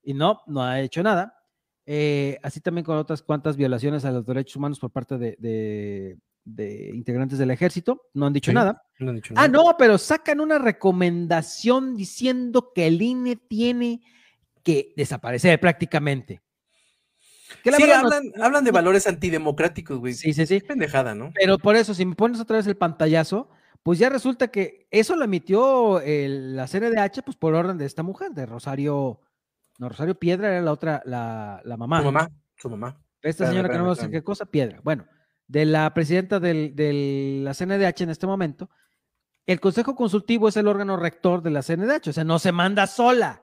y 0.04 0.14
no, 0.14 0.40
no 0.46 0.62
ha 0.62 0.80
hecho 0.80 1.02
nada. 1.02 1.38
Eh, 1.86 2.38
así 2.42 2.60
también 2.60 2.84
con 2.84 2.96
otras 2.96 3.22
cuantas 3.22 3.56
violaciones 3.56 4.04
a 4.04 4.10
los 4.10 4.24
derechos 4.24 4.56
humanos 4.56 4.78
por 4.80 4.90
parte 4.90 5.18
de, 5.18 5.36
de- 5.38 6.16
de 6.46 6.90
integrantes 6.94 7.38
del 7.38 7.50
ejército, 7.50 8.02
no 8.12 8.26
han 8.26 8.32
dicho 8.34 8.50
Sí, 8.50 8.54
nada. 8.54 8.82
no 8.98 9.10
han 9.10 9.16
dicho 9.16 9.32
Ah, 9.36 9.48
nada. 9.48 9.48
no, 9.48 9.76
pero 9.78 9.96
sacan 9.98 10.40
una 10.40 10.58
recomendación 10.58 11.96
diciendo 11.96 12.72
que 12.74 12.86
el 12.86 13.00
INE 13.00 13.36
tiene 13.36 14.02
que 14.62 14.92
desaparecer 14.96 15.58
prácticamente. 15.60 16.40
Que 17.62 17.70
la 17.70 17.76
Sí, 17.78 17.82
verdad 17.84 18.02
no- 18.02 18.06
hablan, 18.08 18.32
hablan 18.42 18.64
de 18.64 18.70
valores 18.72 19.06
antidemocráticos, 19.06 19.98
güey. 19.98 20.12
Sí, 20.14 20.32
sí, 20.34 20.46
sí. 20.46 20.60
Pendejada, 20.60 21.14
¿no? 21.14 21.30
Pero 21.34 21.58
por 21.58 21.76
eso, 21.76 21.94
si 21.94 22.04
me 22.04 22.14
pones 22.14 22.40
otra 22.40 22.56
vez 22.56 22.66
el 22.66 22.76
pantallazo, 22.76 23.48
pues 23.82 23.98
ya 23.98 24.08
resulta 24.10 24.48
que 24.48 24.86
eso 24.90 25.16
lo 25.16 25.24
emitió 25.24 26.00
el- 26.00 26.56
la 26.56 26.66
CNDH, 26.66 27.22
pues 27.22 27.36
por 27.36 27.54
orden 27.54 27.78
de 27.78 27.86
esta 27.86 28.02
mujer, 28.02 28.32
de 28.32 28.46
Rosario, 28.46 29.20
no, 29.78 29.88
Rosario 29.88 30.14
Piedra 30.18 30.48
era 30.48 30.60
la 30.62 30.72
otra, 30.72 31.02
la, 31.04 31.60
la 31.64 31.76
mamá. 31.76 31.98
Su 31.98 32.04
mamá, 32.04 32.30
su 32.56 32.70
mamá. 32.70 33.00
Esta 33.22 33.48
señora 33.48 33.68
que 33.70 33.78
no 33.78 33.90
espérame, 33.92 34.10
sé 34.12 34.16
qué 34.18 34.22
cosa, 34.22 34.44
Piedra. 34.46 34.80
Bueno, 34.84 35.06
de 35.48 35.64
la 35.64 35.92
presidenta 35.94 36.40
del- 36.40 36.74
de 36.76 37.40
la 37.42 37.54
CNDH 37.54 38.02
en 38.04 38.10
este 38.10 38.26
momento, 38.26 38.70
el 39.46 39.60
Consejo 39.60 39.94
Consultivo 39.94 40.48
es 40.48 40.56
el 40.56 40.68
órgano 40.68 40.96
rector 40.96 41.42
de 41.42 41.50
la 41.50 41.62
CNDH, 41.62 42.08
o 42.08 42.12
sea, 42.12 42.24
no 42.24 42.38
se 42.38 42.52
manda 42.52 42.86
sola. 42.86 43.42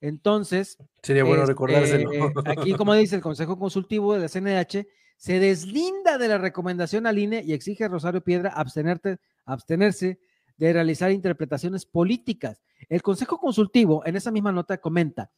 Entonces, 0.00 0.78
Sería 1.02 1.24
bueno 1.24 1.42
este, 1.42 1.52
recordárselo. 1.52 2.10
aquí, 2.46 2.72
como 2.76 2.94
dice 2.94 3.16
el 3.16 3.22
Consejo 3.22 3.58
Consultivo 3.58 4.14
de 4.14 4.20
la 4.20 4.28
CNDH, 4.28 4.86
se 5.16 5.38
deslinda 5.38 6.16
de 6.18 6.28
la 6.28 6.38
recomendación 6.38 7.06
al 7.06 7.18
INE 7.18 7.42
y 7.44 7.52
exige 7.52 7.84
a 7.84 7.88
Rosario 7.88 8.22
Piedra 8.22 8.50
abstenerte, 8.50 9.18
abstenerse 9.44 10.18
de 10.56 10.72
realizar 10.72 11.10
interpretaciones 11.10 11.84
políticas. 11.84 12.62
El 12.88 13.02
Consejo 13.02 13.38
Consultivo, 13.38 14.02
en 14.06 14.16
esa 14.16 14.30
misma 14.30 14.52
nota, 14.52 14.78
comenta 14.78 15.30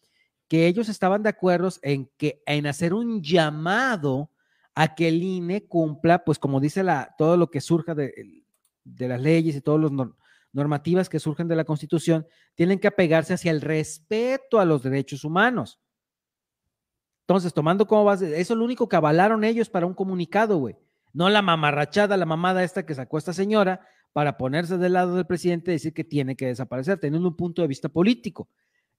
que 0.53 0.67
ellos 0.67 0.91
estaban 0.91 1.23
de 1.23 1.31
acuerdo 1.31 1.71
en 1.81 2.11
que 2.19 2.43
en 2.45 2.67
hacer 2.67 2.93
un 2.93 3.23
llamado 3.23 4.31
a 4.75 4.95
que 4.95 5.09
el 5.09 5.23
INE 5.23 5.67
cumpla, 5.67 6.25
pues 6.25 6.39
como 6.39 6.61
dice 6.61 6.83
la, 6.83 7.15
todo 7.17 7.39
lo 7.39 7.51
que 7.51 7.63
surja 7.63 7.95
de, 7.95 8.45
de 8.85 9.09
las 9.09 9.19
leyes 9.19 9.57
y 9.57 9.63
todas 9.63 9.81
las 9.81 9.93
nor- 9.93 10.15
normativas 10.53 11.09
que 11.09 11.21
surgen 11.21 11.49
de 11.49 11.57
la 11.57 11.65
Constitución, 11.65 12.27
tienen 12.55 12.79
que 12.79 12.89
apegarse 12.89 13.33
hacia 13.33 13.51
el 13.51 13.63
respeto 13.63 14.61
a 14.61 14.67
los 14.67 14.83
derechos 14.83 15.25
humanos. 15.25 15.81
Entonces, 17.23 17.55
tomando 17.55 17.87
como 17.87 18.05
base, 18.05 18.39
eso 18.39 18.53
es 18.53 18.59
lo 18.59 18.65
único 18.67 18.91
que 18.91 18.97
avalaron 18.97 19.45
ellos 19.45 19.71
para 19.71 19.87
un 19.87 19.95
comunicado, 19.95 20.59
güey. 20.59 20.77
No 21.15 21.31
la 21.31 21.41
mamarrachada, 21.41 22.19
la 22.19 22.27
mamada 22.27 22.63
esta 22.63 22.85
que 22.85 22.95
sacó 22.95 23.17
esta 23.17 23.33
señora 23.33 23.81
para 24.13 24.37
ponerse 24.37 24.77
del 24.77 24.93
lado 24.93 25.17
del 25.17 25.27
presidente 25.27 25.71
y 25.71 25.77
decir 25.77 25.95
que 25.95 26.05
tiene 26.05 26.37
que 26.37 26.45
desaparecer, 26.45 27.01
teniendo 27.01 27.27
un 27.27 27.37
punto 27.37 27.63
de 27.63 27.69
vista 27.69 27.89
político. 27.89 28.51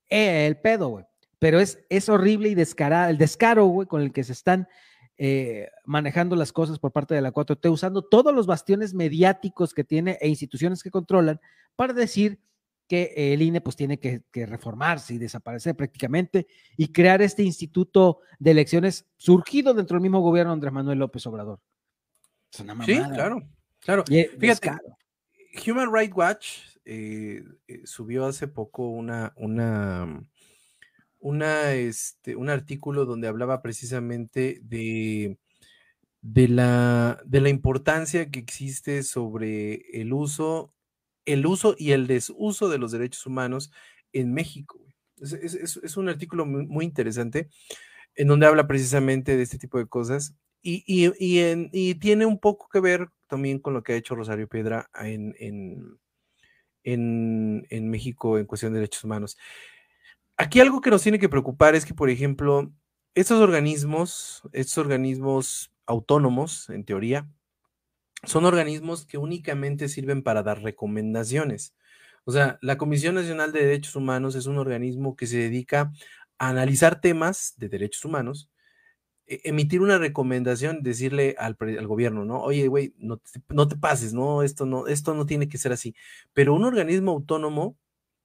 Eh, 0.09 0.47
el 0.47 0.59
pedo, 0.59 0.87
güey. 0.87 1.05
Pero 1.43 1.59
es, 1.59 1.83
es 1.89 2.07
horrible 2.07 2.47
y 2.47 2.55
descarado, 2.55 3.09
el 3.09 3.17
descaro, 3.17 3.65
güey, 3.65 3.85
con 3.85 4.01
el 4.01 4.13
que 4.13 4.23
se 4.23 4.31
están 4.31 4.69
eh, 5.17 5.69
manejando 5.83 6.37
las 6.37 6.53
cosas 6.53 6.79
por 6.79 6.93
parte 6.93 7.15
de 7.15 7.21
la 7.21 7.33
4T, 7.33 7.69
usando 7.69 8.01
todos 8.01 8.33
los 8.33 8.47
bastiones 8.47 8.93
mediáticos 8.93 9.73
que 9.73 9.83
tiene 9.83 10.17
e 10.21 10.29
instituciones 10.29 10.81
que 10.81 10.89
controlan 10.89 11.41
para 11.75 11.91
decir 11.91 12.39
que 12.87 13.11
el 13.33 13.41
INE 13.41 13.59
pues 13.59 13.75
tiene 13.75 13.99
que, 13.99 14.23
que, 14.31 14.45
reformarse 14.45 15.15
y 15.15 15.17
desaparecer 15.17 15.75
prácticamente 15.75 16.47
y 16.77 16.93
crear 16.93 17.21
este 17.21 17.43
instituto 17.43 18.19
de 18.39 18.51
elecciones 18.51 19.05
surgido 19.17 19.73
dentro 19.73 19.95
del 19.95 20.03
mismo 20.03 20.21
gobierno 20.21 20.53
de 20.53 20.53
Andrés 20.53 20.71
Manuel 20.71 20.99
López 20.99 21.27
Obrador. 21.27 21.59
Es 22.53 22.61
una 22.61 22.73
mamada. 22.73 23.05
Sí, 23.05 23.13
claro, 23.13 23.43
claro. 23.81 24.05
Y 24.07 24.23
Fíjate, 24.23 24.47
descaro. 24.47 24.97
Human 25.67 25.93
Rights 25.93 26.15
Watch 26.15 26.47
eh, 26.85 27.43
eh, 27.67 27.81
subió 27.83 28.27
hace 28.27 28.47
poco 28.47 28.87
una, 28.87 29.33
una, 29.35 30.23
una, 31.23 31.73
este, 31.73 32.35
un 32.35 32.49
artículo 32.49 33.05
donde 33.05 33.27
hablaba 33.29 33.61
precisamente 33.63 34.59
de, 34.63 35.37
de, 36.21 36.47
la, 36.47 37.21
de 37.25 37.41
la 37.41 37.49
importancia 37.49 38.29
que 38.31 38.39
existe 38.39 39.03
sobre 39.03 40.01
el 40.01 40.13
uso, 40.13 40.73
el 41.25 41.45
uso 41.45 41.75
y 41.77 41.91
el 41.91 42.07
desuso 42.07 42.69
de 42.69 42.77
los 42.79 42.91
derechos 42.91 43.25
humanos 43.25 43.71
en 44.13 44.33
México. 44.33 44.79
Es, 45.21 45.33
es- 45.33 45.77
un 45.97 46.09
artículo 46.09 46.45
muy, 46.45 46.85
interesante 46.85 47.49
en 48.15 48.27
donde 48.27 48.47
habla 48.47 48.67
precisamente 48.67 49.37
de 49.37 49.43
este 49.43 49.57
tipo 49.59 49.77
de 49.79 49.87
cosas 49.87 50.35
y, 50.61 50.83
y- 50.87 51.11
y 51.19 51.39
en- 51.41 51.69
y 51.73 51.95
tiene 51.95 52.25
un 52.25 52.39
poco 52.39 52.69
que 52.71 52.79
ver 52.81 53.09
también 53.27 53.59
con 53.59 53.73
lo 53.73 53.83
que 53.83 53.93
ha 53.93 53.97
hecho 53.97 54.15
Rosario 54.15 54.47
Piedra 54.49 54.89
en, 54.99 55.35
en, 56.83 57.65
en 57.69 57.89
México 57.89 58.37
en 58.37 58.45
cuestión 58.45 58.73
de 58.73 58.79
derechos 58.79 59.03
humanos. 59.03 59.37
Aquí 60.43 60.59
algo 60.59 60.81
que 60.81 60.89
nos 60.89 61.01
tiene 61.01 61.19
que 61.19 61.29
preocupar 61.29 61.73
es 61.73 61.85
que, 61.85 61.93
por 61.93 62.09
ejemplo, 62.09 62.69
estos 63.15 63.39
organismos, 63.39 64.41
estos 64.51 64.77
organismos 64.77 65.71
autónomos, 65.85 66.69
en 66.69 66.83
teoría, 66.83 67.29
son 68.25 68.43
organismos 68.43 69.05
que 69.05 69.17
únicamente 69.17 69.87
sirven 69.87 70.21
para 70.21 70.43
dar 70.43 70.61
recomendaciones. 70.61 71.73
O 72.25 72.33
sea, 72.33 72.59
la 72.61 72.77
Comisión 72.77 73.15
Nacional 73.15 73.53
de 73.53 73.63
Derechos 73.63 73.95
Humanos 73.95 74.35
es 74.35 74.45
un 74.45 74.57
organismo 74.57 75.15
que 75.15 75.27
se 75.27 75.37
dedica 75.37 75.93
a 76.37 76.49
analizar 76.49 76.99
temas 76.99 77.53
de 77.55 77.69
derechos 77.69 78.03
humanos, 78.03 78.49
e- 79.27 79.39
emitir 79.45 79.79
una 79.79 79.97
recomendación, 79.97 80.83
decirle 80.83 81.37
al, 81.39 81.55
gobierno, 81.87 82.25
¿no? 82.25 82.41
Oye, 82.41 82.67
güey, 82.67 82.93
no 82.97 83.21
no 83.47 83.69
te 83.69 83.77
pases, 83.77 84.11
¿no? 84.13 84.43
Esto 84.43 84.65
no, 84.65 84.87
esto 84.87 85.13
no 85.13 85.25
tiene 85.25 85.47
que 85.47 85.57
ser 85.57 85.71
así. 85.71 85.95
Pero 86.33 86.53
un 86.53 86.65
organismo 86.65 87.11
autónomo 87.11 87.77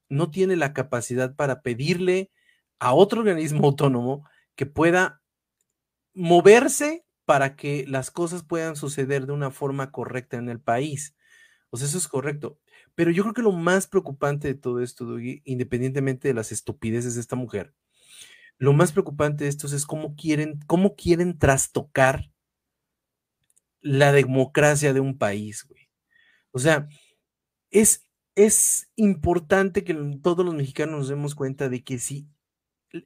no 0.09 0.30
tiene 0.30 0.56
la 0.56 0.72
capacidad 0.72 1.34
para 1.36 1.62
pedirle 1.62 2.30
a 2.78 2.92
otro 2.94 3.20
organismo 3.20 3.66
autónomo 3.66 4.28
que 4.54 4.66
pueda 4.66 5.22
moverse 6.14 7.04
para 7.24 7.56
que 7.56 7.84
las 7.86 8.11
cosas 8.11 8.42
puedan 8.42 8.74
suceder 8.74 9.26
de 9.26 9.32
una 9.32 9.50
forma 9.50 9.90
correcta 9.92 10.36
en 10.36 10.48
el 10.48 10.61
país. 10.61 11.14
Sea, 11.72 11.86
eso 11.86 11.98
es 11.98 12.09
correcto. 12.09 12.59
Pero 12.94 13.11
yo 13.11 13.22
creo 13.22 13.34
que 13.34 13.42
lo 13.42 13.52
más 13.52 13.86
preocupante 13.86 14.48
de 14.48 14.54
todo 14.54 14.82
esto, 14.82 15.18
independientemente 15.44 16.28
de 16.28 16.34
las 16.34 16.50
estupideces 16.50 17.14
de 17.14 17.20
esta 17.20 17.36
mujer, 17.36 17.74
lo 18.56 18.72
más 18.72 18.92
preocupante 18.92 19.44
de 19.44 19.50
estos 19.50 19.72
es 19.72 19.86
cómo 19.86 20.16
quieren, 20.16 20.59
cómo 20.66 20.96
quieren 20.96 21.38
trastocar 21.38 22.32
la 23.80 24.11
democracia 24.11 24.92
de 24.92 25.00
un 25.00 25.16
país, 25.16 25.64
güey. 25.68 25.88
O 26.50 26.59
sea, 26.59 26.88
es, 27.70 28.07
es 28.47 28.89
importante 28.95 29.82
que 29.82 29.95
todos 30.22 30.45
los 30.45 30.55
mexicanos 30.55 30.97
nos 30.99 31.09
demos 31.09 31.34
cuenta 31.34 31.68
de 31.68 31.82
que 31.82 31.99
si 31.99 32.28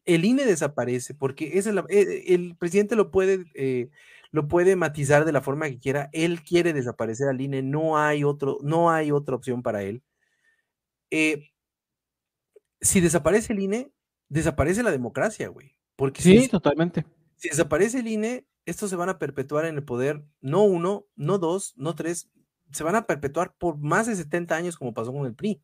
el 0.04 0.24
INE 0.26 0.44
desaparece, 0.44 1.14
porque 1.14 1.58
es 1.58 1.66
la- 1.66 1.86
eh, 1.88 2.24
el 2.34 2.54
presidente 2.56 2.96
lo 2.96 3.10
puede, 3.10 3.46
eh, 3.54 3.88
lo 4.30 4.46
puede 4.46 4.76
matizar 4.76 5.24
de 5.24 5.32
la 5.32 5.40
forma 5.40 5.68
que 5.70 5.78
quiera, 5.78 6.10
él 6.12 6.42
quiere 6.42 6.72
desaparecer 6.74 7.28
al 7.28 7.40
INE, 7.40 7.62
no 7.62 7.98
hay 7.98 8.24
otro, 8.24 8.58
no 8.62 8.90
hay 8.90 9.10
otra 9.10 9.34
opción 9.34 9.62
para 9.62 9.82
él. 9.82 10.02
Eh, 11.10 11.48
si 12.80 13.00
desaparece 13.00 13.52
el 13.54 13.60
INE, 13.60 13.90
desaparece 14.28 14.82
la 14.82 14.90
democracia, 14.90 15.48
güey. 15.48 15.76
Porque 15.96 16.20
si, 16.22 16.38
Sí, 16.40 16.48
totalmente. 16.48 17.04
si 17.36 17.48
desaparece 17.48 18.00
el 18.00 18.08
INE, 18.08 18.46
estos 18.66 18.90
se 18.90 18.96
van 18.96 19.08
a 19.08 19.18
perpetuar 19.18 19.64
en 19.64 19.76
el 19.76 19.84
poder, 19.84 20.24
no 20.40 20.62
uno, 20.64 21.06
no 21.16 21.38
dos, 21.38 21.72
no 21.76 21.94
tres, 21.94 22.30
se 22.72 22.84
van 22.84 22.96
a 22.96 23.06
perpetuar 23.06 23.54
por 23.58 23.78
más 23.78 24.06
de 24.06 24.16
70 24.16 24.54
años 24.54 24.76
como 24.76 24.94
pasó 24.94 25.12
con 25.12 25.26
el 25.26 25.34
PRI, 25.34 25.62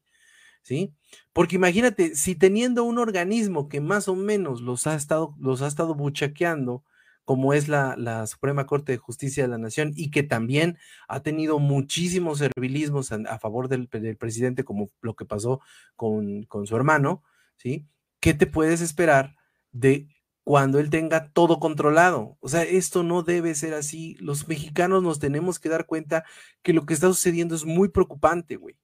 ¿sí? 0.62 0.94
Porque 1.32 1.56
imagínate, 1.56 2.14
si 2.14 2.34
teniendo 2.34 2.84
un 2.84 2.98
organismo 2.98 3.68
que 3.68 3.80
más 3.80 4.08
o 4.08 4.14
menos 4.14 4.60
los 4.60 4.86
ha 4.86 4.94
estado, 4.94 5.34
los 5.38 5.62
ha 5.62 5.66
estado 5.66 5.94
buchaqueando, 5.94 6.84
como 7.24 7.52
es 7.52 7.68
la, 7.68 7.94
la 7.98 8.26
Suprema 8.26 8.66
Corte 8.66 8.92
de 8.92 8.98
Justicia 8.98 9.42
de 9.42 9.48
la 9.50 9.58
Nación, 9.58 9.92
y 9.94 10.10
que 10.10 10.22
también 10.22 10.78
ha 11.08 11.20
tenido 11.22 11.58
muchísimos 11.58 12.38
servilismos 12.38 13.12
a, 13.12 13.38
favor 13.38 13.68
del, 13.68 13.88
del 13.90 14.16
presidente, 14.16 14.64
como 14.64 14.88
lo 15.02 15.14
que 15.14 15.26
pasó 15.26 15.60
con, 15.94 16.44
con 16.44 16.66
su 16.66 16.74
hermano, 16.74 17.22
¿sí? 17.56 17.86
¿Qué 18.20 18.34
te 18.34 18.46
puedes 18.46 18.80
esperar 18.80 19.36
de 19.72 20.08
cuando 20.48 20.78
él 20.78 20.88
tenga 20.88 21.28
todo 21.28 21.60
controlado? 21.60 22.38
O 22.40 22.48
sea, 22.48 22.62
esto 22.62 23.02
no 23.02 23.22
debe 23.22 23.54
ser 23.54 23.74
así. 23.74 24.14
Los 24.18 24.48
mexicanos 24.48 25.02
nos 25.02 25.18
tenemos 25.18 25.58
que 25.58 25.68
dar 25.68 25.84
cuenta 25.84 26.24
que 26.62 26.72
lo 26.72 26.86
que 26.86 26.94
está 26.94 27.06
sucediendo 27.08 27.54
es 27.54 27.66
muy 27.66 27.90
preocupante, 27.90 28.56
güey. 28.56 28.74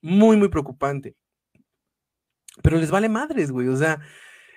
Muy, 0.00 0.38
muy 0.38 0.48
preocupante. 0.48 1.14
Pero 2.62 2.78
les 2.78 2.90
vale 2.90 3.10
madres, 3.10 3.50
güey. 3.50 3.68
O 3.68 3.76
sea, 3.76 4.00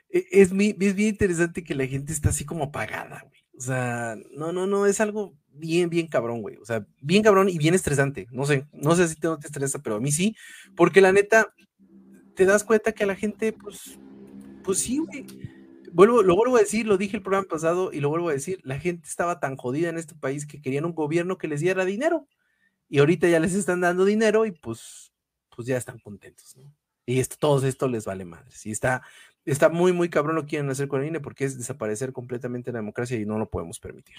e- 0.09 0.25
es, 0.31 0.53
es 0.53 0.95
bien 0.95 1.09
interesante 1.09 1.65
que 1.65 1.75
la 1.75 1.85
gente 1.85 2.13
está 2.13 2.29
así 2.29 2.45
como 2.45 2.63
apagada, 2.63 3.23
güey. 3.27 3.41
O 3.57 3.61
sea, 3.61 4.15
no, 4.31 4.53
no, 4.53 4.67
no, 4.67 4.85
es 4.85 5.01
algo 5.01 5.35
bien, 5.49 5.89
bien 5.89 6.07
cabrón, 6.07 6.41
güey. 6.41 6.55
O 6.55 6.65
sea, 6.65 6.87
bien 7.01 7.23
cabrón 7.23 7.49
y 7.49 7.57
bien 7.57 7.73
estresante. 7.73 8.25
No 8.31 8.45
sé, 8.45 8.65
no 8.71 8.95
sé 8.95 9.09
si 9.09 9.17
te, 9.17 9.27
no 9.27 9.37
te 9.37 9.47
estresa, 9.47 9.79
pero 9.79 9.97
a 9.97 9.99
mí 9.99 10.13
sí, 10.13 10.33
porque 10.77 11.01
la 11.01 11.11
neta, 11.11 11.53
te 12.35 12.45
das 12.45 12.63
cuenta 12.63 12.93
que 12.93 13.03
a 13.03 13.07
la 13.07 13.17
gente, 13.17 13.51
pues, 13.51 13.99
pues 14.63 14.79
sí, 14.79 14.99
güey. 14.99 15.25
Vuelvo, 15.91 16.23
lo 16.23 16.35
vuelvo 16.35 16.57
a 16.57 16.59
decir, 16.59 16.87
lo 16.87 16.97
dije 16.97 17.17
el 17.17 17.23
programa 17.23 17.47
pasado 17.47 17.91
y 17.91 17.99
lo 17.99 18.09
vuelvo 18.09 18.29
a 18.29 18.33
decir, 18.33 18.59
la 18.63 18.79
gente 18.79 19.07
estaba 19.07 19.39
tan 19.39 19.55
jodida 19.55 19.89
en 19.89 19.97
este 19.97 20.15
país 20.15 20.45
que 20.45 20.61
querían 20.61 20.85
un 20.85 20.93
gobierno 20.93 21.37
que 21.37 21.47
les 21.47 21.61
diera 21.61 21.85
dinero. 21.85 22.27
Y 22.89 22.99
ahorita 22.99 23.27
ya 23.27 23.39
les 23.39 23.53
están 23.53 23.81
dando 23.81 24.05
dinero 24.05 24.45
y 24.45 24.51
pues, 24.51 25.11
pues 25.55 25.67
ya 25.67 25.77
están 25.77 25.99
contentos, 25.99 26.55
¿no? 26.55 26.73
Y 27.05 27.19
esto, 27.19 27.37
todo 27.39 27.65
esto 27.65 27.87
les 27.87 28.05
vale 28.05 28.25
madres. 28.25 28.65
Y 28.65 28.71
está, 28.71 29.01
está 29.45 29.69
muy, 29.69 29.93
muy 29.93 30.09
cabrón 30.09 30.35
lo 30.35 30.41
que 30.41 30.49
quieren 30.49 30.69
hacer 30.69 30.89
con 30.89 31.01
el 31.01 31.07
INE 31.07 31.21
porque 31.21 31.45
es 31.45 31.57
desaparecer 31.57 32.11
completamente 32.11 32.71
la 32.71 32.79
democracia 32.79 33.17
y 33.17 33.25
no 33.25 33.39
lo 33.39 33.49
podemos 33.49 33.79
permitir. 33.79 34.15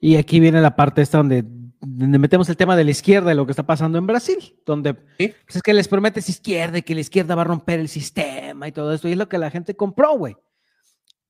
Y 0.00 0.16
aquí 0.16 0.40
viene 0.40 0.60
la 0.60 0.74
parte 0.74 1.02
esta 1.02 1.18
donde, 1.18 1.44
donde 1.44 2.18
metemos 2.18 2.48
el 2.48 2.56
tema 2.56 2.74
de 2.74 2.84
la 2.84 2.90
izquierda 2.90 3.32
y 3.32 3.36
lo 3.36 3.44
que 3.44 3.52
está 3.52 3.64
pasando 3.64 3.98
en 3.98 4.06
Brasil, 4.06 4.58
donde 4.64 4.94
¿Sí? 5.18 5.34
pues 5.44 5.56
es 5.56 5.62
que 5.62 5.74
les 5.74 5.88
prometes 5.88 6.28
izquierda 6.28 6.78
y 6.78 6.82
que 6.82 6.94
la 6.94 7.02
izquierda 7.02 7.34
va 7.34 7.42
a 7.42 7.44
romper 7.44 7.78
el 7.78 7.88
sistema 7.88 8.66
y 8.66 8.72
todo 8.72 8.94
esto, 8.94 9.08
y 9.08 9.12
es 9.12 9.18
lo 9.18 9.28
que 9.28 9.38
la 9.38 9.50
gente 9.50 9.76
compró, 9.76 10.16
güey. 10.16 10.36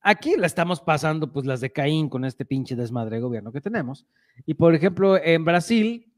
Aquí 0.03 0.35
la 0.37 0.47
estamos 0.47 0.81
pasando, 0.81 1.33
pues 1.33 1.47
las 1.47 1.61
de 1.61 1.71
Caín 1.71 2.09
con 2.09 2.25
este 2.25 2.45
pinche 2.45 2.75
desmadre 2.75 3.17
de 3.17 3.23
gobierno 3.23 3.53
que 3.53 3.61
tenemos. 3.61 4.05
Y 4.45 4.55
por 4.55 4.75
ejemplo, 4.75 5.17
en 5.17 5.45
Brasil, 5.45 6.13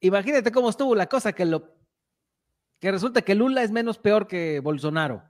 imagínate 0.00 0.50
cómo 0.50 0.70
estuvo 0.70 0.94
la 0.96 1.06
cosa 1.06 1.32
que 1.32 1.44
lo 1.44 1.78
que 2.80 2.90
resulta 2.90 3.22
que 3.22 3.34
Lula 3.34 3.62
es 3.62 3.70
menos 3.70 3.98
peor 3.98 4.26
que 4.26 4.60
Bolsonaro. 4.60 5.22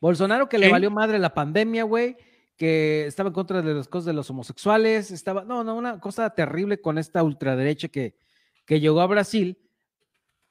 Bolsonaro 0.00 0.48
que 0.48 0.58
le 0.58 0.70
valió 0.70 0.90
madre 0.90 1.18
la 1.18 1.32
pandemia, 1.34 1.84
güey, 1.84 2.16
que 2.56 3.06
estaba 3.06 3.28
en 3.28 3.34
contra 3.34 3.62
de 3.62 3.74
las 3.74 3.88
cosas 3.88 4.06
de 4.06 4.12
los 4.12 4.28
homosexuales, 4.30 5.10
estaba, 5.10 5.44
no, 5.44 5.62
no, 5.62 5.74
una 5.74 6.00
cosa 6.00 6.28
terrible 6.30 6.80
con 6.80 6.98
esta 6.98 7.22
ultraderecha 7.22 7.88
que, 7.88 8.16
que 8.64 8.80
llegó 8.80 9.00
a 9.00 9.06
Brasil. 9.06 9.58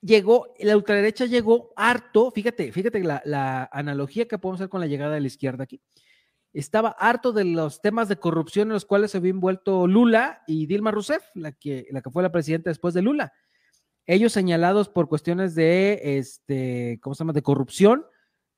Llegó, 0.02 0.54
la 0.60 0.76
ultraderecha 0.76 1.26
llegó 1.26 1.74
harto, 1.76 2.32
fíjate, 2.32 2.72
fíjate 2.72 3.04
la, 3.04 3.22
la 3.26 3.70
analogía 3.72 4.28
que 4.28 4.40
podemos 4.40 4.62
hacer 4.62 4.70
con 4.70 4.82
la 4.82 4.88
llegada 4.88 5.14
de 5.14 5.22
la 5.22 5.28
izquierda 5.28 5.64
aquí. 5.64 5.80
Estaba 6.54 6.90
harto 6.90 7.32
de 7.32 7.46
los 7.46 7.82
temas 7.82 8.10
de 8.10 8.18
corrupción 8.18 8.68
en 8.68 8.74
los 8.74 8.86
cuales 8.86 9.12
se 9.12 9.18
había 9.18 9.32
envuelto 9.32 9.88
Lula 9.88 10.42
y 10.48 10.66
Dilma 10.66 10.92
Rousseff, 10.92 11.24
la 11.34 11.52
que, 11.54 11.88
la 11.92 12.02
que 12.02 12.10
fue 12.10 12.24
la 12.24 12.32
presidenta 12.32 12.70
después 12.70 12.94
de 12.94 13.02
Lula. 13.02 13.32
Ellos 14.06 14.34
señalados 14.34 14.90
por 14.90 15.08
cuestiones 15.08 15.56
de, 15.56 16.18
este, 16.18 17.00
¿cómo 17.02 17.14
se 17.16 17.20
llama?, 17.20 17.34
de 17.34 17.42
corrupción, 17.44 18.06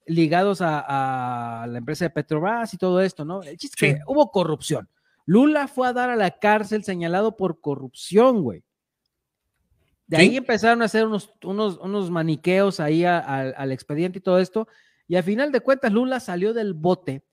ligados 0.08 0.62
a, 0.62 1.62
a 1.64 1.68
la 1.68 1.78
empresa 1.78 2.06
de 2.06 2.10
Petrobras 2.10 2.74
y 2.74 2.78
todo 2.78 3.00
esto, 3.02 3.26
¿no? 3.26 3.44
El 3.44 3.58
chiste 3.58 3.86
es 3.86 3.92
Sí. 3.94 3.98
que 4.00 4.04
hubo 4.08 4.32
corrupción. 4.32 4.90
Lula 5.26 5.68
fue 5.68 5.88
a 5.88 5.94
dar 5.94 6.10
a 6.10 6.16
la 6.16 6.32
cárcel 6.40 6.84
señalado 6.84 7.38
por 7.38 7.62
corrupción, 7.62 8.42
güey. 8.42 8.64
De 10.08 10.18
Sí. 10.18 10.24
ahí 10.24 10.38
empezaron 10.38 10.82
a 10.82 10.86
hacer 10.86 11.06
unos, 11.06 11.32
unos, 11.44 11.78
unos 11.78 12.10
maniqueos 12.12 12.80
ahí 12.80 13.06
a- 13.06 13.20
a- 13.20 13.50
al 13.52 13.72
expediente 13.72 14.18
y 14.20 14.22
todo 14.22 14.40
esto. 14.40 14.68
Y 15.08 15.16
al 15.16 15.24
final 15.24 15.52
de 15.52 15.62
cuentas, 15.62 15.92
Lula 15.94 16.20
salió 16.20 16.54
del 16.54 16.74
bote, 16.74 17.24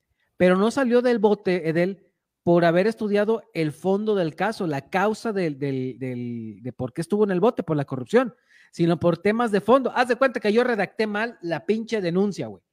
pero 0.41 0.55
no 0.57 0.71
salió 0.71 1.03
del 1.03 1.19
bote, 1.19 1.69
Edel, 1.69 2.03
por 2.41 2.65
haber 2.65 2.87
estudiado 2.87 3.43
el 3.53 3.71
fondo 3.71 4.15
del 4.15 4.33
caso, 4.33 4.65
la 4.65 4.89
causa 4.89 5.31
del, 5.31 5.59
del- 5.59 5.99
del- 5.99 6.63
de 6.63 6.73
por 6.73 6.93
qué 6.93 7.01
estuvo 7.01 7.23
en 7.25 7.29
el 7.29 7.39
bote, 7.39 7.61
por 7.61 7.77
la 7.77 7.85
corrupción, 7.85 8.33
sino 8.71 8.99
por 8.99 9.19
temas 9.19 9.51
de 9.51 9.61
fondo. 9.61 9.91
Haz 9.95 10.07
de 10.07 10.15
cuenta 10.15 10.39
que 10.39 10.51
yo 10.51 10.63
redacté 10.63 11.05
mal 11.05 11.37
la 11.43 11.63
pinche 11.67 12.01
denuncia, 12.01 12.47
güey. 12.47 12.63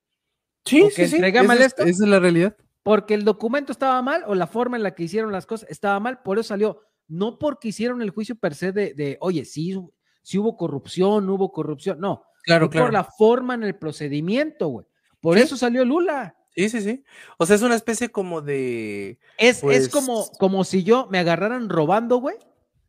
Sí, 0.64 0.80
Ok, 0.80 0.92
entrega 0.98 1.42
mal 1.42 1.58
esa 1.58 1.66
es- 1.66 1.72
esto. 1.72 1.82
esa 1.82 2.04
es 2.04 2.08
la 2.10 2.18
realidad. 2.20 2.56
porque 2.84 3.12
el 3.12 3.24
documento 3.24 3.70
estaba 3.70 4.00
mal 4.00 4.24
o 4.26 4.34
la 4.34 4.46
forma 4.46 4.78
en 4.78 4.82
la 4.82 4.94
que 4.94 5.02
hicieron 5.02 5.30
las 5.30 5.44
cosas 5.44 5.68
estaba 5.68 6.00
mal, 6.00 6.22
por 6.22 6.38
eso 6.38 6.48
salió. 6.48 6.80
No 7.06 7.38
porque 7.38 7.68
hicieron 7.68 8.00
el 8.00 8.08
juicio 8.08 8.34
per 8.36 8.54
se 8.54 8.72
de, 8.72 8.94
de 8.94 9.18
oye, 9.20 9.44
sí, 9.44 9.78
sí 10.22 10.38
hubo 10.38 10.56
corrupción, 10.56 11.26
no 11.26 11.34
hubo 11.34 11.52
corrupción. 11.52 12.00
No, 12.00 12.22
Claro, 12.44 12.70
claro. 12.70 12.86
por 12.86 12.92
la 12.94 13.04
forma 13.04 13.52
en 13.52 13.62
el 13.64 13.74
procedimiento, 13.76 14.68
güey. 14.68 14.86
Por 15.20 15.36
Sí. 15.36 15.42
eso 15.42 15.56
salió 15.58 15.84
Lula. 15.84 16.34
Sí, 16.58 16.68
sí, 16.68 16.80
sí. 16.80 17.04
O 17.38 17.46
sea, 17.46 17.54
es 17.56 17.62
una 17.62 17.76
especie 17.76 18.08
como 18.10 18.40
de. 18.42 19.18
Es, 19.38 19.58
es 19.58 19.60
Pues- 19.62 19.88
como, 19.88 20.28
como 20.38 20.64
si 20.64 20.82
yo 20.82 21.06
me 21.10 21.18
agarraran 21.20 21.68
robando, 21.68 22.16
güey. 22.16 22.36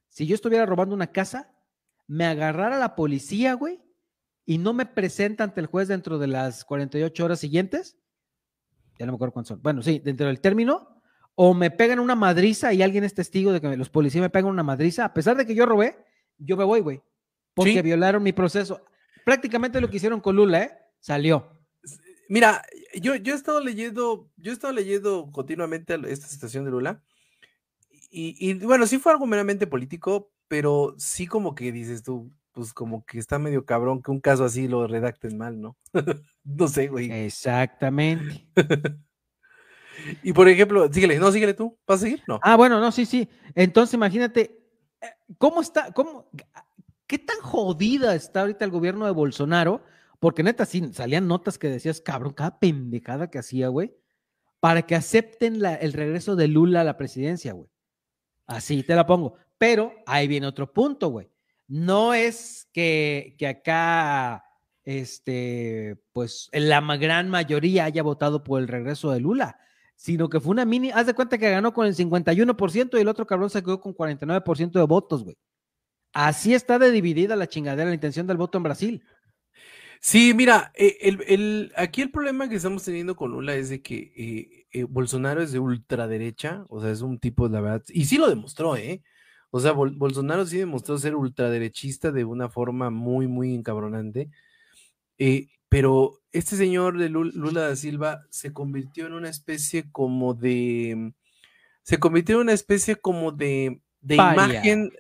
Si 0.08 0.26
yo 0.26 0.34
estuviera 0.34 0.66
robando 0.66 0.96
una 0.96 1.12
casa, 1.12 1.52
me 2.08 2.26
agarrara 2.26 2.80
la 2.80 2.96
policía, 2.96 3.54
güey, 3.54 3.80
y 4.46 4.58
no 4.58 4.74
me 4.74 4.88
presenta 4.88 5.44
ante 5.44 5.62
el 5.62 5.68
juez 5.68 5.88
dentro 5.88 6.18
de 6.18 6.26
las 6.28 6.66
48 6.66 7.24
horas 7.24 7.40
siguientes. 7.40 7.96
Ya 8.98 9.06
no 9.06 9.12
me 9.12 9.16
acuerdo 9.18 9.34
cuántos 9.34 9.50
son. 9.50 9.62
Bueno, 9.62 9.84
sí, 9.84 10.00
dentro 10.04 10.26
del 10.28 10.42
término. 10.42 11.02
O 11.36 11.54
me 11.54 11.70
pegan 11.72 12.00
una 12.00 12.16
madriza 12.16 12.74
y 12.74 12.82
alguien 12.82 13.04
es 13.04 13.14
testigo 13.14 13.54
de 13.54 13.62
que 13.62 13.78
los 13.78 13.90
policías 13.90 14.22
me 14.24 14.30
pegan 14.32 14.50
una 14.50 14.64
madriza. 14.64 15.06
A 15.06 15.14
pesar 15.14 15.38
de 15.38 15.46
que 15.46 15.54
yo 15.56 15.66
robé, 15.68 15.96
yo 16.40 16.58
me 16.58 16.64
voy, 16.66 16.82
güey. 16.82 17.02
Porque 17.54 17.74
Sí. 17.74 17.82
violaron 17.82 18.24
mi 18.24 18.34
proceso. 18.34 18.84
Prácticamente 19.24 19.80
lo 19.80 19.90
que 19.90 19.98
hicieron 19.98 20.20
con 20.20 20.36
Lula, 20.36 20.64
¿eh? 20.64 20.72
Salió. 21.00 21.59
Mira, 22.30 22.64
yo, 22.94 23.16
yo 23.16 23.34
he 23.34 23.36
estado 23.36 23.60
leyendo, 23.60 24.30
yo 24.38 24.52
he 24.52 24.54
estado 24.54 24.72
leyendo 24.72 25.32
continuamente 25.32 26.00
esta 26.08 26.28
situación 26.28 26.64
de 26.64 26.70
Lula. 26.70 27.02
Y, 28.12 28.38
y, 28.40 28.54
bueno, 28.54 28.86
sí 28.86 29.00
fue 29.00 29.12
algo 29.12 29.26
meramente 29.26 29.66
político, 29.66 30.32
pero 30.48 30.94
sí 31.00 31.26
como 31.26 31.56
que 31.56 31.72
dices 31.72 32.04
tú, 32.04 32.32
pues 32.52 32.72
como 32.72 33.04
que 33.04 33.18
está 33.18 33.40
medio 33.40 33.66
cabrón 33.66 34.04
que 34.04 34.12
un 34.12 34.20
caso 34.20 34.46
así 34.46 34.68
lo 34.68 34.86
redacten 34.86 35.40
mal, 35.40 35.60
¿no? 35.60 35.76
no 36.44 36.68
sé, 36.68 36.88
güey. 36.88 37.12
Exactamente. 37.12 38.48
Y 40.24 40.32
por 40.32 40.48
ejemplo, 40.48 40.92
síguele, 40.92 41.20
no, 41.20 41.30
síguele 41.30 41.54
tú, 41.54 41.78
¿vas 41.86 42.00
a 42.00 42.04
seguir? 42.04 42.24
No. 42.26 42.40
Ah, 42.42 42.56
bueno, 42.56 42.80
no, 42.80 42.90
sí, 42.90 43.06
sí. 43.06 43.28
Entonces, 43.54 43.94
imagínate, 43.96 44.58
eh, 45.02 45.08
¿cómo 45.38 45.60
está, 45.60 45.92
cómo, 45.92 46.30
qué 47.06 47.20
tan 47.20 47.38
jodida 47.42 48.16
está 48.16 48.40
ahorita 48.42 48.64
el 48.64 48.72
gobierno 48.72 49.06
de 49.06 49.12
Bolsonaro? 49.12 49.84
Porque 50.20 50.44
neta, 50.44 50.66
sí, 50.66 50.92
salían 50.94 51.28
notas 51.28 51.58
que 51.58 51.70
decías, 51.70 52.02
cabrón, 52.02 52.34
cada 52.34 52.60
pendejada 52.60 53.30
que 53.30 53.40
hacía, 53.40 53.70
güey, 53.70 53.96
para 54.60 54.82
que 54.84 54.96
acepten 54.96 55.62
la- 55.62 55.76
el 55.76 55.94
regreso 55.94 56.36
de 56.36 56.48
Lula 56.48 56.82
a 56.82 56.84
la 56.84 56.98
presidencia, 56.98 57.54
güey. 57.54 57.70
Así 58.46 58.84
te 58.84 58.96
la 58.96 59.06
pongo. 59.06 59.36
Pero 59.58 59.94
ahí 60.06 60.28
viene 60.28 60.48
otro 60.48 60.72
punto, 60.74 61.10
güey. 61.10 61.30
No 61.68 62.14
es 62.14 62.68
que, 62.74 63.36
que 63.38 63.48
acá, 63.48 64.44
este, 64.84 66.02
pues, 66.14 66.50
la 66.52 66.82
gran 66.98 67.30
mayoría 67.30 67.86
haya 67.86 68.04
votado 68.04 68.44
por 68.44 68.60
el 68.60 68.68
regreso 68.68 69.12
de 69.12 69.20
Lula 69.20 69.58
sino 70.00 70.30
que 70.30 70.40
fue 70.40 70.52
una 70.52 70.64
mini, 70.64 70.92
haz 70.92 71.08
de 71.08 71.14
cuenta 71.14 71.38
que 71.38 71.50
ganó 71.52 71.74
con 71.74 71.86
el 71.86 71.94
51% 71.94 72.98
y 72.98 73.02
el 73.02 73.10
otro 73.10 73.28
cabrón 73.28 73.50
se 73.50 73.62
quedó 73.62 73.82
con 73.82 73.94
49% 73.94 74.80
de 74.80 74.86
votos, 74.86 75.26
güey. 75.26 75.36
Así 76.14 76.54
está 76.54 76.80
de 76.80 76.90
dividida 76.90 77.36
la 77.36 77.48
chingadera, 77.48 77.90
la 77.90 77.96
intención 77.96 78.26
del 78.26 78.38
voto 78.38 78.58
en 78.58 78.64
Brasil. 78.64 79.04
Sí, 80.00 80.34
mira, 80.34 80.72
eh, 80.76 80.98
el, 81.02 81.24
el- 81.28 81.74
aquí 81.76 82.02
el 82.02 82.12
problema 82.12 82.48
que 82.48 82.56
estamos 82.56 82.84
teniendo 82.84 83.16
con 83.16 83.32
Lula 83.32 83.56
es 83.56 83.70
de 83.70 83.82
que 83.82 84.14
eh, 84.16 84.66
eh, 84.72 84.84
Bolsonaro 84.86 85.42
es 85.42 85.52
de 85.52 85.60
ultraderecha, 85.60 86.64
o 86.70 86.82
sea, 86.82 86.92
es 86.92 87.02
un 87.02 87.20
tipo, 87.20 87.48
la 87.50 87.60
verdad, 87.62 87.84
y 87.90 88.06
sí 88.06 88.18
lo 88.18 88.30
demostró, 88.30 88.76
¿eh? 88.78 89.02
O 89.52 89.60
sea, 89.60 89.74
Bol- 89.74 89.98
Bolsonaro 89.98 90.46
sí 90.46 90.58
demostró 90.58 90.98
ser 90.98 91.16
ultraderechista 91.16 92.12
de 92.12 92.24
una 92.24 92.50
forma 92.50 92.90
muy, 92.90 93.28
muy 93.28 93.54
encabronante. 93.54 94.30
eh, 95.18 95.48
pero 95.70 96.20
este 96.32 96.56
señor 96.56 96.98
de 96.98 97.10
Lul- 97.12 97.34
Lula 97.34 97.62
da 97.62 97.76
Silva 97.76 98.22
se 98.32 98.54
convirtió 98.54 99.06
en 99.06 99.14
una 99.14 99.30
especie 99.30 99.92
como 99.92 100.34
de, 100.34 101.14
se 101.84 102.00
convirtió 102.00 102.36
en 102.38 102.42
una 102.44 102.54
especie 102.54 102.96
como 102.96 103.32
de, 103.32 103.82
de 104.02 104.16
Paria. 104.16 104.46
imagen, 104.62 104.92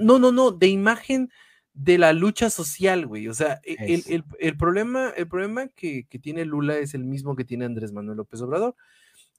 no, 0.00 0.18
no, 0.20 0.30
no, 0.32 0.50
de 0.52 0.68
imagen 0.68 1.30
de 1.74 1.98
la 1.98 2.12
lucha 2.12 2.50
social, 2.50 3.06
güey. 3.06 3.28
O 3.28 3.34
sea, 3.34 3.60
e- 3.64 3.76
el, 3.80 4.02
el- 4.08 4.24
el 4.38 4.56
problema, 4.56 5.10
el 5.16 5.26
problema 5.28 5.68
que, 5.68 6.06
que 6.08 6.18
tiene 6.18 6.44
Lula 6.44 6.76
es 6.78 6.94
el 6.94 7.04
mismo 7.04 7.34
que 7.36 7.44
tiene 7.44 7.64
Andrés 7.64 7.92
Manuel 7.92 8.18
López 8.18 8.40
Obrador, 8.42 8.74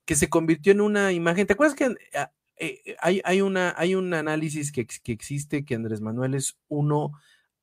que 0.05 0.15
se 0.15 0.29
convirtió 0.29 0.71
en 0.71 0.81
una 0.81 1.11
imagen. 1.11 1.47
¿Te 1.47 1.53
acuerdas 1.53 1.75
que 1.75 1.85
eh, 1.85 2.27
eh, 2.57 2.95
hay, 2.99 3.21
hay, 3.23 3.41
una, 3.41 3.73
hay 3.77 3.95
un 3.95 4.13
análisis 4.13 4.71
que, 4.71 4.85
que 4.87 5.11
existe 5.11 5.63
que 5.65 5.75
Andrés 5.75 6.01
Manuel 6.01 6.33
es 6.35 6.57
uno 6.67 7.11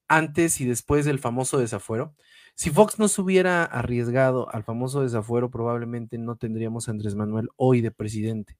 antes 0.09 0.61
y 0.61 0.65
después 0.67 1.05
del 1.05 1.19
famoso 1.19 1.59
desafuero? 1.59 2.15
Si 2.55 2.71
Fox 2.71 2.99
no 2.99 3.09
se 3.09 3.21
hubiera 3.23 3.65
arriesgado 3.65 4.53
al 4.55 4.65
famoso 4.65 5.03
desafuero, 5.03 5.51
probablemente 5.51 6.19
no 6.19 6.37
tendríamos 6.37 6.89
a 6.89 6.91
Andrés 6.93 7.15
Manuel 7.15 7.49
hoy 7.57 7.81
de 7.81 7.91
presidente. 7.91 8.57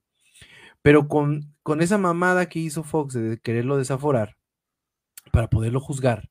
Pero 0.83 1.09
con, 1.09 1.55
con 1.63 1.83
esa 1.83 1.99
mamada 1.99 2.49
que 2.49 2.59
hizo 2.61 2.83
Fox 2.83 3.15
de 3.15 3.39
quererlo 3.39 3.77
desaforar 3.77 4.37
para 5.31 5.49
poderlo 5.49 5.81
juzgar, 5.81 6.29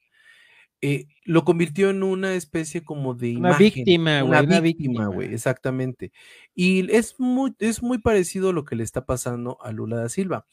eh, 0.82 1.08
lo 1.26 1.44
convirtió 1.44 1.90
en 1.90 2.04
una 2.04 2.36
especie 2.36 2.84
como 2.86 3.14
de 3.14 3.32
Una 3.38 3.50
imagen, 3.50 3.58
víctima, 3.66 4.22
güey, 4.22 4.40
una 4.46 4.60
víctima, 4.62 4.62
víctima. 4.62 5.06
güey, 5.08 5.34
exactamente. 5.34 6.12
Y 6.56 6.90
es 6.96 7.16
muy, 7.20 7.54
es 7.60 7.84
muy 7.84 7.98
parecido 7.98 8.50
a 8.50 8.54
lo 8.54 8.64
que 8.64 8.76
le 8.78 8.84
está 8.84 9.06
pasando 9.06 9.58
a 9.62 9.72
Lula 9.74 9.98
da 9.98 10.08
Silva. 10.10 10.46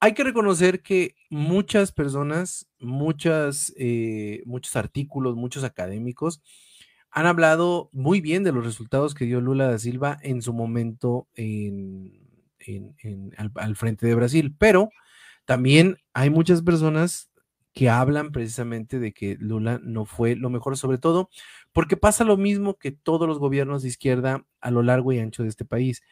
Hay 0.00 0.12
que 0.14 0.24
reconocer 0.24 0.82
que 0.82 1.16
muchas 1.30 1.92
personas, 1.92 2.68
muchas, 2.78 3.72
eh, 3.78 4.42
muchos 4.46 4.76
artículos, 4.76 5.36
muchos 5.36 5.64
académicos 5.64 6.42
han 7.10 7.26
hablado 7.26 7.88
muy 7.92 8.20
bien 8.20 8.42
de 8.44 8.52
los 8.52 8.64
resultados 8.64 9.14
que 9.14 9.24
dio 9.24 9.40
Lula 9.40 9.68
da 9.70 9.78
Silva 9.78 10.18
en 10.22 10.42
su 10.42 10.52
momento 10.52 11.28
en, 11.34 12.12
en- 12.58 12.94
en- 13.02 13.32
al, 13.38 13.50
al 13.54 13.74
frente 13.76 14.06
de 14.06 14.14
Brasil, 14.14 14.54
pero 14.58 14.90
también 15.46 15.96
hay 16.12 16.28
muchas 16.30 16.60
personas 16.62 17.30
que 17.76 17.90
hablan 17.90 18.32
precisamente 18.32 18.98
de 18.98 19.12
que 19.12 19.36
Lula 19.38 19.78
no 19.84 20.06
fue 20.06 20.34
lo 20.34 20.48
mejor, 20.48 20.78
sobre 20.78 20.96
todo 20.96 21.28
porque 21.74 21.98
pasa 21.98 22.24
lo 22.24 22.38
mismo 22.38 22.78
que 22.78 22.90
todos 22.90 23.28
los 23.28 23.38
gobiernos 23.38 23.82
de 23.82 23.88
izquierda 23.88 24.46
a 24.62 24.70
lo 24.70 24.82
largo 24.82 25.12
y 25.12 25.18
ancho 25.18 25.42
de 25.42 25.50
este 25.50 25.66
país. 25.66 26.02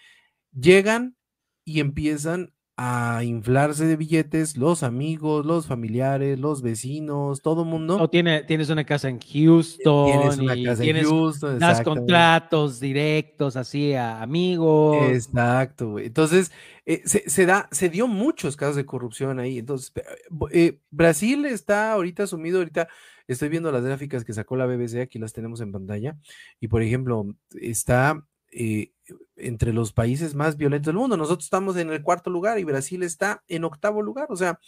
Llegan 0.53 1.17
y 1.65 1.81
empiezan 1.81 2.54
a 2.77 3.23
inflarse 3.23 3.87
de 3.87 3.97
billetes 3.97 4.57
los 4.57 4.83
amigos, 4.83 5.47
los 5.47 5.67
familiares, 5.67 6.41
los 6.41 6.61
vecinos, 6.61 7.41
todo 7.41 7.65
mundo. 7.65 7.99
O 8.01 8.11
tiene, 8.11 8.43
tienes 8.43 8.69
una 8.69 8.85
casa 8.85 9.09
en 9.09 9.21
Houston, 9.21 10.11
Tienes 10.11 10.39
una 10.39 10.57
y 10.57 10.65
casa 10.65 10.83
tienes, 10.83 11.05
en 11.05 11.11
Houston, 11.11 11.59
das 11.61 11.83
contratos 11.83 12.81
directos 12.81 13.57
así 13.57 13.95
a 13.95 14.21
amigos. 14.21 15.09
Exacto, 15.11 15.91
güey. 15.93 16.07
Entonces, 16.07 16.51
eh, 16.85 17.03
se, 17.05 17.29
se 17.31 17.47
da, 17.47 17.69
se 17.71 17.89
dio 17.89 18.09
muchos 18.09 18.57
casos 18.57 18.75
de 18.75 18.85
corrupción 18.87 19.39
ahí. 19.39 19.59
Entonces, 19.59 19.93
eh, 19.95 20.03
eh, 20.51 20.81
Brasil 20.91 21.45
está 21.45 21.93
ahorita 21.93 22.27
sumido, 22.27 22.59
ahorita 22.59 22.89
estoy 23.29 23.51
viendo 23.51 23.71
las 23.71 23.85
gráficas 23.85 24.25
que 24.25 24.33
sacó 24.33 24.57
la 24.57 24.67
BBC, 24.67 25.01
aquí 25.01 25.21
las 25.21 25.33
tenemos 25.33 25.61
en 25.61 25.71
pantalla, 25.71 26.17
y 26.61 26.69
por 26.69 26.83
ejemplo, 26.83 27.25
está 27.61 28.27
eh, 28.57 28.93
entre 29.37 29.73
los 29.73 29.93
países 29.93 30.35
más 30.35 30.57
violentos 30.57 30.87
del 30.87 30.97
mundo. 30.97 31.17
Nosotros 31.17 31.45
estamos 31.45 31.77
en 31.77 31.91
el 31.91 32.03
cuarto 32.03 32.31
lugar 32.31 32.59
y 32.59 32.65
Brasil 32.65 33.03
está 33.03 33.43
en 33.49 33.65
octavo 33.65 34.03
lugar. 34.03 34.27
O 34.31 34.37
sea, 34.37 34.59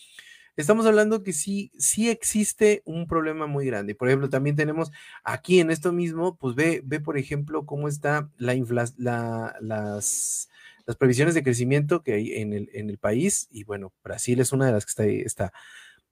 estamos 0.57 0.87
hablando 0.87 1.22
que 1.22 1.32
sí, 1.32 1.70
sí 1.78 2.09
existe 2.11 2.82
un 2.84 3.07
problema 3.07 3.47
muy 3.47 3.66
grande. 3.66 3.95
Por 3.95 4.09
ejemplo, 4.09 4.28
también 4.28 4.57
tenemos 4.57 4.91
aquí 5.24 5.61
en 5.61 5.70
esto 5.70 5.93
mismo, 5.93 6.37
pues 6.37 6.55
ve, 6.55 6.82
ve 6.84 7.01
por 7.01 7.18
ejemplo, 7.18 7.66
cómo 7.66 7.89
está 7.89 8.30
la 8.39 8.55
infla- 8.55 8.95
la- 8.97 9.57
las, 9.61 10.49
las 10.87 10.97
previsiones 10.97 11.34
de 11.34 11.43
crecimiento 11.43 12.03
que 12.03 12.14
hay 12.14 12.32
en 12.34 12.53
el, 12.53 12.70
en 12.72 12.91
el 12.91 12.99
país. 12.99 13.49
Y 13.51 13.64
bueno, 13.64 13.93
Brasil 14.03 14.41
es 14.41 14.53
una 14.53 14.66
de 14.66 14.72
las 14.72 14.84
que 14.87 14.91
está, 14.91 15.05
está 15.05 15.53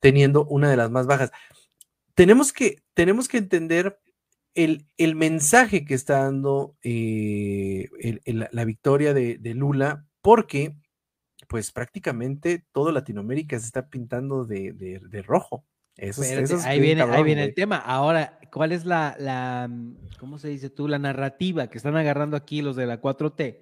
teniendo 0.01 0.45
una 0.45 0.71
de 0.71 0.77
las 0.77 0.91
más 0.91 1.07
bajas. 1.07 1.31
Tenemos 2.15 2.53
que, 2.53 2.83
tenemos 2.95 3.27
que 3.29 3.39
entender 3.39 3.99
el, 4.55 4.87
el 4.97 5.15
mensaje 5.17 5.85
que 5.85 5.95
está 5.95 6.21
dando 6.21 6.77
eh, 6.83 7.89
el- 8.01 8.21
el- 8.25 8.49
la 8.51 8.65
victoria 8.65 9.13
de, 9.15 9.39
de 9.39 9.55
Lula, 9.55 10.07
porque 10.23 10.77
pues 11.49 11.73
prácticamente 11.73 12.65
todo 12.73 12.91
Latinoamérica 12.93 13.59
se 13.59 13.67
está 13.67 13.89
pintando 13.91 14.45
de, 14.45 14.73
de- 14.73 15.01
de 15.01 15.23
rojo. 15.23 15.67
Eso, 15.97 16.23
es- 16.23 16.29
Espérate, 16.29 16.45
eso 16.45 16.57
es 16.57 16.65
ahí 16.65 16.81
viene, 16.81 17.03
ahí 17.03 17.23
viene 17.23 17.43
el 17.45 17.55
tema. 17.55 17.77
Ahora, 17.79 18.39
¿cuál 18.53 18.73
es 18.73 18.85
la, 18.85 19.15
la, 19.19 19.69
mm, 19.71 19.97
¿cómo 20.19 20.39
se 20.39 20.49
dice 20.49 20.71
tú? 20.71 20.89
La 20.89 20.99
narrativa 20.99 21.69
que 21.69 21.79
están 21.79 21.97
agarrando 21.97 22.37
aquí 22.37 22.63
los 22.63 22.77
de 22.77 22.87
la 22.87 23.01
4T. 23.01 23.61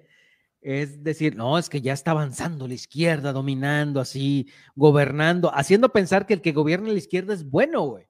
Es 0.61 1.03
decir, 1.03 1.35
no, 1.35 1.57
es 1.57 1.69
que 1.69 1.81
ya 1.81 1.91
está 1.91 2.11
avanzando 2.11 2.67
la 2.69 2.73
izquierda, 2.73 3.33
dominando 3.33 3.99
así, 3.99 4.47
gobernando, 4.75 5.51
haciendo 5.53 5.89
pensar 5.91 6.25
que 6.25 6.33
el 6.35 6.41
que 6.41 6.53
gobierna 6.53 6.87
la 6.87 6.97
izquierda 6.97 7.33
es 7.33 7.43
bueno, 7.49 7.81
güey. 7.81 8.05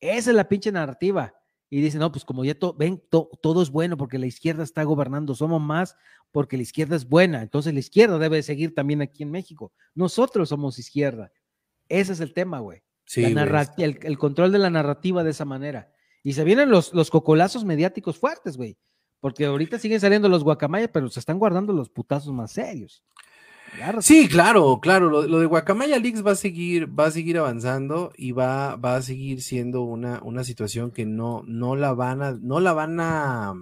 Esa 0.00 0.30
es 0.30 0.36
la 0.36 0.48
pinche 0.48 0.70
narrativa. 0.70 1.34
Y 1.70 1.80
dicen, 1.80 2.00
no, 2.00 2.10
pues 2.10 2.24
como 2.24 2.44
ya 2.44 2.54
to- 2.58 2.74
ven, 2.74 3.02
to- 3.10 3.28
todo 3.42 3.62
es 3.62 3.70
bueno 3.70 3.96
porque 3.96 4.18
la 4.18 4.26
izquierda 4.26 4.62
está 4.62 4.82
gobernando, 4.84 5.34
somos 5.34 5.60
más 5.60 5.96
porque 6.32 6.56
la 6.56 6.62
izquierda 6.62 6.96
es 6.96 7.08
buena. 7.08 7.42
Entonces 7.42 7.72
la 7.74 7.80
izquierda 7.80 8.18
debe 8.18 8.42
seguir 8.42 8.74
también 8.74 9.02
aquí 9.02 9.22
en 9.22 9.30
México. 9.30 9.72
Nosotros 9.94 10.48
somos 10.48 10.78
izquierda. 10.78 11.30
Ese 11.88 12.12
es 12.12 12.20
el 12.20 12.32
tema, 12.32 12.60
güey 12.60 12.82
Sí, 13.04 13.24
el, 13.78 13.98
el 14.02 14.18
control 14.18 14.52
de 14.52 14.58
la 14.58 14.68
narrativa 14.70 15.24
de 15.24 15.30
esa 15.30 15.44
manera. 15.46 15.90
Y 16.22 16.34
se 16.34 16.44
vienen 16.44 16.68
los, 16.70 16.92
los 16.92 17.10
cocolazos 17.10 17.64
mediáticos 17.64 18.18
fuertes, 18.18 18.56
güey. 18.58 18.76
Porque 19.20 19.46
ahorita 19.46 19.78
siguen 19.78 19.98
saliendo 20.00 20.28
los 20.28 20.44
guacamayas, 20.44 20.90
pero 20.92 21.08
se 21.08 21.18
están 21.18 21.38
guardando 21.38 21.72
los 21.72 21.88
putazos 21.88 22.32
más 22.32 22.52
serios. 22.52 23.02
Sí, 24.00 24.28
claro, 24.28 24.80
claro. 24.80 25.08
Lo, 25.10 25.26
lo 25.26 25.40
de 25.40 25.46
Guacamaya 25.46 25.98
Leaks 25.98 26.26
va 26.26 26.32
a 26.32 26.36
seguir, 26.36 26.88
va 26.98 27.06
a 27.06 27.10
seguir 27.10 27.38
avanzando 27.38 28.12
y 28.16 28.32
va, 28.32 28.76
va 28.76 28.96
a 28.96 29.02
seguir 29.02 29.42
siendo 29.42 29.82
una, 29.82 30.20
una 30.22 30.44
situación 30.44 30.90
que 30.90 31.06
no, 31.06 31.42
no 31.46 31.76
la 31.76 31.92
van 31.92 32.22
a, 32.22 32.32
no 32.32 32.60
la 32.60 32.72
van 32.72 32.98
a, 33.00 33.54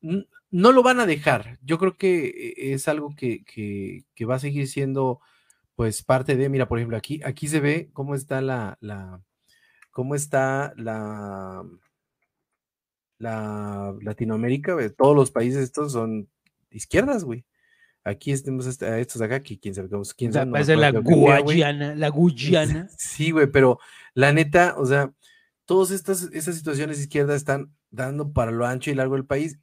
no 0.00 0.72
lo 0.72 0.82
van 0.82 1.00
a 1.00 1.06
dejar. 1.06 1.58
Yo 1.62 1.78
creo 1.78 1.96
que 1.96 2.26
eh, 2.26 2.72
es 2.74 2.88
algo 2.88 3.14
que, 3.16 3.44
que, 3.44 4.04
que 4.14 4.24
va 4.24 4.36
a 4.36 4.38
seguir 4.40 4.68
siendo, 4.68 5.20
pues, 5.74 6.02
parte 6.02 6.36
de, 6.36 6.48
mira, 6.48 6.68
por 6.68 6.78
ejemplo, 6.78 6.96
aquí, 6.96 7.20
aquí 7.24 7.48
se 7.48 7.60
ve 7.60 7.90
cómo 7.92 8.14
está 8.14 8.40
la, 8.40 8.78
la, 8.80 9.20
cómo 9.90 10.14
está 10.14 10.72
la, 10.76 11.64
la 13.18 13.94
Latinoamérica, 14.00 14.76
todos 14.96 15.14
los 15.14 15.30
países 15.30 15.62
estos 15.62 15.92
son 15.92 16.28
izquierdas, 16.70 17.24
güey. 17.24 17.44
Aquí 18.04 18.32
est- 18.32 18.48
a 18.82 18.98
estos 18.98 19.18
de 19.18 19.24
acá, 19.26 19.42
que 19.42 19.58
quién 19.58 19.74
sabe 19.74 19.88
cómo, 19.88 20.02
quién 20.16 20.32
sabe, 20.32 20.46
no 20.46 20.52
la. 20.76 20.90
Guayana, 21.42 21.94
la 21.94 22.08
Guyana. 22.08 22.88
Sí, 22.98 23.30
güey, 23.30 23.46
pero 23.46 23.78
la 24.14 24.32
neta, 24.32 24.74
o 24.78 24.86
sea, 24.86 25.12
todas 25.66 25.90
estas, 25.90 26.22
estas 26.32 26.56
situaciones 26.56 26.98
izquierdas 26.98 27.36
están 27.36 27.74
dando 27.90 28.32
para 28.32 28.50
lo 28.52 28.66
ancho 28.66 28.90
y 28.90 28.94
largo 28.94 29.14
del 29.16 29.26
país, 29.26 29.58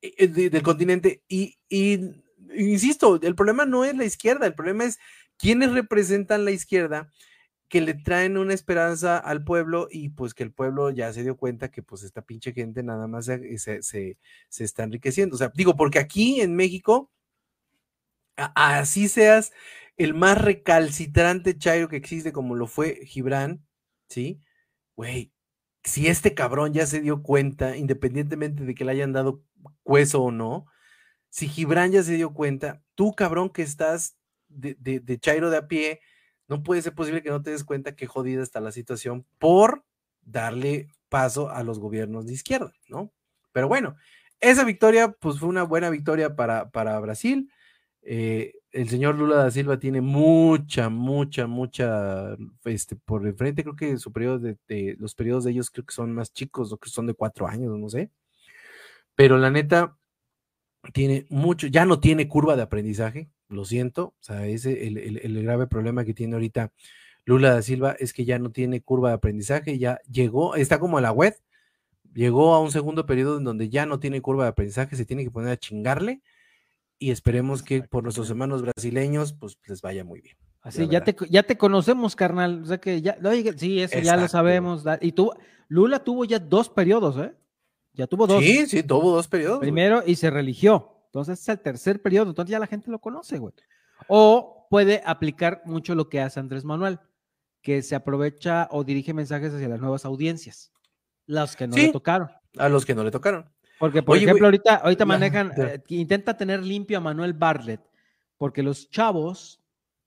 eh, 0.00 0.14
eh, 0.18 0.28
de- 0.28 0.50
del 0.50 0.62
continente, 0.62 1.22
y, 1.28 1.58
y 1.68 1.98
insisto, 2.56 3.18
el 3.20 3.34
problema 3.34 3.64
no 3.66 3.84
es 3.84 3.96
la 3.96 4.04
izquierda, 4.04 4.46
el 4.46 4.54
problema 4.54 4.84
es 4.84 4.98
quienes 5.36 5.72
representan 5.72 6.44
la 6.44 6.50
izquierda 6.52 7.10
que 7.68 7.80
le 7.80 7.94
traen 7.94 8.36
una 8.36 8.52
esperanza 8.54 9.16
al 9.16 9.42
pueblo 9.44 9.88
y 9.90 10.10
pues 10.10 10.34
que 10.34 10.42
el 10.42 10.52
pueblo 10.52 10.90
ya 10.90 11.10
se 11.14 11.22
dio 11.22 11.36
cuenta 11.38 11.70
que 11.70 11.82
pues 11.82 12.02
esta 12.02 12.20
pinche 12.22 12.52
gente 12.52 12.82
nada 12.82 13.06
más 13.06 13.24
se, 13.24 13.56
se, 13.58 13.82
se- 13.82 14.18
se 14.50 14.64
está 14.64 14.82
enriqueciendo. 14.84 15.34
O 15.34 15.38
sea, 15.38 15.50
digo, 15.54 15.74
porque 15.74 15.98
aquí 15.98 16.42
en 16.42 16.54
México, 16.54 17.10
así 18.36 19.08
seas 19.08 19.52
el 19.96 20.14
más 20.14 20.40
recalcitrante 20.40 21.56
chairo 21.58 21.88
que 21.88 21.96
existe 21.96 22.32
como 22.32 22.54
lo 22.54 22.66
fue 22.66 23.00
Gibran, 23.06 23.64
¿sí? 24.08 24.40
Güey, 24.96 25.32
si 25.84 26.08
este 26.08 26.34
cabrón 26.34 26.72
ya 26.72 26.86
se 26.86 27.00
dio 27.00 27.22
cuenta, 27.22 27.76
independientemente 27.76 28.64
de 28.64 28.74
que 28.74 28.84
le 28.84 28.92
hayan 28.92 29.12
dado 29.12 29.42
hueso 29.84 30.22
o 30.22 30.30
no, 30.30 30.66
si 31.30 31.48
Gibran 31.48 31.92
ya 31.92 32.02
se 32.02 32.14
dio 32.14 32.34
cuenta, 32.34 32.82
tú 32.94 33.14
cabrón 33.14 33.50
que 33.50 33.62
estás 33.62 34.16
de 34.48 35.18
chairo 35.20 35.50
de 35.50 35.56
a 35.58 35.68
pie, 35.68 36.00
no 36.48 36.62
puede 36.62 36.82
ser 36.82 36.94
posible 36.94 37.22
que 37.22 37.30
no 37.30 37.42
te 37.42 37.50
des 37.50 37.64
cuenta 37.64 37.96
que 37.96 38.06
jodida 38.06 38.42
está 38.42 38.60
la 38.60 38.72
situación 38.72 39.26
por 39.38 39.84
darle 40.20 40.88
paso 41.08 41.50
a 41.50 41.62
los 41.62 41.78
gobiernos 41.78 42.26
de 42.26 42.34
izquierda, 42.34 42.72
¿no? 42.88 43.12
Pero 43.52 43.68
bueno, 43.68 43.96
esa 44.40 44.64
victoria, 44.64 45.12
pues 45.12 45.38
fue 45.38 45.48
una 45.48 45.62
buena 45.62 45.90
victoria 45.90 46.36
para, 46.36 46.70
para 46.70 46.98
Brasil. 47.00 47.50
Eh, 48.02 48.54
el 48.72 48.88
señor 48.88 49.16
Lula 49.16 49.36
da 49.36 49.50
Silva 49.50 49.78
tiene 49.78 50.00
mucha, 50.00 50.88
mucha, 50.88 51.46
mucha, 51.46 52.36
este, 52.64 52.96
por 52.96 53.26
el 53.26 53.34
frente, 53.34 53.62
creo 53.62 53.76
que 53.76 53.96
su 53.98 54.12
periodo 54.12 54.38
de, 54.40 54.96
los 54.98 55.14
periodos 55.14 55.44
de 55.44 55.52
ellos 55.52 55.70
creo 55.70 55.84
que 55.86 55.94
son 55.94 56.12
más 56.14 56.32
chicos, 56.32 56.72
o 56.72 56.78
que 56.78 56.88
son 56.90 57.06
de 57.06 57.14
cuatro 57.14 57.46
años, 57.46 57.78
no 57.78 57.88
sé. 57.88 58.10
Pero 59.14 59.38
la 59.38 59.50
neta, 59.50 59.96
tiene 60.92 61.26
mucho, 61.30 61.66
ya 61.68 61.84
no 61.86 62.00
tiene 62.00 62.28
curva 62.28 62.56
de 62.56 62.62
aprendizaje, 62.62 63.30
lo 63.48 63.64
siento, 63.64 64.14
o 64.20 64.22
sea, 64.22 64.46
ese 64.46 64.86
el, 64.88 64.98
el- 64.98 65.18
el 65.18 65.42
grave 65.44 65.66
problema 65.66 66.04
que 66.04 66.14
tiene 66.14 66.34
ahorita 66.34 66.72
Lula 67.26 67.54
da 67.54 67.62
Silva 67.62 67.92
es 68.00 68.12
que 68.12 68.24
ya 68.24 68.38
no 68.38 68.50
tiene 68.52 68.82
curva 68.82 69.10
de 69.10 69.16
aprendizaje, 69.16 69.78
ya 69.78 70.00
llegó, 70.10 70.56
está 70.56 70.80
como 70.80 71.00
la 71.00 71.12
web, 71.12 71.36
llegó 72.14 72.54
a 72.54 72.60
un 72.62 72.72
segundo 72.72 73.06
periodo 73.06 73.38
en 73.38 73.44
donde 73.44 73.68
ya 73.70 73.86
no 73.86 74.00
tiene 74.00 74.22
curva 74.22 74.44
de 74.44 74.50
aprendizaje, 74.50 74.96
se 74.96 75.06
tiene 75.06 75.24
que 75.24 75.30
poner 75.32 75.50
a 75.52 75.58
chingarle 75.58 76.22
y 77.02 77.10
esperemos 77.10 77.64
que 77.64 77.82
por 77.82 78.04
nuestros 78.04 78.30
hermanos 78.30 78.62
brasileños 78.62 79.32
pues 79.32 79.58
les 79.66 79.82
vaya 79.82 80.04
muy 80.04 80.20
bien. 80.20 80.36
Así, 80.60 80.86
ya 80.86 81.02
te, 81.02 81.16
ya 81.28 81.42
te 81.42 81.58
conocemos, 81.58 82.14
carnal. 82.14 82.62
O 82.62 82.66
sea 82.66 82.78
que 82.78 83.02
ya, 83.02 83.18
oye, 83.24 83.52
sí, 83.58 83.82
eso 83.82 83.98
ya 83.98 84.16
lo 84.16 84.28
sabemos. 84.28 84.84
Y 85.00 85.10
tú, 85.10 85.32
Lula 85.66 86.04
tuvo 86.04 86.24
ya 86.24 86.38
dos 86.38 86.68
periodos, 86.68 87.16
¿eh? 87.16 87.34
Ya 87.94 88.06
tuvo 88.06 88.28
dos. 88.28 88.40
Sí, 88.40 88.66
sí, 88.68 88.84
tuvo 88.84 89.16
dos 89.16 89.26
periodos. 89.26 89.58
güey. 89.58 89.70
Primero 89.70 90.04
y 90.06 90.14
se 90.14 90.30
religió. 90.30 91.02
Entonces 91.06 91.40
es 91.40 91.48
el 91.48 91.58
tercer 91.58 92.00
periodo. 92.00 92.30
Entonces 92.30 92.52
ya 92.52 92.60
la 92.60 92.68
gente 92.68 92.88
lo 92.88 93.00
conoce, 93.00 93.38
güey. 93.38 93.52
O 94.06 94.68
puede 94.70 95.02
aplicar 95.04 95.62
mucho 95.64 95.96
lo 95.96 96.08
que 96.08 96.20
hace 96.20 96.38
Andrés 96.38 96.64
Manuel, 96.64 97.00
que 97.62 97.82
se 97.82 97.96
aprovecha 97.96 98.68
o 98.70 98.84
dirige 98.84 99.12
mensajes 99.12 99.52
hacia 99.52 99.68
las 99.68 99.80
nuevas 99.80 100.04
audiencias, 100.04 100.72
las 101.26 101.56
que 101.56 101.66
no 101.66 101.74
le 101.74 101.88
tocaron. 101.88 102.30
A 102.56 102.68
los 102.68 102.86
que 102.86 102.94
no 102.94 103.02
le 103.02 103.10
tocaron. 103.10 103.50
Porque, 103.78 104.02
por 104.02 104.14
Oye, 104.16 104.24
ejemplo, 104.24 104.42
güey, 104.46 104.46
ahorita, 104.58 104.76
ahorita 104.76 105.04
la- 105.04 105.08
manejan, 105.08 105.52
eh, 105.56 105.80
intenta 105.88 106.36
tener 106.36 106.62
limpio 106.62 106.98
a 106.98 107.00
Manuel 107.00 107.32
Bartlett, 107.32 107.80
porque 108.38 108.62
los 108.62 108.90
chavos 108.90 109.60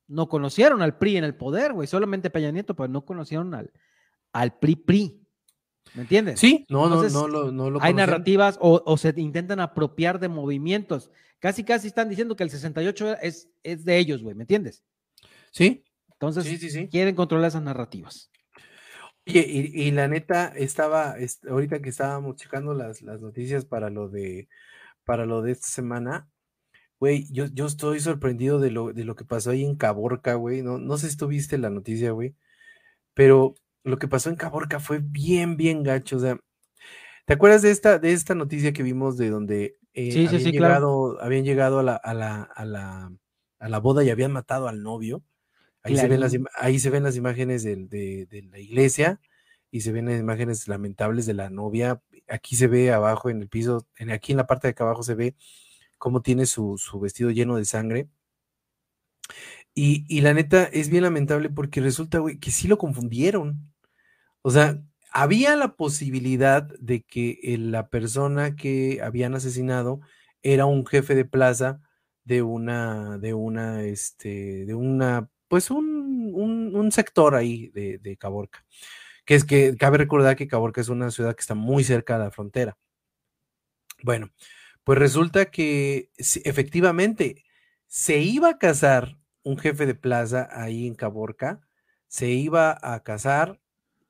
no 0.07 0.29
conocieron 0.29 0.81
al 0.81 0.97
PRI 0.97 1.17
en 1.17 1.23
el 1.23 1.35
poder, 1.35 1.73
güey, 1.73 1.87
solamente 1.87 2.29
Peña 2.29 2.51
Nieto, 2.51 2.75
pero 2.75 2.87
no 2.87 3.03
conocieron 3.05 3.53
al, 3.53 3.71
al 4.33 4.57
PRI-PRI. 4.59 5.21
¿Me 5.93 6.01
entiendes? 6.01 6.39
Sí, 6.39 6.65
no, 6.69 6.85
Entonces, 6.85 7.13
no, 7.13 7.21
no, 7.21 7.27
lo- 7.27 7.51
no 7.51 7.69
lo 7.69 7.81
Hay 7.81 7.93
narrativas 7.93 8.57
o, 8.61 8.81
o 8.85 8.97
se 8.97 9.13
intentan 9.17 9.59
apropiar 9.59 10.19
de 10.19 10.29
movimientos. 10.29 11.11
Casi, 11.39 11.63
casi 11.63 11.87
están 11.87 12.09
diciendo 12.09 12.35
que 12.35 12.43
el 12.43 12.49
68 12.49 13.17
es, 13.21 13.49
es 13.63 13.85
de 13.85 13.97
ellos, 13.97 14.21
güey, 14.23 14.35
¿me 14.35 14.43
entiendes? 14.43 14.83
Sí, 15.51 15.83
Entonces, 16.13 16.43
sí, 16.45 16.57
sí, 16.57 16.69
sí. 16.69 16.87
quieren 16.87 17.15
controlar 17.15 17.47
esas 17.49 17.61
narrativas. 17.61 18.29
Oye, 19.27 19.45
y, 19.47 19.87
y 19.87 19.91
la 19.91 20.07
neta, 20.07 20.47
estaba, 20.55 21.17
est- 21.17 21.45
ahorita 21.47 21.81
que 21.81 21.89
estábamos 21.89 22.35
checando 22.35 22.73
las, 22.73 23.01
las 23.01 23.19
noticias 23.21 23.65
para 23.65 23.89
lo 23.89 24.07
de, 24.07 24.47
para 25.05 25.25
lo 25.25 25.41
de 25.41 25.53
esta 25.53 25.67
semana, 25.67 26.29
güey, 26.99 27.27
yo, 27.33 27.47
yo 27.47 27.67
estoy 27.67 27.99
sorprendido 28.01 28.59
de 28.59 28.71
lo, 28.71 28.93
de 28.93 29.05
lo 29.05 29.15
que 29.15 29.25
pasó 29.25 29.51
ahí 29.51 29.65
en 29.65 29.75
Caborca, 29.77 30.35
güey, 30.35 30.63
no, 30.63 30.79
no 30.79 30.97
sé 30.97 31.09
si 31.11 31.17
tú 31.17 31.27
viste 31.27 31.57
la 31.59 31.69
noticia, 31.71 32.11
güey, 32.11 32.35
pero 33.15 33.55
lo 33.83 33.97
que 33.99 34.07
pasó 34.09 34.29
en 34.29 34.37
Caborca 34.37 34.79
fue 34.79 34.99
bien, 35.03 35.57
bien 35.57 35.83
gacho, 35.83 36.17
o 36.17 36.19
sea, 36.19 36.39
¿te 37.25 37.33
acuerdas 37.33 37.61
de 37.63 37.71
esta, 37.71 37.99
de 37.99 38.13
esta 38.13 38.35
noticia 38.35 38.73
que 38.73 38.83
vimos 38.83 39.17
de 39.17 39.29
donde 39.31 39.77
eh, 39.93 40.19
Sí, 40.19 40.27
habían 40.27 40.51
sí, 40.51 40.51
llegado, 40.51 41.21
habían 41.21 41.45
llegado 41.45 41.79
a 41.79 41.83
la, 41.83 41.95
a 41.97 42.13
la, 42.15 42.43
a 42.43 42.65
la, 42.65 43.11
a 43.59 43.69
la 43.69 43.79
boda 43.79 44.03
y 44.03 44.09
habían 44.11 44.33
matado 44.33 44.67
al 44.69 44.83
novio? 44.83 45.23
Ahí 45.85 45.95
se, 45.97 46.07
ven 46.07 46.19
las, 46.19 46.35
ahí 46.55 46.79
se 46.79 46.89
ven 46.89 47.03
las 47.03 47.15
imágenes 47.15 47.63
de, 47.63 47.75
de 47.85 48.41
la 48.49 48.57
iglesia 48.57 49.19
y 49.69 49.81
se 49.81 49.91
ven 49.91 50.07
las 50.07 50.19
imágenes 50.19 50.67
lamentables 50.67 51.27
de 51.27 51.35
la 51.35 51.49
novia. 51.51 52.01
Aquí 52.27 52.55
se 52.55 52.67
ve 52.67 52.91
abajo 52.91 53.29
en 53.29 53.43
el 53.43 53.49
piso, 53.49 53.85
en, 53.97 54.09
aquí 54.09 54.31
en 54.31 54.37
la 54.37 54.47
parte 54.47 54.67
de 54.67 54.71
acá 54.71 54.83
abajo 54.83 55.03
se 55.03 55.13
ve 55.13 55.35
cómo 55.99 56.21
tiene 56.21 56.47
su, 56.47 56.77
su 56.79 56.99
vestido 56.99 57.29
lleno 57.29 57.55
de 57.55 57.65
sangre. 57.65 58.09
Y, 59.75 60.05
y 60.07 60.21
la 60.21 60.33
neta 60.33 60.63
es 60.63 60.89
bien 60.89 61.03
lamentable 61.03 61.49
porque 61.49 61.81
resulta, 61.81 62.19
güey, 62.19 62.39
que 62.39 62.49
sí 62.49 62.67
lo 62.67 62.77
confundieron. 62.77 63.73
O 64.41 64.49
sea, 64.49 64.81
había 65.11 65.55
la 65.55 65.75
posibilidad 65.75 66.63
de 66.79 67.03
que 67.03 67.37
la 67.59 67.89
persona 67.89 68.55
que 68.55 69.01
habían 69.03 69.35
asesinado 69.35 70.01
era 70.41 70.65
un 70.65 70.85
jefe 70.85 71.15
de 71.15 71.25
plaza 71.25 71.81
de 72.23 72.41
una, 72.41 73.17
de 73.17 73.33
una, 73.33 73.83
este, 73.83 74.65
de 74.65 74.73
una, 74.73 75.29
pues 75.47 75.71
un, 75.71 76.31
un, 76.33 76.91
sector 76.91 77.35
ahí 77.35 77.69
de, 77.69 77.97
de 77.99 78.17
Caborca. 78.17 78.65
Que 79.25 79.35
es 79.35 79.43
que 79.43 79.75
cabe 79.77 79.97
recordar 79.97 80.35
que 80.35 80.47
Caborca 80.47 80.81
es 80.81 80.89
una 80.89 81.11
ciudad 81.11 81.35
que 81.35 81.41
está 81.41 81.55
muy 81.55 81.83
cerca 81.83 82.17
de 82.17 82.25
la 82.25 82.31
frontera. 82.31 82.77
Bueno, 84.03 84.31
pues 84.83 84.99
resulta 84.99 85.45
que 85.45 86.11
efectivamente 86.17 87.43
se 87.87 88.19
iba 88.19 88.49
a 88.49 88.57
casar 88.59 89.17
un 89.43 89.57
jefe 89.57 89.85
de 89.85 89.95
plaza 89.95 90.47
ahí 90.51 90.87
en 90.87 90.95
Caborca, 90.95 91.61
se 92.07 92.29
iba 92.29 92.77
a 92.81 93.01
casar 93.03 93.59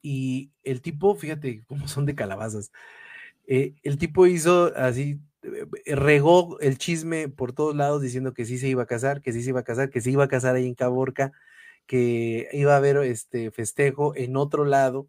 y 0.01 0.51
el 0.63 0.81
tipo, 0.81 1.15
fíjate 1.15 1.63
cómo 1.65 1.87
son 1.87 2.05
de 2.05 2.15
calabazas, 2.15 2.71
eh, 3.47 3.75
el 3.83 3.97
tipo 3.97 4.27
hizo 4.27 4.73
así, 4.75 5.19
regó 5.85 6.59
el 6.59 6.77
chisme 6.77 7.29
por 7.29 7.53
todos 7.53 7.75
lados 7.75 8.01
diciendo 8.01 8.33
que 8.33 8.45
sí 8.45 8.57
se 8.57 8.67
iba 8.67 8.83
a 8.83 8.87
casar, 8.87 9.21
que 9.21 9.33
sí 9.33 9.43
se 9.43 9.49
iba 9.49 9.61
a 9.61 9.63
casar, 9.63 9.89
que 9.89 10.01
se 10.01 10.11
iba 10.11 10.23
a 10.25 10.27
casar 10.27 10.55
ahí 10.55 10.67
en 10.67 10.75
Caborca, 10.75 11.31
que 11.85 12.49
iba 12.53 12.73
a 12.73 12.77
haber 12.77 12.97
este 12.97 13.51
festejo 13.51 14.15
en 14.15 14.37
otro 14.37 14.65
lado, 14.65 15.07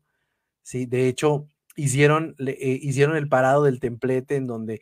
sí, 0.63 0.87
de 0.87 1.09
hecho 1.09 1.47
hicieron, 1.77 2.37
eh, 2.39 2.79
hicieron 2.83 3.17
el 3.17 3.29
parado 3.29 3.65
del 3.65 3.81
templete 3.81 4.37
en 4.37 4.47
donde 4.47 4.81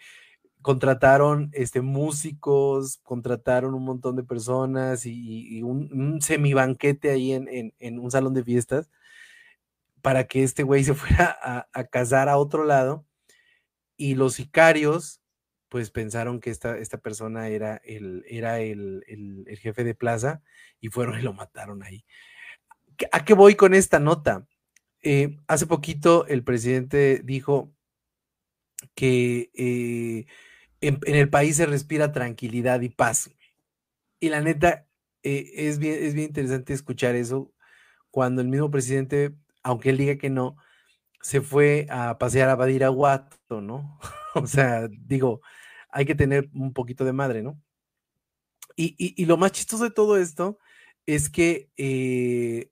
contrataron 0.62 1.50
este, 1.52 1.82
músicos, 1.82 2.98
contrataron 3.02 3.74
un 3.74 3.84
montón 3.84 4.16
de 4.16 4.24
personas 4.24 5.04
y, 5.06 5.62
un 5.62 6.20
semibanquete 6.22 7.10
ahí 7.10 7.32
en, 7.32 7.48
en, 7.48 7.74
en 7.78 7.98
un 7.98 8.10
salón 8.10 8.34
de 8.34 8.44
fiestas 8.44 8.90
para 10.02 10.24
que 10.24 10.42
este 10.42 10.62
güey 10.62 10.84
se 10.84 10.94
fuera 10.94 11.36
a, 11.42 11.68
a 11.72 11.84
casar 11.84 12.28
a 12.28 12.38
otro 12.38 12.64
lado 12.64 13.04
y 13.96 14.14
los 14.14 14.34
sicarios 14.34 15.20
pues 15.68 15.90
pensaron 15.90 16.40
que 16.40 16.50
esta, 16.50 16.78
esta 16.78 16.98
persona 16.98 17.48
era, 17.48 17.76
el, 17.84 18.24
era 18.28 18.60
el, 18.60 19.04
el- 19.08 19.58
jefe 19.58 19.84
de 19.84 19.94
plaza 19.94 20.42
y 20.80 20.88
fueron 20.88 21.18
y 21.18 21.22
lo 21.22 21.32
mataron 21.32 21.82
ahí. 21.82 22.04
¿Qué- 22.96 23.08
¿A 23.12 23.24
qué 23.24 23.34
voy 23.34 23.54
con 23.56 23.74
esta 23.74 24.00
nota? 24.00 24.46
Eh, 25.02 25.38
hace 25.48 25.66
poquito 25.66 26.26
el 26.28 26.44
presidente 26.44 27.22
dijo 27.24 27.74
que 28.94 29.50
eh, 29.54 30.26
en, 30.80 31.00
en 31.06 31.14
el 31.16 31.30
país 31.30 31.56
se 31.56 31.66
respira 31.66 32.12
tranquilidad 32.12 32.80
y 32.82 32.88
paz. 32.90 33.30
Y 34.20 34.30
la 34.30 34.42
neta, 34.42 34.88
eh, 35.22 35.50
es, 35.54 35.78
bien, 35.78 36.02
es 36.04 36.14
bien 36.14 36.28
interesante 36.28 36.72
escuchar 36.74 37.14
eso 37.16 37.52
cuando 38.10 38.42
el 38.42 38.48
mismo 38.48 38.70
presidente, 38.70 39.34
aunque 39.62 39.90
él 39.90 39.98
diga 39.98 40.16
que 40.18 40.30
no, 40.30 40.56
se 41.22 41.40
fue 41.42 41.86
a 41.90 42.18
pasear 42.18 42.50
a 42.50 42.56
Badiraguato, 42.56 43.62
¿no? 43.62 43.98
o 44.34 44.46
sea, 44.46 44.88
digo, 44.88 45.40
hay 45.90 46.04
que 46.06 46.14
tener 46.14 46.50
un 46.54 46.72
poquito 46.72 47.04
de 47.04 47.12
madre, 47.12 47.42
¿no? 47.42 47.60
Y, 48.76 48.94
y- 48.98 49.24
lo 49.26 49.36
más 49.36 49.52
chistoso 49.52 49.84
de 49.84 49.90
todo 49.90 50.16
esto 50.16 50.58
es 51.06 51.28
que 51.30 51.70
eh, 51.76 52.70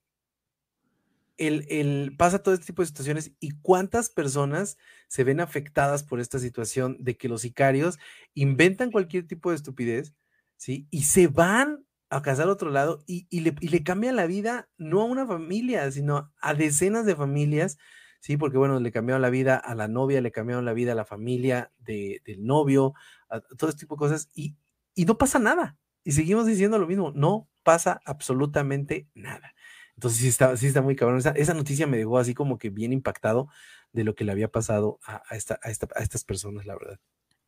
el, 1.37 1.65
el- 1.69 2.15
pasa 2.17 2.39
todo 2.43 2.53
este 2.53 2.67
tipo 2.67 2.81
de 2.81 2.87
situaciones 2.87 3.33
y 3.39 3.51
cuántas 3.61 4.09
personas 4.09 4.77
se 5.07 5.23
ven 5.23 5.39
afectadas 5.39 6.03
por 6.03 6.19
esta 6.19 6.39
situación 6.39 6.97
de 6.99 7.17
que 7.17 7.27
los 7.29 7.41
sicarios 7.41 7.97
inventan 8.33 8.91
cualquier 8.91 9.27
tipo 9.27 9.49
de 9.49 9.55
estupidez, 9.57 10.13
¿sí? 10.57 10.87
Y 10.91 11.03
se 11.03 11.27
van 11.27 11.85
a 12.09 12.21
casar 12.21 12.47
a 12.47 12.51
otro 12.51 12.69
lado 12.69 13.03
y, 13.07 13.25
y 13.31 13.39
le, 13.41 13.55
y 13.59 13.69
le 13.69 13.83
cambian 13.83 14.15
la 14.15 14.27
vida 14.27 14.69
no 14.77 15.01
a 15.01 15.05
una 15.05 15.25
familia, 15.25 15.91
sino 15.91 16.31
a 16.41 16.53
decenas 16.53 17.05
de 17.05 17.15
familias, 17.15 17.77
¿sí? 18.23 18.37
Porque 18.37 18.57
bueno, 18.57 18.79
le 18.79 18.91
cambiaron 18.91 19.21
la 19.21 19.29
vida 19.29 19.57
a 19.57 19.75
la 19.75 19.89
novia, 19.89 20.21
le 20.21 20.31
cambiaron 20.31 20.63
la 20.63 20.71
vida 20.73 20.93
a 20.93 20.95
la 20.95 21.03
familia 21.03 21.71
de- 21.79 22.21
del 22.25 22.45
novio, 22.45 22.93
a 23.29 23.41
todo 23.41 23.69
este 23.69 23.81
tipo 23.81 23.95
de 23.95 23.99
cosas 23.99 24.29
y, 24.33 24.55
y 24.95 25.03
no 25.03 25.17
pasa 25.17 25.39
nada. 25.39 25.77
Y 26.05 26.13
seguimos 26.13 26.45
diciendo 26.45 26.79
lo 26.79 26.87
mismo, 26.87 27.11
no 27.13 27.49
pasa 27.63 27.99
absolutamente 28.05 29.07
nada. 29.13 29.53
Entonces 29.95 30.21
sí 30.21 30.27
está, 30.29 30.55
sí 30.55 30.67
está 30.67 30.81
muy 30.81 30.95
cabrón. 30.95 31.21
Esa, 31.35 31.53
noticia 31.53 31.85
me 31.85 31.97
dejó 31.97 32.17
así 32.17 32.33
como 32.33 32.57
que 32.57 32.69
bien 32.69 32.93
impactado 32.93 33.49
de 33.91 34.05
lo 34.05 34.15
que 34.15 34.23
le 34.23 34.31
había 34.31 34.47
pasado 34.47 34.99
a, 35.05 35.21
a 35.29 35.35
esta, 35.35 35.59
a, 35.61 35.69
esta- 35.69 35.89
a 35.93 36.01
estas 36.01 36.23
personas, 36.23 36.65
la 36.65 36.75
verdad. 36.75 36.99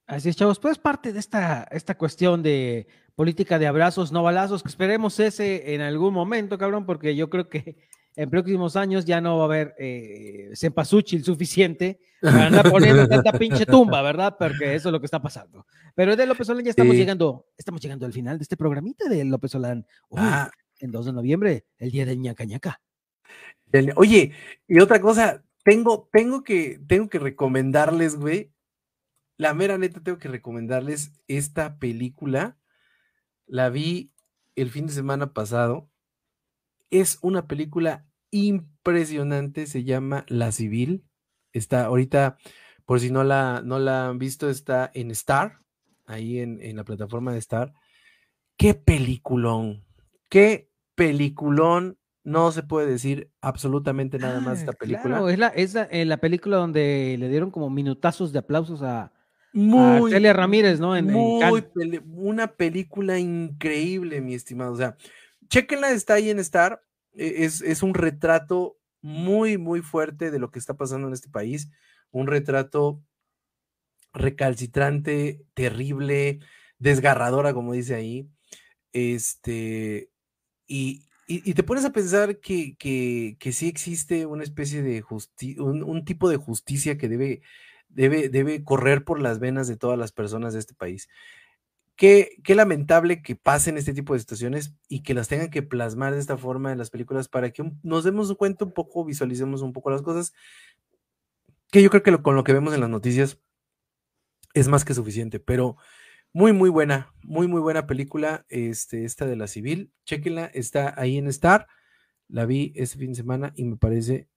Así 0.07 0.27
es, 0.29 0.35
chavos. 0.35 0.59
Pues 0.59 0.77
parte 0.77 1.13
de 1.13 1.19
esta, 1.19 1.63
esta 1.71 1.97
cuestión 1.97 2.43
de 2.43 2.87
política 3.15 3.57
de 3.59 3.67
abrazos, 3.67 4.11
no 4.11 4.23
balazos, 4.23 4.61
que 4.61 4.69
esperemos 4.69 5.19
ese 5.21 5.73
en 5.73 5.81
algún 5.81 6.13
momento, 6.13 6.57
cabrón, 6.57 6.85
porque 6.85 7.15
yo 7.15 7.29
creo 7.29 7.47
que 7.49 7.77
en 8.15 8.29
próximos 8.29 8.75
años 8.75 9.05
ya 9.05 9.19
no 9.21 9.37
va 9.37 9.43
a 9.43 9.45
haber 9.45 9.75
eh, 9.77 10.51
cempasúchil 10.55 11.23
suficiente 11.23 11.99
para 12.21 12.47
andar 12.47 12.69
poniendo 12.71 13.07
tanta 13.07 13.33
pinche 13.33 13.65
tumba, 13.65 14.01
¿verdad? 14.01 14.35
Porque 14.39 14.73
eso 14.75 14.89
es 14.89 14.93
lo 14.93 14.99
que 14.99 15.05
está 15.05 15.21
pasando. 15.21 15.65
Pero 15.95 16.15
de 16.15 16.25
López 16.25 16.47
Solán 16.47 16.63
ya 16.63 16.69
estamos 16.71 16.93
Sí. 16.93 16.99
llegando, 16.99 17.45
estamos 17.57 17.81
llegando 17.81 18.05
al 18.05 18.13
final 18.13 18.37
de 18.37 18.43
este 18.43 18.55
programita 18.57 19.07
de 19.09 19.25
López 19.25 19.51
Solán. 19.51 19.85
Uy, 20.09 20.19
Ah, 20.21 20.49
en 20.79 20.91
2 20.91 21.05
de 21.07 21.13
noviembre, 21.13 21.65
el 21.77 21.91
día 21.91 22.05
del 22.05 22.19
ñaca 22.21 22.45
ñaca. 22.45 22.81
del- 23.65 23.93
Oye, 23.97 24.31
y 24.67 24.79
otra 24.79 25.01
cosa, 25.01 25.43
tengo, 25.63 26.07
tengo 26.11 26.43
que, 26.43 26.79
tengo 26.87 27.09
que 27.09 27.19
recomendarles, 27.19 28.15
güey. 28.15 28.51
La 29.37 29.53
mera 29.53 29.77
neta, 29.77 30.01
tengo 30.01 30.17
que 30.17 30.29
recomendarles 30.29 31.11
esta 31.27 31.77
película. 31.79 32.57
La 33.47 33.69
vi 33.69 34.11
el 34.55 34.69
fin 34.69 34.85
de 34.87 34.93
semana 34.93 35.33
pasado. 35.33 35.89
Es 36.89 37.19
una 37.21 37.47
película 37.47 38.05
impresionante, 38.31 39.65
se 39.67 39.83
llama 39.83 40.25
La 40.27 40.51
Civil. 40.51 41.03
Está 41.53 41.85
ahorita, 41.85 42.37
por 42.85 42.99
si 42.99 43.11
no 43.11 43.23
la, 43.23 43.61
no 43.63 43.79
la 43.79 44.07
han 44.07 44.19
visto, 44.19 44.49
está 44.49 44.91
en 44.93 45.11
Star, 45.11 45.59
ahí 46.05 46.39
en, 46.39 46.59
en 46.61 46.75
la 46.75 46.83
plataforma 46.83 47.31
de 47.33 47.39
Star. 47.39 47.73
Qué 48.57 48.73
peliculón, 48.73 49.85
qué 50.29 50.69
peliculón. 50.95 51.97
No 52.23 52.51
se 52.51 52.63
puede 52.63 52.87
decir 52.87 53.29
absolutamente 53.39 54.17
nada 54.17 54.39
más 54.39 54.55
de 54.55 54.59
esta 54.61 54.71
Ah, 54.71 54.77
película. 54.79 55.15
Claro, 55.17 55.29
es 55.29 55.37
la, 55.37 55.47
es 55.49 55.73
la, 55.75 55.83
eh, 55.83 56.05
la 56.05 56.17
película 56.17 56.57
donde 56.57 57.17
le 57.19 57.29
dieron 57.29 57.51
como 57.51 57.69
minutazos 57.69 58.33
de 58.33 58.39
aplausos 58.39 58.81
a, 58.81 59.03
a 59.03 59.11
Muy, 59.53 60.11
Celia 60.11 60.33
Ramírez, 60.33 60.79
¿no? 60.79 60.97
En, 60.97 61.05
muy 61.05 61.43
una 62.07 62.47
película 62.47 63.19
increíble, 63.19 64.21
mi 64.21 64.33
estimado. 64.33 64.71
O 64.73 64.75
sea, 64.75 64.97
chequenla, 65.49 65.91
está 65.91 66.15
ahí 66.15 66.29
en 66.29 66.39
Star. 66.39 66.81
e- 67.13 67.45
Es, 67.45 67.61
es 67.61 67.83
un 67.83 67.93
retrato 67.93 68.77
muy, 69.01 69.57
muy 69.57 69.81
fuerte 69.81 70.31
de 70.31 70.39
lo 70.39 70.51
que 70.51 70.59
está 70.59 70.75
pasando 70.75 71.07
en 71.07 71.13
este 71.13 71.29
país. 71.29 71.69
Un 72.11 72.27
retrato 72.27 73.03
recalcitrante, 74.13 75.41
terrible, 75.53 76.39
desgarradora, 76.79 77.53
como 77.53 77.73
dice 77.73 77.95
ahí. 77.95 78.29
Este, 78.93 80.11
y, 80.67 81.03
y- 81.27 81.53
te 81.55 81.63
pones 81.63 81.85
a 81.85 81.91
pensar 81.93 82.39
que, 82.39 82.75
que, 82.77 83.37
que 83.39 83.51
sí 83.53 83.67
existe 83.69 84.25
una 84.25 84.43
especie 84.43 84.83
de 84.83 85.01
justicia, 85.01 85.63
un, 85.63 85.83
un 85.83 86.05
tipo 86.05 86.29
de 86.29 86.37
justicia 86.37 86.97
que 86.97 87.09
debe, 87.09 87.41
debe, 87.89 88.29
debe 88.29 88.63
correr 88.63 89.05
por 89.05 89.21
las 89.21 89.39
venas 89.39 89.67
de 89.67 89.77
todas 89.77 89.99
las 89.99 90.11
personas 90.13 90.53
de 90.53 90.59
este 90.59 90.75
país. 90.75 91.09
Qué, 91.97 92.37
qué 92.43 92.55
lamentable 92.55 93.21
que 93.21 93.35
pasen 93.37 93.77
este 93.77 93.93
tipo 93.93 94.13
de 94.13 94.19
situaciones 94.19 94.73
y 94.89 95.01
que 95.03 95.13
las 95.13 95.29
tengan 95.29 95.49
que 95.49 95.63
plasmar 95.63 96.13
de 96.13 96.19
esta 96.19 96.37
forma 96.37 96.71
en 96.73 96.77
las 96.77 96.89
películas 96.89 97.29
para 97.29 97.51
que 97.51 97.71
nos 97.83 98.03
demos 98.03 98.33
cuenta 98.35 98.65
un 98.65 98.73
poco, 98.73 99.05
visualicemos 99.05 99.61
un 99.61 99.71
poco 99.71 99.91
las 99.91 100.01
cosas, 100.01 100.33
que 101.71 101.81
yo 101.81 101.89
creo 101.89 102.03
que 102.03 102.11
lo- 102.11 102.21
con 102.21 102.35
lo 102.35 102.43
que 102.43 102.53
vemos 102.53 102.73
en 102.73 102.81
las 102.81 102.89
noticias 102.89 103.39
es 104.53 104.67
más 104.67 104.85
que 104.85 104.93
suficiente, 104.93 105.39
pero 105.39 105.77
muy, 106.33 106.51
muy 106.53 106.69
buena, 106.69 107.13
muy, 107.23 107.47
muy 107.47 107.61
buena 107.61 107.87
película, 107.87 108.45
este, 108.49 109.05
esta 109.05 109.25
de 109.25 109.35
la 109.37 109.47
civil, 109.47 109.91
chequenla, 110.05 110.45
está 110.47 110.93
ahí 110.99 111.17
en 111.17 111.27
Star, 111.27 111.67
la 112.27 112.45
vi 112.45 112.73
este 112.75 112.97
fin 112.97 113.11
de 113.11 113.15
semana 113.15 113.53
y 113.55 113.63
me 113.65 113.77
parece 113.77 114.27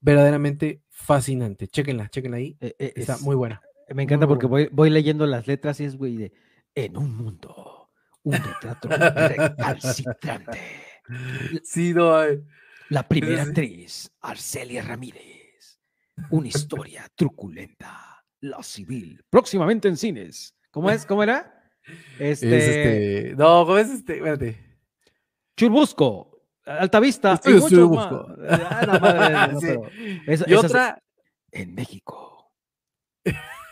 verdaderamente 0.00 0.82
fascinante, 0.88 1.66
chequenla, 1.68 2.08
chequenla 2.10 2.36
ahí, 2.36 2.56
Eh, 2.60 2.74
eh, 2.78 2.92
está 2.96 3.14
es- 3.14 3.22
muy 3.22 3.34
buena. 3.34 3.60
Me 3.94 4.02
encanta 4.04 4.26
muy 4.26 4.34
porque 4.34 4.46
voy, 4.46 4.68
voy 4.72 4.90
leyendo 4.90 5.26
las 5.26 5.46
letras 5.46 5.80
y 5.80 5.84
es, 5.84 5.96
güey, 5.96 6.16
de 6.16 6.32
en 6.76 6.96
un 6.96 7.16
mundo, 7.16 7.90
un 8.22 8.32
retrato 8.34 8.88
recalcitrante. 8.88 10.60
Sí, 11.62 11.94
no, 11.94 12.20
eh, 12.24 12.42
La 12.88 13.06
primera 13.06 13.44
sí. 13.44 13.48
actriz, 13.48 14.10
Arcelia 14.22 14.82
Ramírez. 14.82 15.78
Una 16.30 16.48
historia 16.48 17.06
truculenta. 17.14 18.24
La 18.40 18.60
civil. 18.64 19.24
Próximamente 19.30 19.86
en 19.86 19.96
cines. 19.96 20.56
¿Cómo 20.72 20.90
es? 20.90 21.06
¿Cómo 21.06 21.22
era? 21.22 21.52
Este, 22.18 22.56
es 22.58 22.64
este, 22.64 23.34
no, 23.36 23.64
¿cómo 23.64 23.78
es 23.78 23.88
este? 23.88 24.16
Espérate. 24.16 24.80
Churbusco, 25.56 26.42
Altavista. 26.64 27.30
y 27.30 27.34
Estudio 27.34 27.56
muchos 27.60 27.70
Churbusco. 27.70 28.28
más. 28.36 28.60
Ah, 28.60 28.86
la 28.86 28.98
madre, 28.98 29.52
no, 29.52 29.60
Sí. 29.60 29.66
pero 29.68 29.82
eso- 30.26 30.44
Y 30.48 30.52
esas- 30.54 30.64
otra, 30.64 31.02
En 31.52 31.72
México. 31.76 32.52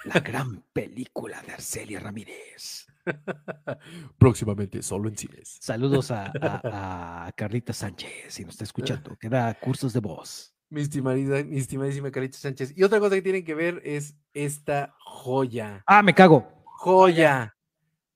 La 0.04 0.20
gran 0.20 0.62
película 0.72 1.42
de 1.42 1.52
Arcelia 1.54 1.98
Ramírez. 1.98 2.86
próximamente, 4.18 4.82
solo 4.82 5.08
en 5.08 5.16
cines. 5.16 5.58
Saludos 5.60 6.10
a, 6.10 6.32
a- 6.40 7.26
a 7.26 7.32
Carlita 7.32 7.72
Sánchez, 7.72 8.10
si 8.28 8.44
nos 8.44 8.54
está 8.54 8.64
escuchando, 8.64 9.16
que 9.16 9.28
da 9.28 9.54
cursos 9.54 9.92
de 9.92 10.00
voz. 10.00 10.54
Mi 10.70 10.80
estimadísima, 10.80 11.42
mi 11.44 11.58
estimadísima 11.58 12.10
Carita 12.10 12.36
Sánchez. 12.38 12.76
Y 12.76 12.82
otra 12.82 12.98
cosa 12.98 13.14
que 13.14 13.22
tienen 13.22 13.44
que 13.44 13.54
ver 13.54 13.80
es 13.84 14.16
esta 14.32 14.94
joya. 14.98 15.84
Ah, 15.86 16.02
me 16.02 16.14
cago. 16.14 16.48
Joya. 16.64 17.54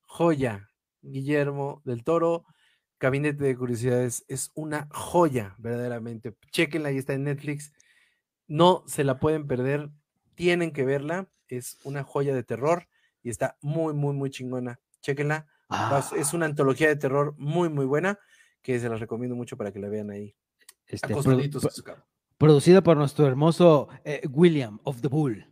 Joya. 0.06 0.68
Guillermo 1.00 1.80
del 1.84 2.02
Toro, 2.02 2.44
Gabinete 2.98 3.44
de 3.44 3.56
Curiosidades, 3.56 4.24
es 4.26 4.50
una 4.54 4.88
joya, 4.90 5.54
verdaderamente. 5.58 6.34
Chequenla, 6.50 6.88
ahí 6.88 6.98
está 6.98 7.14
en 7.14 7.24
Netflix. 7.24 7.72
No 8.48 8.82
se 8.88 9.04
la 9.04 9.20
pueden 9.20 9.46
perder, 9.46 9.90
tienen 10.34 10.72
que 10.72 10.84
verla. 10.84 11.28
Es 11.46 11.78
una 11.84 12.02
joya 12.02 12.34
de 12.34 12.42
terror 12.42 12.88
y 13.22 13.30
está 13.30 13.56
muy, 13.60 13.94
muy, 13.94 14.14
muy 14.14 14.30
chingona. 14.30 14.78
Chequenla. 15.00 15.46
Ah, 15.68 16.02
Es 16.16 16.32
una 16.34 16.46
antología 16.46 16.88
de 16.88 16.96
terror 16.96 17.34
muy, 17.36 17.68
muy 17.68 17.84
buena 17.86 18.18
que 18.62 18.78
se 18.80 18.88
las 18.88 19.00
recomiendo 19.00 19.36
mucho 19.36 19.56
para 19.56 19.70
que 19.72 19.78
la 19.78 19.88
vean 19.88 20.10
ahí. 20.10 20.34
este, 20.86 21.12
Acostaditos 21.12 21.82
pro- 21.84 21.96
producida 22.38 22.82
por 22.82 22.96
nuestro 22.96 23.26
hermoso 23.26 23.88
eh, 24.04 24.22
William 24.30 24.78
of 24.84 25.00
the 25.02 25.08
Bull. 25.08 25.44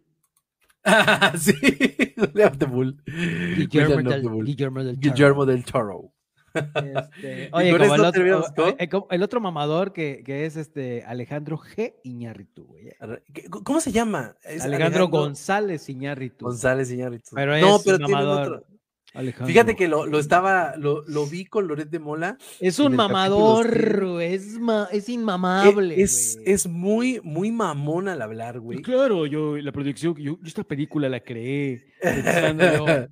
sí, 1.38 1.52
William 2.16 2.56
the 2.58 2.66
Bull. 2.66 3.02
Guillermo 3.06 4.10
del, 4.10 4.22
the 4.22 4.28
Bull. 4.28 4.44
Guillermo 4.46 4.84
del 4.84 4.98
Toro. 5.00 5.12
Guillermo 5.14 5.46
del 5.46 5.64
Toro. 5.64 6.12
Este, 6.56 7.48
oye, 7.52 7.70
con 7.70 7.80
como 7.80 7.94
el, 7.94 8.00
otro, 8.04 8.74
eh, 8.78 8.88
como 8.88 9.06
el 9.10 9.22
otro 9.22 9.40
mamador 9.40 9.92
que, 9.92 10.22
que 10.24 10.46
es 10.46 10.56
este 10.56 11.04
Alejandro 11.04 11.58
G. 11.58 11.94
Iñárritu. 12.04 12.64
güey. 12.66 12.88
Arre- 13.00 13.22
¿qué- 13.32 13.44
¿Cómo 13.48 13.80
se 13.80 13.92
llama? 13.92 14.36
Alejandro, 14.62 15.08
González 15.08 15.88
Iñárritu. 15.88 16.44
González 16.46 16.90
Iñárritu. 16.90 17.30
Pero 17.34 17.58
no, 17.58 17.76
es 17.76 17.82
pero 17.84 17.98
mamador. 18.00 18.42
otro. 18.42 18.66
Alejandro. 19.14 19.46
Fíjate 19.46 19.76
que 19.76 19.88
lo, 19.88 20.04
lo 20.04 20.18
estaba, 20.18 20.74
lo, 20.76 21.02
lo 21.08 21.26
vi 21.26 21.46
con 21.46 21.66
Loret 21.66 21.88
de 21.88 21.98
Mola. 21.98 22.36
Es 22.60 22.78
un 22.78 22.94
mamador, 22.94 24.20
es, 24.20 24.58
ma- 24.58 24.88
es 24.92 25.08
Eh, 25.08 25.12
inmamable. 25.12 26.02
Es, 26.02 26.38
es 26.44 26.66
muy, 26.66 27.20
muy 27.24 27.50
mamón 27.50 28.08
al 28.08 28.20
hablar, 28.20 28.60
güey. 28.60 28.82
Claro, 28.82 29.24
yo, 29.24 29.56
la 29.56 29.72
producción, 29.72 30.14
yo, 30.16 30.36
yo 30.38 30.46
esta 30.46 30.64
película 30.64 31.08
la 31.08 31.20
creé. 31.20 31.94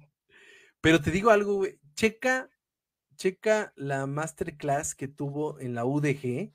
Pero 0.83 1.01
te 1.01 1.11
digo 1.11 1.31
algo, 1.31 1.55
güey. 1.57 1.79
Checa, 1.95 2.51
checa 3.17 3.73
la 3.77 4.07
masterclass 4.07 4.95
que 4.95 5.09
tuvo 5.09 5.59
en 5.61 5.75
la 5.75 5.85
UDG. 5.85 6.53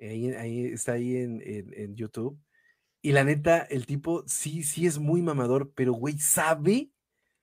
Ahí, 0.00 0.30
ahí 0.32 0.64
está 0.66 0.92
ahí 0.92 1.16
en, 1.16 1.40
en- 1.44 1.72
en 1.74 1.96
YouTube. 1.96 2.38
Y 3.00 3.12
la 3.12 3.24
neta, 3.24 3.58
el 3.60 3.86
tipo 3.86 4.22
sí, 4.26 4.62
sí 4.62 4.86
es 4.86 4.98
muy 4.98 5.22
mamador, 5.22 5.72
pero 5.74 5.92
güey, 5.92 6.18
sabe, 6.18 6.90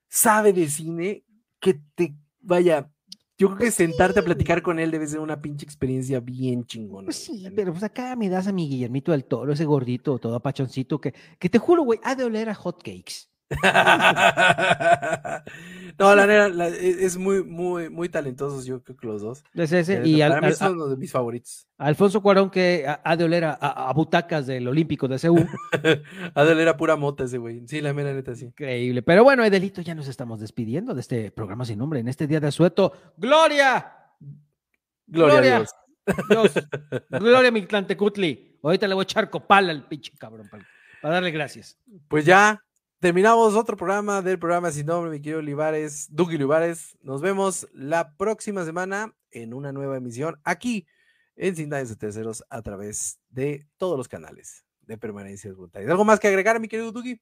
sabe 0.10 0.54
de 0.54 0.70
cine 0.70 1.26
que 1.60 1.80
te 1.96 2.16
vaya. 2.40 2.90
Yo 3.38 3.48
creo 3.48 3.60
que 3.60 3.72
sentarte 3.72 4.20
a 4.20 4.24
platicar 4.26 4.62
con 4.62 4.80
él 4.80 4.92
debe 4.92 5.08
ser 5.08 5.20
una 5.22 5.42
pinche 5.42 5.66
experiencia 5.66 6.20
bien 6.20 6.66
chingona. 6.66 7.06
Pues 7.06 7.18
sí, 7.18 7.48
pero 7.56 7.72
pues 7.72 7.84
acá 7.84 8.16
me 8.18 8.28
das 8.30 8.48
a 8.48 8.52
mi 8.52 8.68
Guillermito 8.68 9.14
del 9.14 9.24
Toro, 9.26 9.54
ese 9.54 9.64
gordito, 9.66 10.20
todo 10.20 10.36
apachoncito, 10.36 11.00
que, 11.00 11.14
que 11.40 11.50
te 11.50 11.58
juro, 11.58 11.84
güey, 11.84 12.00
ha 12.04 12.16
de 12.16 12.26
oler 12.26 12.50
a 12.50 12.56
hotcakes. 12.56 13.30
no, 15.98 16.16
la 16.16 16.28
neta, 16.28 16.68
e- 16.70 17.06
es 17.06 17.18
muy, 17.18 17.44
muy, 17.44 17.90
muy 17.90 18.10
talentosos, 18.10 18.66
yo 18.66 18.84
creo 18.84 18.98
que 18.98 19.08
los 19.08 19.22
dos. 19.22 19.44
Es 19.54 19.72
ese, 19.72 20.06
y 20.08 20.22
al- 20.22 20.32
para 20.32 20.42
mí 20.42 20.48
al- 20.48 20.56
son 20.56 20.74
uno 20.74 20.88
de 20.88 20.98
mis 20.98 21.12
favoritos. 21.12 21.68
a 21.78 21.88
Alfonso 21.88 22.22
Cuarón, 22.22 22.50
que 22.50 22.86
ha, 22.88 23.02
ha 23.04 23.16
de 23.16 23.24
oler 23.24 23.46
a, 23.46 23.54
a- 23.54 23.90
a 23.90 23.94
butacas 23.94 24.46
del 24.48 24.68
Olímpico 24.68 25.08
de 25.08 25.18
Seúl. 25.20 25.48
Adel 26.36 26.60
era 26.60 26.76
pura 26.78 26.96
mota 26.96 27.24
ese 27.24 27.38
güey. 27.38 27.64
Sí, 27.68 27.82
la 27.82 27.94
mera 27.94 28.14
neta, 28.14 28.36
sí. 28.36 28.46
Increíble. 28.46 29.02
Pero 29.02 29.24
bueno, 29.24 29.44
Edelito, 29.44 29.82
ya 29.82 29.96
nos 29.96 30.08
estamos 30.08 30.40
despidiendo 30.40 30.94
de 30.94 31.02
este 31.02 31.32
programa 31.32 31.66
sin 31.66 31.80
nombre 31.80 32.00
en 32.00 32.08
este 32.08 32.28
día 32.28 32.40
de 32.40 32.48
asueto. 32.48 32.94
¡Gloria! 33.18 33.96
Gloria, 35.08 35.34
Gloria. 35.36 35.56
a 35.56 35.60
Dios. 35.60 35.76
Dios. 36.30 36.68
Gloria 37.10 37.52
Mictlantecutli. 37.52 38.60
Ahorita 38.62 38.88
le 38.88 38.94
voy 38.94 39.02
a 39.02 39.04
echar 39.04 39.30
copal 39.30 39.70
al 39.70 39.88
pinche 39.88 40.12
cabrón 40.18 40.48
para, 40.50 40.66
para 41.02 41.14
darle 41.16 41.32
gracias. 41.32 41.78
Pues 42.08 42.26
ya 42.26 42.62
terminamos 43.00 43.56
otro 43.56 43.78
programa 43.78 44.22
del 44.22 44.40
programa 44.40 44.72
Sin 44.72 44.86
Nombre, 44.88 45.12
mi 45.12 45.20
querido 45.22 45.40
Olivares, 45.40 46.08
Duque 46.10 46.36
Olivares. 46.36 46.98
Nos 47.02 47.22
vemos 47.22 47.68
la 47.74 48.16
próxima 48.18 48.66
semana 48.66 49.16
en 49.32 49.54
una 49.54 49.72
nueva 49.72 49.98
emisión 49.98 50.40
aquí 50.44 50.88
en 51.36 51.56
Sin 51.56 51.70
Daños 51.70 51.90
de 51.90 51.96
Terceros 51.96 52.44
a 52.50 52.62
través 52.62 53.20
de 53.30 53.68
todos 53.78 53.98
los 53.98 54.08
canales 54.08 54.66
de 54.82 54.98
permanencias 54.98 55.56
voluntarias. 55.56 55.90
¿Algo 55.92 56.06
más 56.06 56.20
que 56.20 56.28
agregar, 56.28 56.60
mi 56.60 56.68
querido 56.68 56.92
Duki? 56.92 57.22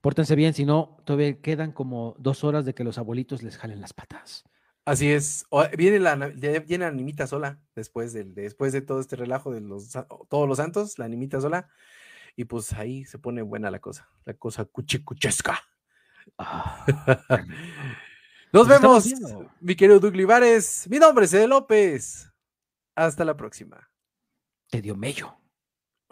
Pórtense 0.00 0.34
bien, 0.34 0.52
si 0.54 0.64
no, 0.64 0.98
todavía 1.04 1.40
quedan 1.40 1.72
como 1.72 2.14
dos 2.18 2.44
horas 2.44 2.64
de 2.64 2.74
que 2.74 2.84
los 2.84 2.98
abuelitos 2.98 3.42
les 3.42 3.56
jalen 3.56 3.80
las 3.80 3.92
patas. 3.92 4.44
Así 4.84 5.10
es. 5.10 5.44
O- 5.50 5.64
Viene 5.76 5.98
la, 5.98 6.14
viene 6.16 6.78
la 6.78 6.88
animita 6.88 7.26
sola 7.26 7.60
después, 7.74 8.12
del, 8.12 8.34
después 8.34 8.72
de 8.72 8.82
todo 8.82 9.00
este 9.00 9.16
relajo 9.16 9.52
de 9.52 9.60
los, 9.60 9.90
todos 10.28 10.48
los 10.48 10.58
santos, 10.58 10.98
la 10.98 11.04
animita 11.06 11.40
sola. 11.40 11.68
Y 12.36 12.44
pues 12.44 12.72
ahí 12.74 13.04
se 13.06 13.18
pone 13.18 13.42
buena 13.42 13.70
la 13.70 13.78
cosa, 13.80 14.08
la 14.24 14.34
cosa 14.34 14.64
cuchicuchesca. 14.66 15.58
Ah, 16.38 16.84
Nos 18.52 18.68
Nos 18.68 18.76
estamos 18.76 19.10
vemos, 19.10 19.46
mi 19.60 19.74
querido 19.74 19.98
Doug 19.98 20.14
Livares. 20.14 20.86
Mi 20.88 20.98
nombre 20.98 21.24
es 21.24 21.34
Ede 21.34 21.48
López. 21.48 22.32
Hasta 22.94 23.24
la 23.24 23.36
próxima. 23.36 23.90
te 24.70 24.80
dio 24.80 24.96
mello. 24.96 25.36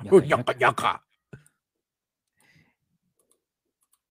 Ñaca, 0.02 0.52
ñaca. 0.54 1.06